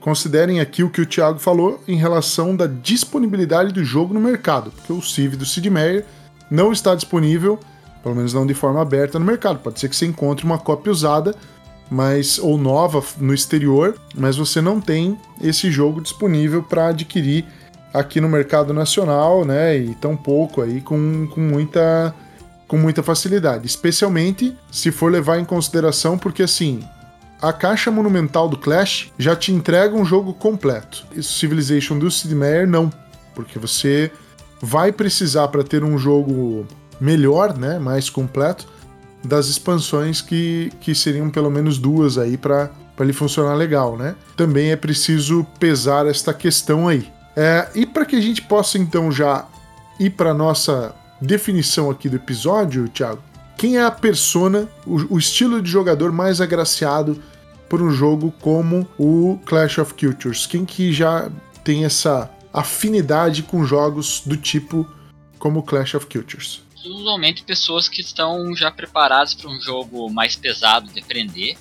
Considerem 0.00 0.60
aqui 0.60 0.82
o 0.82 0.88
que 0.88 1.02
o 1.02 1.06
Thiago 1.06 1.38
falou 1.38 1.78
em 1.86 1.94
relação 1.94 2.56
da 2.56 2.66
disponibilidade 2.66 3.70
do 3.70 3.84
jogo 3.84 4.14
no 4.14 4.20
mercado, 4.20 4.70
porque 4.70 4.94
o 4.94 5.02
Civ 5.02 5.36
do 5.36 5.44
Sid 5.44 5.68
Meier 5.68 6.06
não 6.50 6.72
está 6.72 6.94
disponível, 6.94 7.58
pelo 8.02 8.14
menos 8.14 8.34
não 8.34 8.46
de 8.46 8.54
forma 8.54 8.80
aberta 8.80 9.18
no 9.18 9.24
mercado. 9.24 9.60
Pode 9.60 9.78
ser 9.78 9.88
que 9.88 9.96
você 9.96 10.06
encontre 10.06 10.44
uma 10.44 10.58
cópia 10.58 10.90
usada, 10.90 11.34
mas 11.90 12.38
ou 12.38 12.56
nova 12.56 13.02
no 13.18 13.34
exterior, 13.34 13.96
mas 14.14 14.36
você 14.36 14.60
não 14.60 14.80
tem 14.80 15.18
esse 15.40 15.70
jogo 15.70 16.00
disponível 16.00 16.62
para 16.62 16.88
adquirir 16.88 17.44
aqui 17.92 18.20
no 18.20 18.28
mercado 18.28 18.72
nacional, 18.72 19.44
né? 19.44 19.76
E 19.76 19.94
tão 19.96 20.16
pouco 20.16 20.62
aí 20.62 20.80
com, 20.80 21.26
com 21.28 21.40
muita 21.40 22.14
com 22.66 22.78
muita 22.78 23.02
facilidade, 23.02 23.66
especialmente 23.66 24.56
se 24.70 24.92
for 24.92 25.10
levar 25.10 25.40
em 25.40 25.44
consideração 25.44 26.16
porque 26.16 26.44
assim, 26.44 26.84
a 27.42 27.52
caixa 27.52 27.90
monumental 27.90 28.48
do 28.48 28.56
Clash 28.56 29.10
já 29.18 29.34
te 29.34 29.50
entrega 29.50 29.96
um 29.96 30.04
jogo 30.04 30.32
completo. 30.32 31.04
Civilization 31.20 31.98
do 31.98 32.08
Sid 32.08 32.32
Meier 32.32 32.68
não, 32.68 32.88
porque 33.34 33.58
você 33.58 34.12
vai 34.60 34.92
precisar 34.92 35.48
para 35.48 35.64
ter 35.64 35.82
um 35.82 35.96
jogo 35.96 36.66
melhor, 37.00 37.56
né, 37.56 37.78
mais 37.78 38.10
completo, 38.10 38.66
das 39.24 39.48
expansões 39.48 40.20
que, 40.20 40.72
que 40.80 40.94
seriam 40.94 41.30
pelo 41.30 41.50
menos 41.50 41.78
duas 41.78 42.18
aí 42.18 42.36
para 42.36 42.70
ele 42.98 43.12
funcionar 43.12 43.54
legal, 43.54 43.96
né? 43.96 44.14
Também 44.36 44.70
é 44.70 44.76
preciso 44.76 45.46
pesar 45.58 46.06
esta 46.06 46.34
questão 46.34 46.88
aí. 46.88 47.10
É, 47.36 47.68
e 47.74 47.86
para 47.86 48.04
que 48.04 48.16
a 48.16 48.20
gente 48.20 48.42
possa 48.42 48.76
então 48.76 49.10
já 49.10 49.46
ir 49.98 50.10
para 50.10 50.34
nossa 50.34 50.94
definição 51.20 51.90
aqui 51.90 52.08
do 52.08 52.16
episódio, 52.16 52.88
Thiago, 52.88 53.22
quem 53.56 53.76
é 53.76 53.84
a 53.84 53.90
persona, 53.90 54.68
o, 54.86 55.14
o 55.14 55.18
estilo 55.18 55.60
de 55.60 55.70
jogador 55.70 56.12
mais 56.12 56.40
agraciado 56.40 57.18
por 57.68 57.82
um 57.82 57.90
jogo 57.90 58.32
como 58.40 58.86
o 58.98 59.38
Clash 59.44 59.78
of 59.78 59.94
Cultures? 59.94 60.46
Quem 60.46 60.64
que 60.64 60.92
já 60.92 61.30
tem 61.62 61.84
essa 61.84 62.30
afinidade 62.52 63.42
com 63.42 63.64
jogos 63.64 64.22
do 64.24 64.36
tipo 64.36 64.88
como 65.38 65.62
Clash 65.62 65.94
of 65.94 66.06
Cultures? 66.06 66.62
Usualmente 66.84 67.42
pessoas 67.42 67.88
que 67.88 68.00
estão 68.00 68.54
já 68.56 68.70
preparadas 68.70 69.34
para 69.34 69.50
um 69.50 69.60
jogo 69.60 70.10
mais 70.10 70.34
pesado 70.36 70.90
de 70.90 71.00
aprender, 71.00 71.56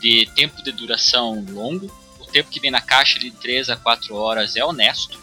de 0.00 0.28
tempo 0.34 0.62
de 0.62 0.72
duração 0.72 1.44
longo. 1.50 1.90
O 2.20 2.26
tempo 2.26 2.50
que 2.50 2.60
vem 2.60 2.70
na 2.70 2.80
caixa 2.80 3.18
de 3.18 3.30
3 3.30 3.70
a 3.70 3.76
4 3.76 4.14
horas 4.14 4.56
é 4.56 4.64
honesto. 4.64 5.18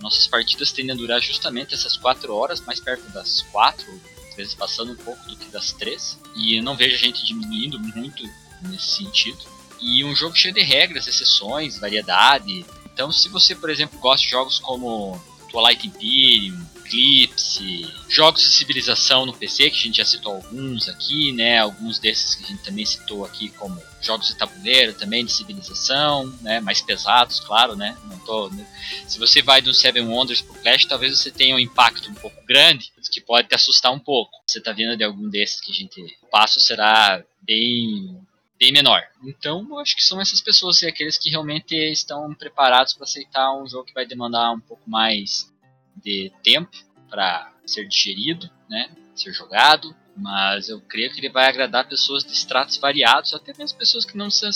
Nossas 0.00 0.26
partidas 0.26 0.72
tendem 0.72 0.92
a 0.94 0.98
durar 0.98 1.20
justamente 1.20 1.74
essas 1.74 1.96
4 1.96 2.34
horas, 2.34 2.60
mais 2.60 2.80
perto 2.80 3.08
das 3.10 3.42
4, 3.52 4.00
às 4.28 4.36
vezes 4.36 4.54
passando 4.54 4.92
um 4.92 4.96
pouco 4.96 5.24
do 5.28 5.36
que 5.36 5.50
das 5.50 5.72
três. 5.72 6.18
E 6.36 6.56
eu 6.56 6.62
não 6.62 6.76
vejo 6.76 6.94
a 6.94 6.98
gente 6.98 7.24
diminuindo 7.24 7.78
muito 7.78 8.22
nesse 8.62 8.96
sentido. 8.96 9.38
E 9.80 10.04
um 10.04 10.14
jogo 10.14 10.36
cheio 10.36 10.54
de 10.54 10.62
regras, 10.62 11.06
exceções, 11.06 11.78
variedade. 11.78 12.64
Então, 12.92 13.10
se 13.10 13.28
você, 13.28 13.54
por 13.54 13.70
exemplo, 13.70 13.98
gosta 13.98 14.24
de 14.24 14.30
jogos 14.30 14.58
como 14.58 15.20
Twilight 15.50 15.86
Imperium, 15.86 16.66
Eclipse, 16.92 17.90
jogos 18.08 18.42
de 18.42 18.48
civilização 18.48 19.24
no 19.24 19.32
PC, 19.32 19.70
que 19.70 19.76
a 19.76 19.82
gente 19.82 19.96
já 19.96 20.04
citou 20.04 20.34
alguns 20.34 20.88
aqui, 20.88 21.32
né? 21.32 21.58
Alguns 21.58 21.98
desses 21.98 22.34
que 22.34 22.44
a 22.44 22.48
gente 22.48 22.62
também 22.62 22.84
citou 22.84 23.24
aqui, 23.24 23.48
como 23.50 23.80
jogos 24.00 24.28
de 24.28 24.36
tabuleiro 24.36 24.92
também 24.92 25.24
de 25.24 25.32
civilização, 25.32 26.26
né? 26.42 26.60
Mais 26.60 26.82
pesados, 26.82 27.40
claro, 27.40 27.74
né? 27.76 27.96
Não 28.04 28.18
tô, 28.18 28.50
né? 28.50 28.66
Se 29.08 29.18
você 29.18 29.40
vai 29.40 29.62
do 29.62 29.72
Seven 29.72 30.06
Wonders 30.06 30.42
pro 30.42 30.60
Clash, 30.60 30.84
talvez 30.84 31.16
você 31.18 31.30
tenha 31.30 31.56
um 31.56 31.58
impacto 31.58 32.10
um 32.10 32.14
pouco 32.14 32.44
grande, 32.46 32.92
que 33.10 33.20
pode 33.20 33.48
te 33.48 33.54
assustar 33.54 33.92
um 33.92 33.98
pouco. 33.98 34.32
Você 34.46 34.60
tá 34.60 34.72
vindo 34.72 34.96
de 34.96 35.04
algum 35.04 35.28
desses 35.28 35.60
que 35.60 35.70
a 35.70 35.74
gente. 35.74 36.00
O 36.22 36.26
passo 36.26 36.60
será 36.60 37.22
bem 37.42 38.20
bem 38.62 38.70
menor. 38.70 39.02
Então, 39.24 39.66
eu 39.68 39.78
acho 39.80 39.96
que 39.96 40.04
são 40.04 40.20
essas 40.20 40.40
pessoas, 40.40 40.76
assim, 40.76 40.86
aqueles 40.86 41.18
que 41.18 41.28
realmente 41.28 41.74
estão 41.74 42.32
preparados 42.32 42.94
para 42.94 43.02
aceitar 43.02 43.52
um 43.60 43.66
jogo 43.66 43.86
que 43.86 43.92
vai 43.92 44.06
demandar 44.06 44.52
um 44.52 44.60
pouco 44.60 44.88
mais 44.88 45.52
de 45.96 46.30
tempo 46.44 46.70
para 47.10 47.52
ser 47.66 47.88
digerido, 47.88 48.48
né, 48.70 48.88
ser 49.16 49.32
jogado, 49.32 49.92
mas 50.16 50.68
eu 50.68 50.80
creio 50.80 51.12
que 51.12 51.18
ele 51.18 51.28
vai 51.28 51.48
agradar 51.48 51.88
pessoas 51.88 52.22
de 52.22 52.32
estratos 52.32 52.76
variados, 52.76 53.34
até 53.34 53.52
mesmo 53.58 53.76
pessoas 53.76 54.04
que 54.04 54.16
não 54.16 54.30
são, 54.30 54.50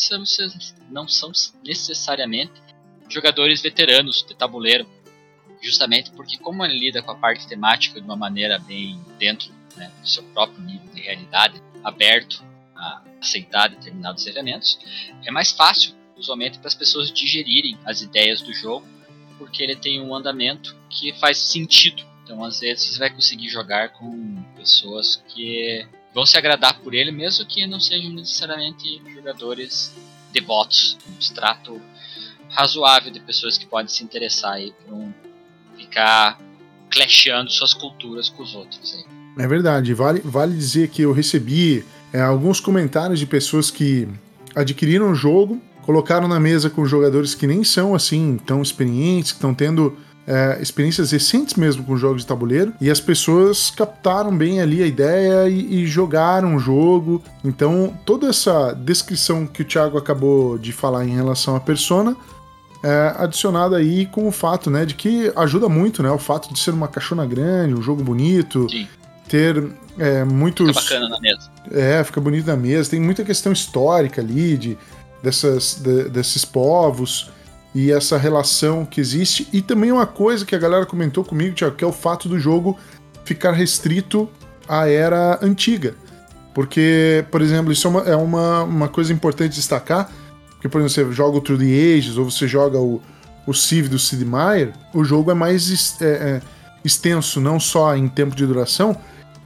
não 0.88 1.08
são 1.08 1.32
necessariamente 1.64 2.52
jogadores 3.08 3.60
veteranos 3.60 4.24
de 4.24 4.36
tabuleiro, 4.36 4.88
justamente 5.60 6.12
porque 6.12 6.38
como 6.38 6.64
ele 6.64 6.78
lida 6.78 7.02
com 7.02 7.10
a 7.10 7.16
parte 7.16 7.48
temática 7.48 8.00
de 8.00 8.06
uma 8.06 8.16
maneira 8.16 8.56
bem 8.60 9.02
dentro 9.18 9.52
né, 9.76 9.90
do 10.00 10.08
seu 10.08 10.22
próprio 10.22 10.62
nível 10.62 10.94
de 10.94 11.00
realidade, 11.00 11.60
aberto 11.82 12.45
a 12.76 13.02
aceitar 13.20 13.68
determinados 13.68 14.26
elementos, 14.26 14.78
é 15.24 15.30
mais 15.30 15.52
fácil 15.52 15.94
usualmente 16.16 16.58
para 16.58 16.68
as 16.68 16.74
pessoas 16.74 17.12
digerirem 17.12 17.78
as 17.84 18.00
ideias 18.00 18.40
do 18.40 18.52
jogo 18.52 18.86
porque 19.38 19.62
ele 19.62 19.76
tem 19.76 20.00
um 20.00 20.14
andamento 20.14 20.74
que 20.88 21.12
faz 21.14 21.38
sentido. 21.38 22.02
Então, 22.24 22.42
às 22.44 22.60
vezes, 22.60 22.84
você 22.84 22.98
vai 22.98 23.10
conseguir 23.10 23.48
jogar 23.48 23.90
com 23.90 24.42
pessoas 24.56 25.22
que 25.28 25.86
vão 26.12 26.26
se 26.26 26.36
agradar 26.36 26.80
por 26.80 26.94
ele, 26.94 27.10
mesmo 27.12 27.44
que 27.46 27.66
não 27.66 27.78
sejam 27.78 28.10
necessariamente 28.10 29.00
jogadores 29.14 29.94
devotos. 30.32 30.98
Um 31.08 31.18
extrato 31.18 31.80
razoável 32.48 33.12
de 33.12 33.20
pessoas 33.20 33.56
que 33.58 33.66
podem 33.66 33.88
se 33.88 34.02
interessar 34.02 34.54
aí 34.54 34.72
por 34.84 34.94
um, 34.94 35.12
ficar 35.76 36.40
clashando 36.90 37.50
suas 37.50 37.74
culturas 37.74 38.28
com 38.28 38.42
os 38.42 38.54
outros. 38.54 38.94
Aí. 38.94 39.44
É 39.44 39.46
verdade. 39.46 39.92
Vale, 39.94 40.20
vale 40.24 40.56
dizer 40.56 40.88
que 40.88 41.02
eu 41.02 41.12
recebi 41.12 41.84
é, 42.16 42.20
alguns 42.22 42.60
comentários 42.60 43.20
de 43.20 43.26
pessoas 43.26 43.70
que 43.70 44.08
adquiriram 44.54 45.10
o 45.10 45.14
jogo 45.14 45.60
colocaram 45.82 46.26
na 46.26 46.40
mesa 46.40 46.70
com 46.70 46.86
jogadores 46.86 47.34
que 47.34 47.46
nem 47.46 47.62
são 47.62 47.94
assim 47.94 48.40
tão 48.46 48.62
experientes, 48.62 49.32
que 49.32 49.36
estão 49.36 49.52
tendo 49.52 49.94
é, 50.26 50.56
experiências 50.58 51.12
recentes 51.12 51.56
mesmo 51.56 51.84
com 51.84 51.94
jogos 51.94 52.22
de 52.22 52.26
tabuleiro, 52.26 52.72
e 52.80 52.90
as 52.90 53.00
pessoas 53.00 53.70
captaram 53.70 54.34
bem 54.34 54.62
ali 54.62 54.82
a 54.82 54.86
ideia 54.86 55.46
e, 55.46 55.82
e, 55.82 55.86
jogaram 55.86 56.56
o 56.56 56.58
jogo. 56.58 57.22
Então, 57.44 57.92
toda 58.06 58.28
essa 58.28 58.72
descrição 58.72 59.46
que 59.46 59.60
o 59.60 59.64
Thiago 59.64 59.98
acabou 59.98 60.56
de 60.56 60.72
falar 60.72 61.04
em 61.04 61.14
relação 61.14 61.54
à 61.54 61.60
persona. 61.60 62.16
É, 62.82 63.14
adicionada 63.18 63.76
aí 63.76 64.06
com 64.06 64.28
o 64.28 64.32
fato, 64.32 64.70
né, 64.70 64.84
de 64.84 64.94
que 64.94 65.32
ajuda 65.34 65.68
muito, 65.68 66.02
né, 66.02 66.10
o 66.10 66.18
fato 66.18 66.52
de 66.52 66.58
ser 66.58 66.70
uma 66.70 66.86
caixona 66.86 67.26
grande, 67.26 67.74
um 67.74 67.82
jogo 67.82 68.02
bonito, 68.04 68.66
Sim. 68.70 68.86
ter 69.28 69.72
é, 69.98 70.24
muitos... 70.24 70.68
Fica 70.68 70.80
bacana 70.80 71.08
na 71.08 71.20
mesa. 71.20 71.50
É, 71.70 72.04
fica 72.04 72.20
bonito 72.20 72.46
na 72.46 72.56
mesa, 72.56 72.90
tem 72.90 73.00
muita 73.00 73.24
questão 73.24 73.52
histórica 73.52 74.20
ali, 74.20 74.56
de 74.56 74.78
dessas, 75.22 75.74
de, 75.74 76.08
desses 76.08 76.44
povos 76.44 77.30
e 77.74 77.90
essa 77.90 78.16
relação 78.16 78.84
que 78.84 79.00
existe. 79.00 79.48
E 79.52 79.60
também 79.60 79.90
uma 79.90 80.06
coisa 80.06 80.44
que 80.44 80.54
a 80.54 80.58
galera 80.58 80.86
comentou 80.86 81.24
comigo, 81.24 81.54
Thiago, 81.54 81.76
que 81.76 81.84
é 81.84 81.86
o 81.86 81.92
fato 81.92 82.28
do 82.28 82.38
jogo 82.38 82.78
ficar 83.24 83.52
restrito 83.52 84.28
à 84.68 84.88
era 84.88 85.38
antiga. 85.42 85.94
Porque, 86.54 87.24
por 87.30 87.42
exemplo, 87.42 87.70
isso 87.72 87.86
é 87.86 87.90
uma, 87.90 88.00
é 88.02 88.16
uma, 88.16 88.62
uma 88.62 88.88
coisa 88.88 89.12
importante 89.12 89.56
destacar. 89.56 90.10
Porque, 90.50 90.68
por 90.68 90.80
exemplo, 90.80 91.10
você 91.10 91.12
joga 91.12 91.36
o 91.36 91.40
True 91.40 91.58
the 91.58 91.98
Ages 91.98 92.16
ou 92.16 92.30
você 92.30 92.48
joga 92.48 92.78
o, 92.78 93.02
o 93.46 93.52
Civ 93.52 93.88
do 93.88 93.98
Sid 93.98 94.24
Meier, 94.24 94.72
o 94.94 95.04
jogo 95.04 95.30
é 95.30 95.34
mais 95.34 96.00
é, 96.00 96.06
é, 96.06 96.42
extenso, 96.82 97.40
não 97.40 97.60
só 97.60 97.94
em 97.94 98.08
tempo 98.08 98.34
de 98.34 98.46
duração, 98.46 98.96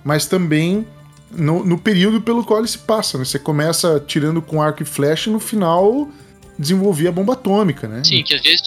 mas 0.05 0.26
também 0.26 0.86
no, 1.30 1.64
no 1.64 1.78
período 1.78 2.20
pelo 2.20 2.44
qual 2.44 2.61
ele 2.61 2.68
se 2.68 2.78
passa, 2.78 3.18
né? 3.18 3.24
Você 3.24 3.38
começa 3.38 4.03
tirando 4.07 4.42
com 4.42 4.61
arco 4.61 4.82
e 4.82 4.86
flecha 4.86 5.30
e 5.30 5.32
no 5.32 5.40
final 5.40 6.09
desenvolver 6.59 7.09
a 7.09 7.12
bomba 7.12 7.32
atômica, 7.32 7.88
né? 7.88 8.03
Sim, 8.05 8.22
que 8.22 8.34
às 8.34 8.42
vezes 8.42 8.62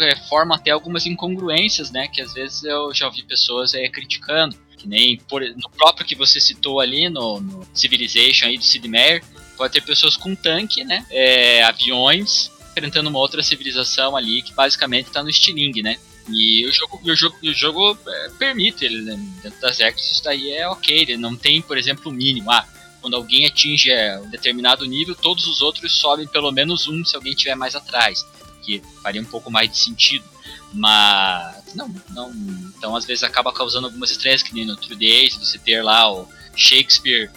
é, 0.00 0.16
forma 0.28 0.56
até 0.56 0.70
algumas 0.70 1.06
incongruências, 1.06 1.90
né? 1.90 2.08
Que 2.08 2.20
às 2.20 2.32
vezes 2.32 2.64
eu 2.64 2.92
já 2.92 3.06
ouvi 3.06 3.22
pessoas 3.22 3.74
é, 3.74 3.88
criticando. 3.88 4.56
Que 4.76 4.88
nem 4.88 5.18
por, 5.28 5.42
no 5.42 5.68
próprio 5.70 6.06
que 6.06 6.14
você 6.14 6.40
citou 6.40 6.80
ali, 6.80 7.08
no, 7.08 7.40
no 7.40 7.66
Civilization 7.74 8.46
aí 8.46 8.56
do 8.56 8.64
Sid 8.64 8.86
Meier, 8.88 9.22
pode 9.56 9.72
ter 9.72 9.82
pessoas 9.82 10.16
com 10.16 10.34
tanque, 10.34 10.84
né? 10.84 11.04
É, 11.10 11.62
aviões 11.64 12.50
enfrentando 12.70 13.10
uma 13.10 13.18
outra 13.18 13.42
civilização 13.42 14.16
ali 14.16 14.40
que 14.40 14.54
basicamente 14.54 15.06
está 15.06 15.22
no 15.22 15.28
estilingue, 15.28 15.82
né? 15.82 15.96
E 16.30 16.66
o 16.66 16.72
jogo, 16.72 17.00
o 17.02 17.14
jogo, 17.14 17.36
o 17.42 17.52
jogo 17.52 17.98
é, 18.06 18.28
permite 18.38 18.84
ele, 18.84 19.02
né? 19.02 19.18
dentro 19.42 19.60
das 19.60 19.78
regras, 19.78 20.10
isso 20.10 20.22
daí 20.22 20.50
é 20.50 20.68
ok. 20.68 20.96
Ele 20.96 21.16
não 21.16 21.36
tem, 21.36 21.62
por 21.62 21.78
exemplo, 21.78 22.10
o 22.10 22.14
mínimo. 22.14 22.50
Ah, 22.50 22.66
quando 23.00 23.14
alguém 23.14 23.46
atinge 23.46 23.90
é, 23.90 24.18
um 24.18 24.28
determinado 24.28 24.84
nível, 24.84 25.14
todos 25.14 25.46
os 25.46 25.62
outros 25.62 25.92
sobem 25.92 26.26
pelo 26.26 26.50
menos 26.50 26.86
um 26.88 27.04
se 27.04 27.16
alguém 27.16 27.32
estiver 27.32 27.54
mais 27.54 27.74
atrás. 27.74 28.26
Que 28.62 28.82
faria 29.02 29.20
um 29.20 29.24
pouco 29.24 29.50
mais 29.50 29.70
de 29.70 29.78
sentido. 29.78 30.24
Mas 30.72 31.74
não, 31.74 31.94
não. 32.10 32.30
Então 32.76 32.94
às 32.94 33.04
vezes 33.04 33.22
acaba 33.22 33.52
causando 33.52 33.86
algumas 33.86 34.10
estresses, 34.10 34.46
que 34.46 34.54
nem 34.54 34.66
no 34.66 34.76
True 34.76 34.96
Days, 34.96 35.36
você 35.36 35.58
ter 35.58 35.82
lá 35.82 36.12
o 36.12 36.28
Shakespeare 36.54 37.30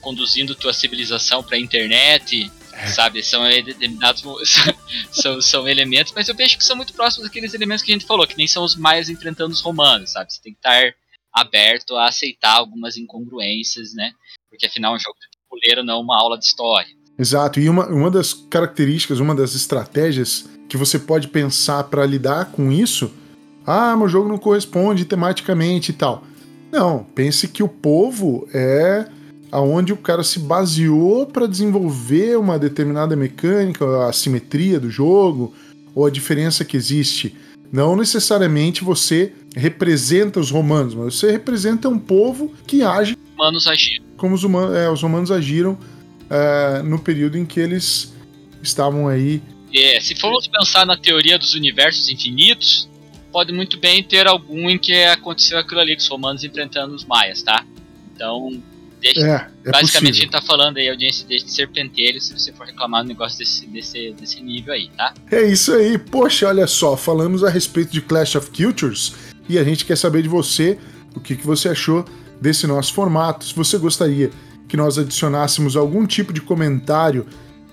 conduzindo 0.00 0.54
tua 0.54 0.72
civilização 0.72 1.42
para 1.42 1.56
a 1.56 1.60
internet. 1.60 2.50
Sabe? 2.94 3.22
São 3.22 3.42
determinados. 3.44 4.22
São, 5.12 5.40
são 5.40 5.68
elementos, 5.68 6.12
mas 6.14 6.28
eu 6.28 6.34
vejo 6.34 6.56
que 6.56 6.64
são 6.64 6.76
muito 6.76 6.92
próximos 6.92 7.26
daqueles 7.26 7.54
elementos 7.54 7.82
que 7.82 7.92
a 7.92 7.94
gente 7.94 8.06
falou, 8.06 8.26
que 8.26 8.36
nem 8.36 8.46
são 8.46 8.64
os 8.64 8.76
maias 8.76 9.08
enfrentando 9.08 9.52
os 9.52 9.60
romanos, 9.60 10.12
sabe? 10.12 10.32
Você 10.32 10.40
tem 10.42 10.52
que 10.52 10.58
estar 10.58 10.94
aberto 11.32 11.96
a 11.96 12.06
aceitar 12.06 12.56
algumas 12.56 12.96
incongruências, 12.96 13.94
né? 13.94 14.12
Porque 14.48 14.66
afinal 14.66 14.94
é 14.94 14.96
um 14.96 15.00
jogo 15.00 15.16
de 15.20 15.28
tabuleiro, 15.48 15.84
não 15.84 16.00
uma 16.00 16.16
aula 16.16 16.38
de 16.38 16.44
história. 16.44 16.90
Exato, 17.18 17.60
e 17.60 17.68
uma, 17.68 17.86
uma 17.86 18.10
das 18.10 18.32
características, 18.32 19.20
uma 19.20 19.34
das 19.34 19.54
estratégias 19.54 20.48
que 20.68 20.76
você 20.76 20.98
pode 20.98 21.28
pensar 21.28 21.84
para 21.84 22.06
lidar 22.06 22.46
com 22.46 22.72
isso, 22.72 23.12
ah, 23.66 23.96
meu 23.96 24.08
jogo 24.08 24.28
não 24.28 24.38
corresponde 24.38 25.04
tematicamente 25.04 25.90
e 25.90 25.94
tal. 25.94 26.24
Não, 26.72 27.04
pense 27.04 27.48
que 27.48 27.62
o 27.62 27.68
povo 27.68 28.48
é 28.54 29.06
aonde 29.50 29.92
o 29.92 29.96
cara 29.96 30.22
se 30.22 30.38
baseou 30.38 31.26
para 31.26 31.46
desenvolver 31.46 32.38
uma 32.38 32.58
determinada 32.58 33.16
mecânica, 33.16 34.06
a 34.06 34.12
simetria 34.12 34.78
do 34.78 34.90
jogo 34.90 35.54
ou 35.94 36.06
a 36.06 36.10
diferença 36.10 36.64
que 36.64 36.76
existe. 36.76 37.34
Não 37.72 37.96
necessariamente 37.96 38.82
você 38.82 39.32
representa 39.54 40.40
os 40.40 40.50
romanos, 40.50 40.94
mas 40.94 41.14
você 41.14 41.30
representa 41.30 41.88
um 41.88 41.98
povo 41.98 42.52
que 42.66 42.82
age 42.82 43.16
humanos 43.34 43.66
agiram. 43.66 44.04
como 44.16 44.34
os, 44.34 44.44
humanos, 44.44 44.76
é, 44.76 44.90
os 44.90 45.02
romanos 45.02 45.30
agiram 45.30 45.78
é, 46.28 46.82
no 46.82 46.98
período 46.98 47.38
em 47.38 47.46
que 47.46 47.58
eles 47.58 48.12
estavam 48.62 49.08
aí. 49.08 49.42
É, 49.74 50.00
se 50.00 50.14
formos 50.14 50.46
pensar 50.46 50.84
na 50.84 50.96
teoria 50.96 51.38
dos 51.38 51.54
universos 51.54 52.08
infinitos, 52.08 52.88
pode 53.32 53.52
muito 53.52 53.78
bem 53.78 54.02
ter 54.02 54.26
algum 54.26 54.68
em 54.68 54.78
que 54.78 54.92
aconteceu 55.04 55.58
aquilo 55.58 55.80
ali 55.80 55.94
os 55.94 56.06
romanos 56.08 56.44
enfrentando 56.44 56.94
os 56.94 57.04
maias, 57.04 57.42
tá? 57.42 57.64
Então, 58.14 58.60
Deixa, 59.00 59.20
é, 59.20 59.48
é 59.64 59.70
basicamente 59.70 59.82
possível. 59.82 60.10
a 60.10 60.12
gente 60.12 60.30
tá 60.30 60.42
falando 60.42 60.76
aí, 60.76 60.88
audiência 60.88 61.26
de 61.26 61.50
serpentelho, 61.50 62.20
se 62.20 62.38
você 62.38 62.52
for 62.52 62.66
reclamar 62.66 63.02
do 63.02 63.08
negócio 63.08 63.38
desse, 63.38 63.66
desse, 63.66 64.12
desse 64.12 64.42
nível 64.42 64.74
aí, 64.74 64.90
tá? 64.96 65.14
É 65.30 65.42
isso 65.42 65.72
aí. 65.72 65.98
Poxa, 65.98 66.48
olha 66.48 66.66
só, 66.66 66.96
falamos 66.96 67.42
a 67.42 67.48
respeito 67.48 67.90
de 67.90 68.00
Clash 68.00 68.36
of 68.36 68.50
Cultures 68.50 69.14
e 69.48 69.58
a 69.58 69.64
gente 69.64 69.84
quer 69.84 69.96
saber 69.96 70.22
de 70.22 70.28
você 70.28 70.78
o 71.14 71.20
que, 71.20 71.34
que 71.34 71.46
você 71.46 71.68
achou 71.68 72.04
desse 72.40 72.66
nosso 72.66 72.92
formato. 72.92 73.44
Se 73.44 73.54
você 73.54 73.78
gostaria 73.78 74.30
que 74.68 74.76
nós 74.76 74.98
adicionássemos 74.98 75.76
algum 75.76 76.06
tipo 76.06 76.32
de 76.32 76.40
comentário 76.40 77.26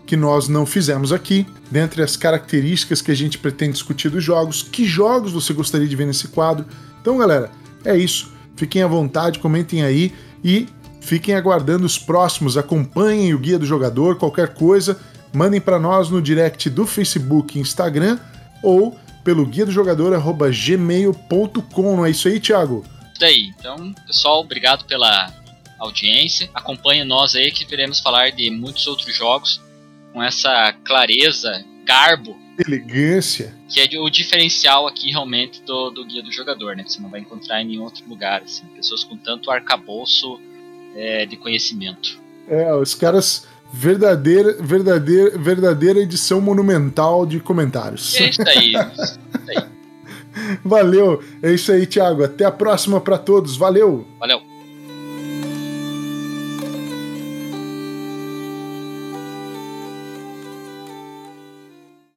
que 0.06 0.16
nós 0.16 0.48
não 0.48 0.66
fizemos 0.66 1.12
aqui, 1.12 1.46
dentre 1.70 2.02
as 2.02 2.16
características 2.16 3.02
que 3.02 3.12
a 3.12 3.16
gente 3.16 3.38
pretende 3.38 3.74
discutir 3.74 4.10
dos 4.10 4.24
jogos, 4.24 4.64
que 4.64 4.86
jogos 4.86 5.34
você 5.34 5.54
gostaria 5.54 5.88
de 5.88 5.96
ver 5.96 6.08
nesse 6.08 6.30
quadro. 6.30 6.66
Então, 7.02 7.18
galera, 7.18 7.52
é 7.84 7.96
isso. 7.96 8.32
Fiquem 8.56 8.82
à 8.82 8.88
vontade, 8.88 9.38
comentem 9.38 9.84
aí 9.84 10.14
e 10.44 10.66
Fiquem 11.08 11.36
aguardando 11.36 11.86
os 11.86 11.98
próximos, 11.98 12.58
acompanhem 12.58 13.34
o 13.34 13.40
Guia 13.40 13.58
do 13.58 13.66
Jogador, 13.66 14.18
qualquer 14.18 14.54
coisa, 14.54 15.00
mandem 15.34 15.62
para 15.62 15.80
nós 15.80 16.10
no 16.10 16.22
direct 16.22 16.70
do 16.70 16.86
Facebook 16.86 17.58
e 17.58 17.62
Instagram 17.62 18.20
ou 18.62 19.00
pelo 19.24 19.46
guia 19.46 19.66
do 19.66 19.72
jogador 19.72 20.12
gmail.com. 20.52 21.96
Não 21.96 22.06
é 22.06 22.10
isso 22.10 22.28
aí, 22.28 22.42
Thiago? 22.42 22.86
Isso 23.14 23.24
aí. 23.24 23.54
Então, 23.58 23.94
pessoal, 24.06 24.42
obrigado 24.42 24.84
pela 24.84 25.34
audiência. 25.80 26.50
Acompanhe 26.54 27.06
nós 27.06 27.36
aí 27.36 27.54
que 27.54 27.64
queremos 27.64 28.02
falar 28.02 28.32
de 28.32 28.52
muitos 28.52 28.86
outros 28.86 29.16
jogos 29.16 29.62
com 30.12 30.22
essa 30.22 30.74
clareza, 30.84 31.64
garbo. 31.86 32.38
Elegância. 32.60 33.56
Que 33.70 33.80
é 33.80 33.98
o 33.98 34.10
diferencial 34.10 34.86
aqui 34.86 35.10
realmente 35.10 35.62
do, 35.62 35.90
do 35.90 36.04
guia 36.04 36.22
do 36.22 36.34
jogador, 36.34 36.76
né? 36.76 36.84
Que 36.84 36.92
você 36.92 37.02
não 37.02 37.10
vai 37.10 37.22
encontrar 37.22 37.62
em 37.62 37.66
nenhum 37.66 37.84
outro 37.84 38.04
lugar. 38.10 38.42
Assim. 38.42 38.66
Pessoas 38.76 39.06
com 39.06 39.16
tanto 39.16 39.50
arcabouço 39.50 40.38
é, 40.96 41.26
de 41.26 41.38
conhecimento. 41.38 42.20
É, 42.48 42.74
os 42.74 42.96
caras 42.96 43.48
verdadeira, 43.72 44.54
verdadeira, 44.60 45.38
verdadeira 45.38 46.00
edição 46.00 46.40
monumental 46.42 47.26
de 47.26 47.40
comentários. 47.40 48.16
É 48.16 48.30
isso 48.30 48.42
aí. 48.48 48.74
isso 48.94 49.20
aí. 49.50 49.68
Valeu, 50.64 51.24
é 51.42 51.52
isso 51.52 51.72
aí, 51.72 51.86
Thiago. 51.86 52.24
Até 52.24 52.46
a 52.46 52.52
próxima 52.52 53.02
para 53.02 53.18
todos. 53.18 53.58
Valeu. 53.58 54.08
Valeu. 54.20 54.57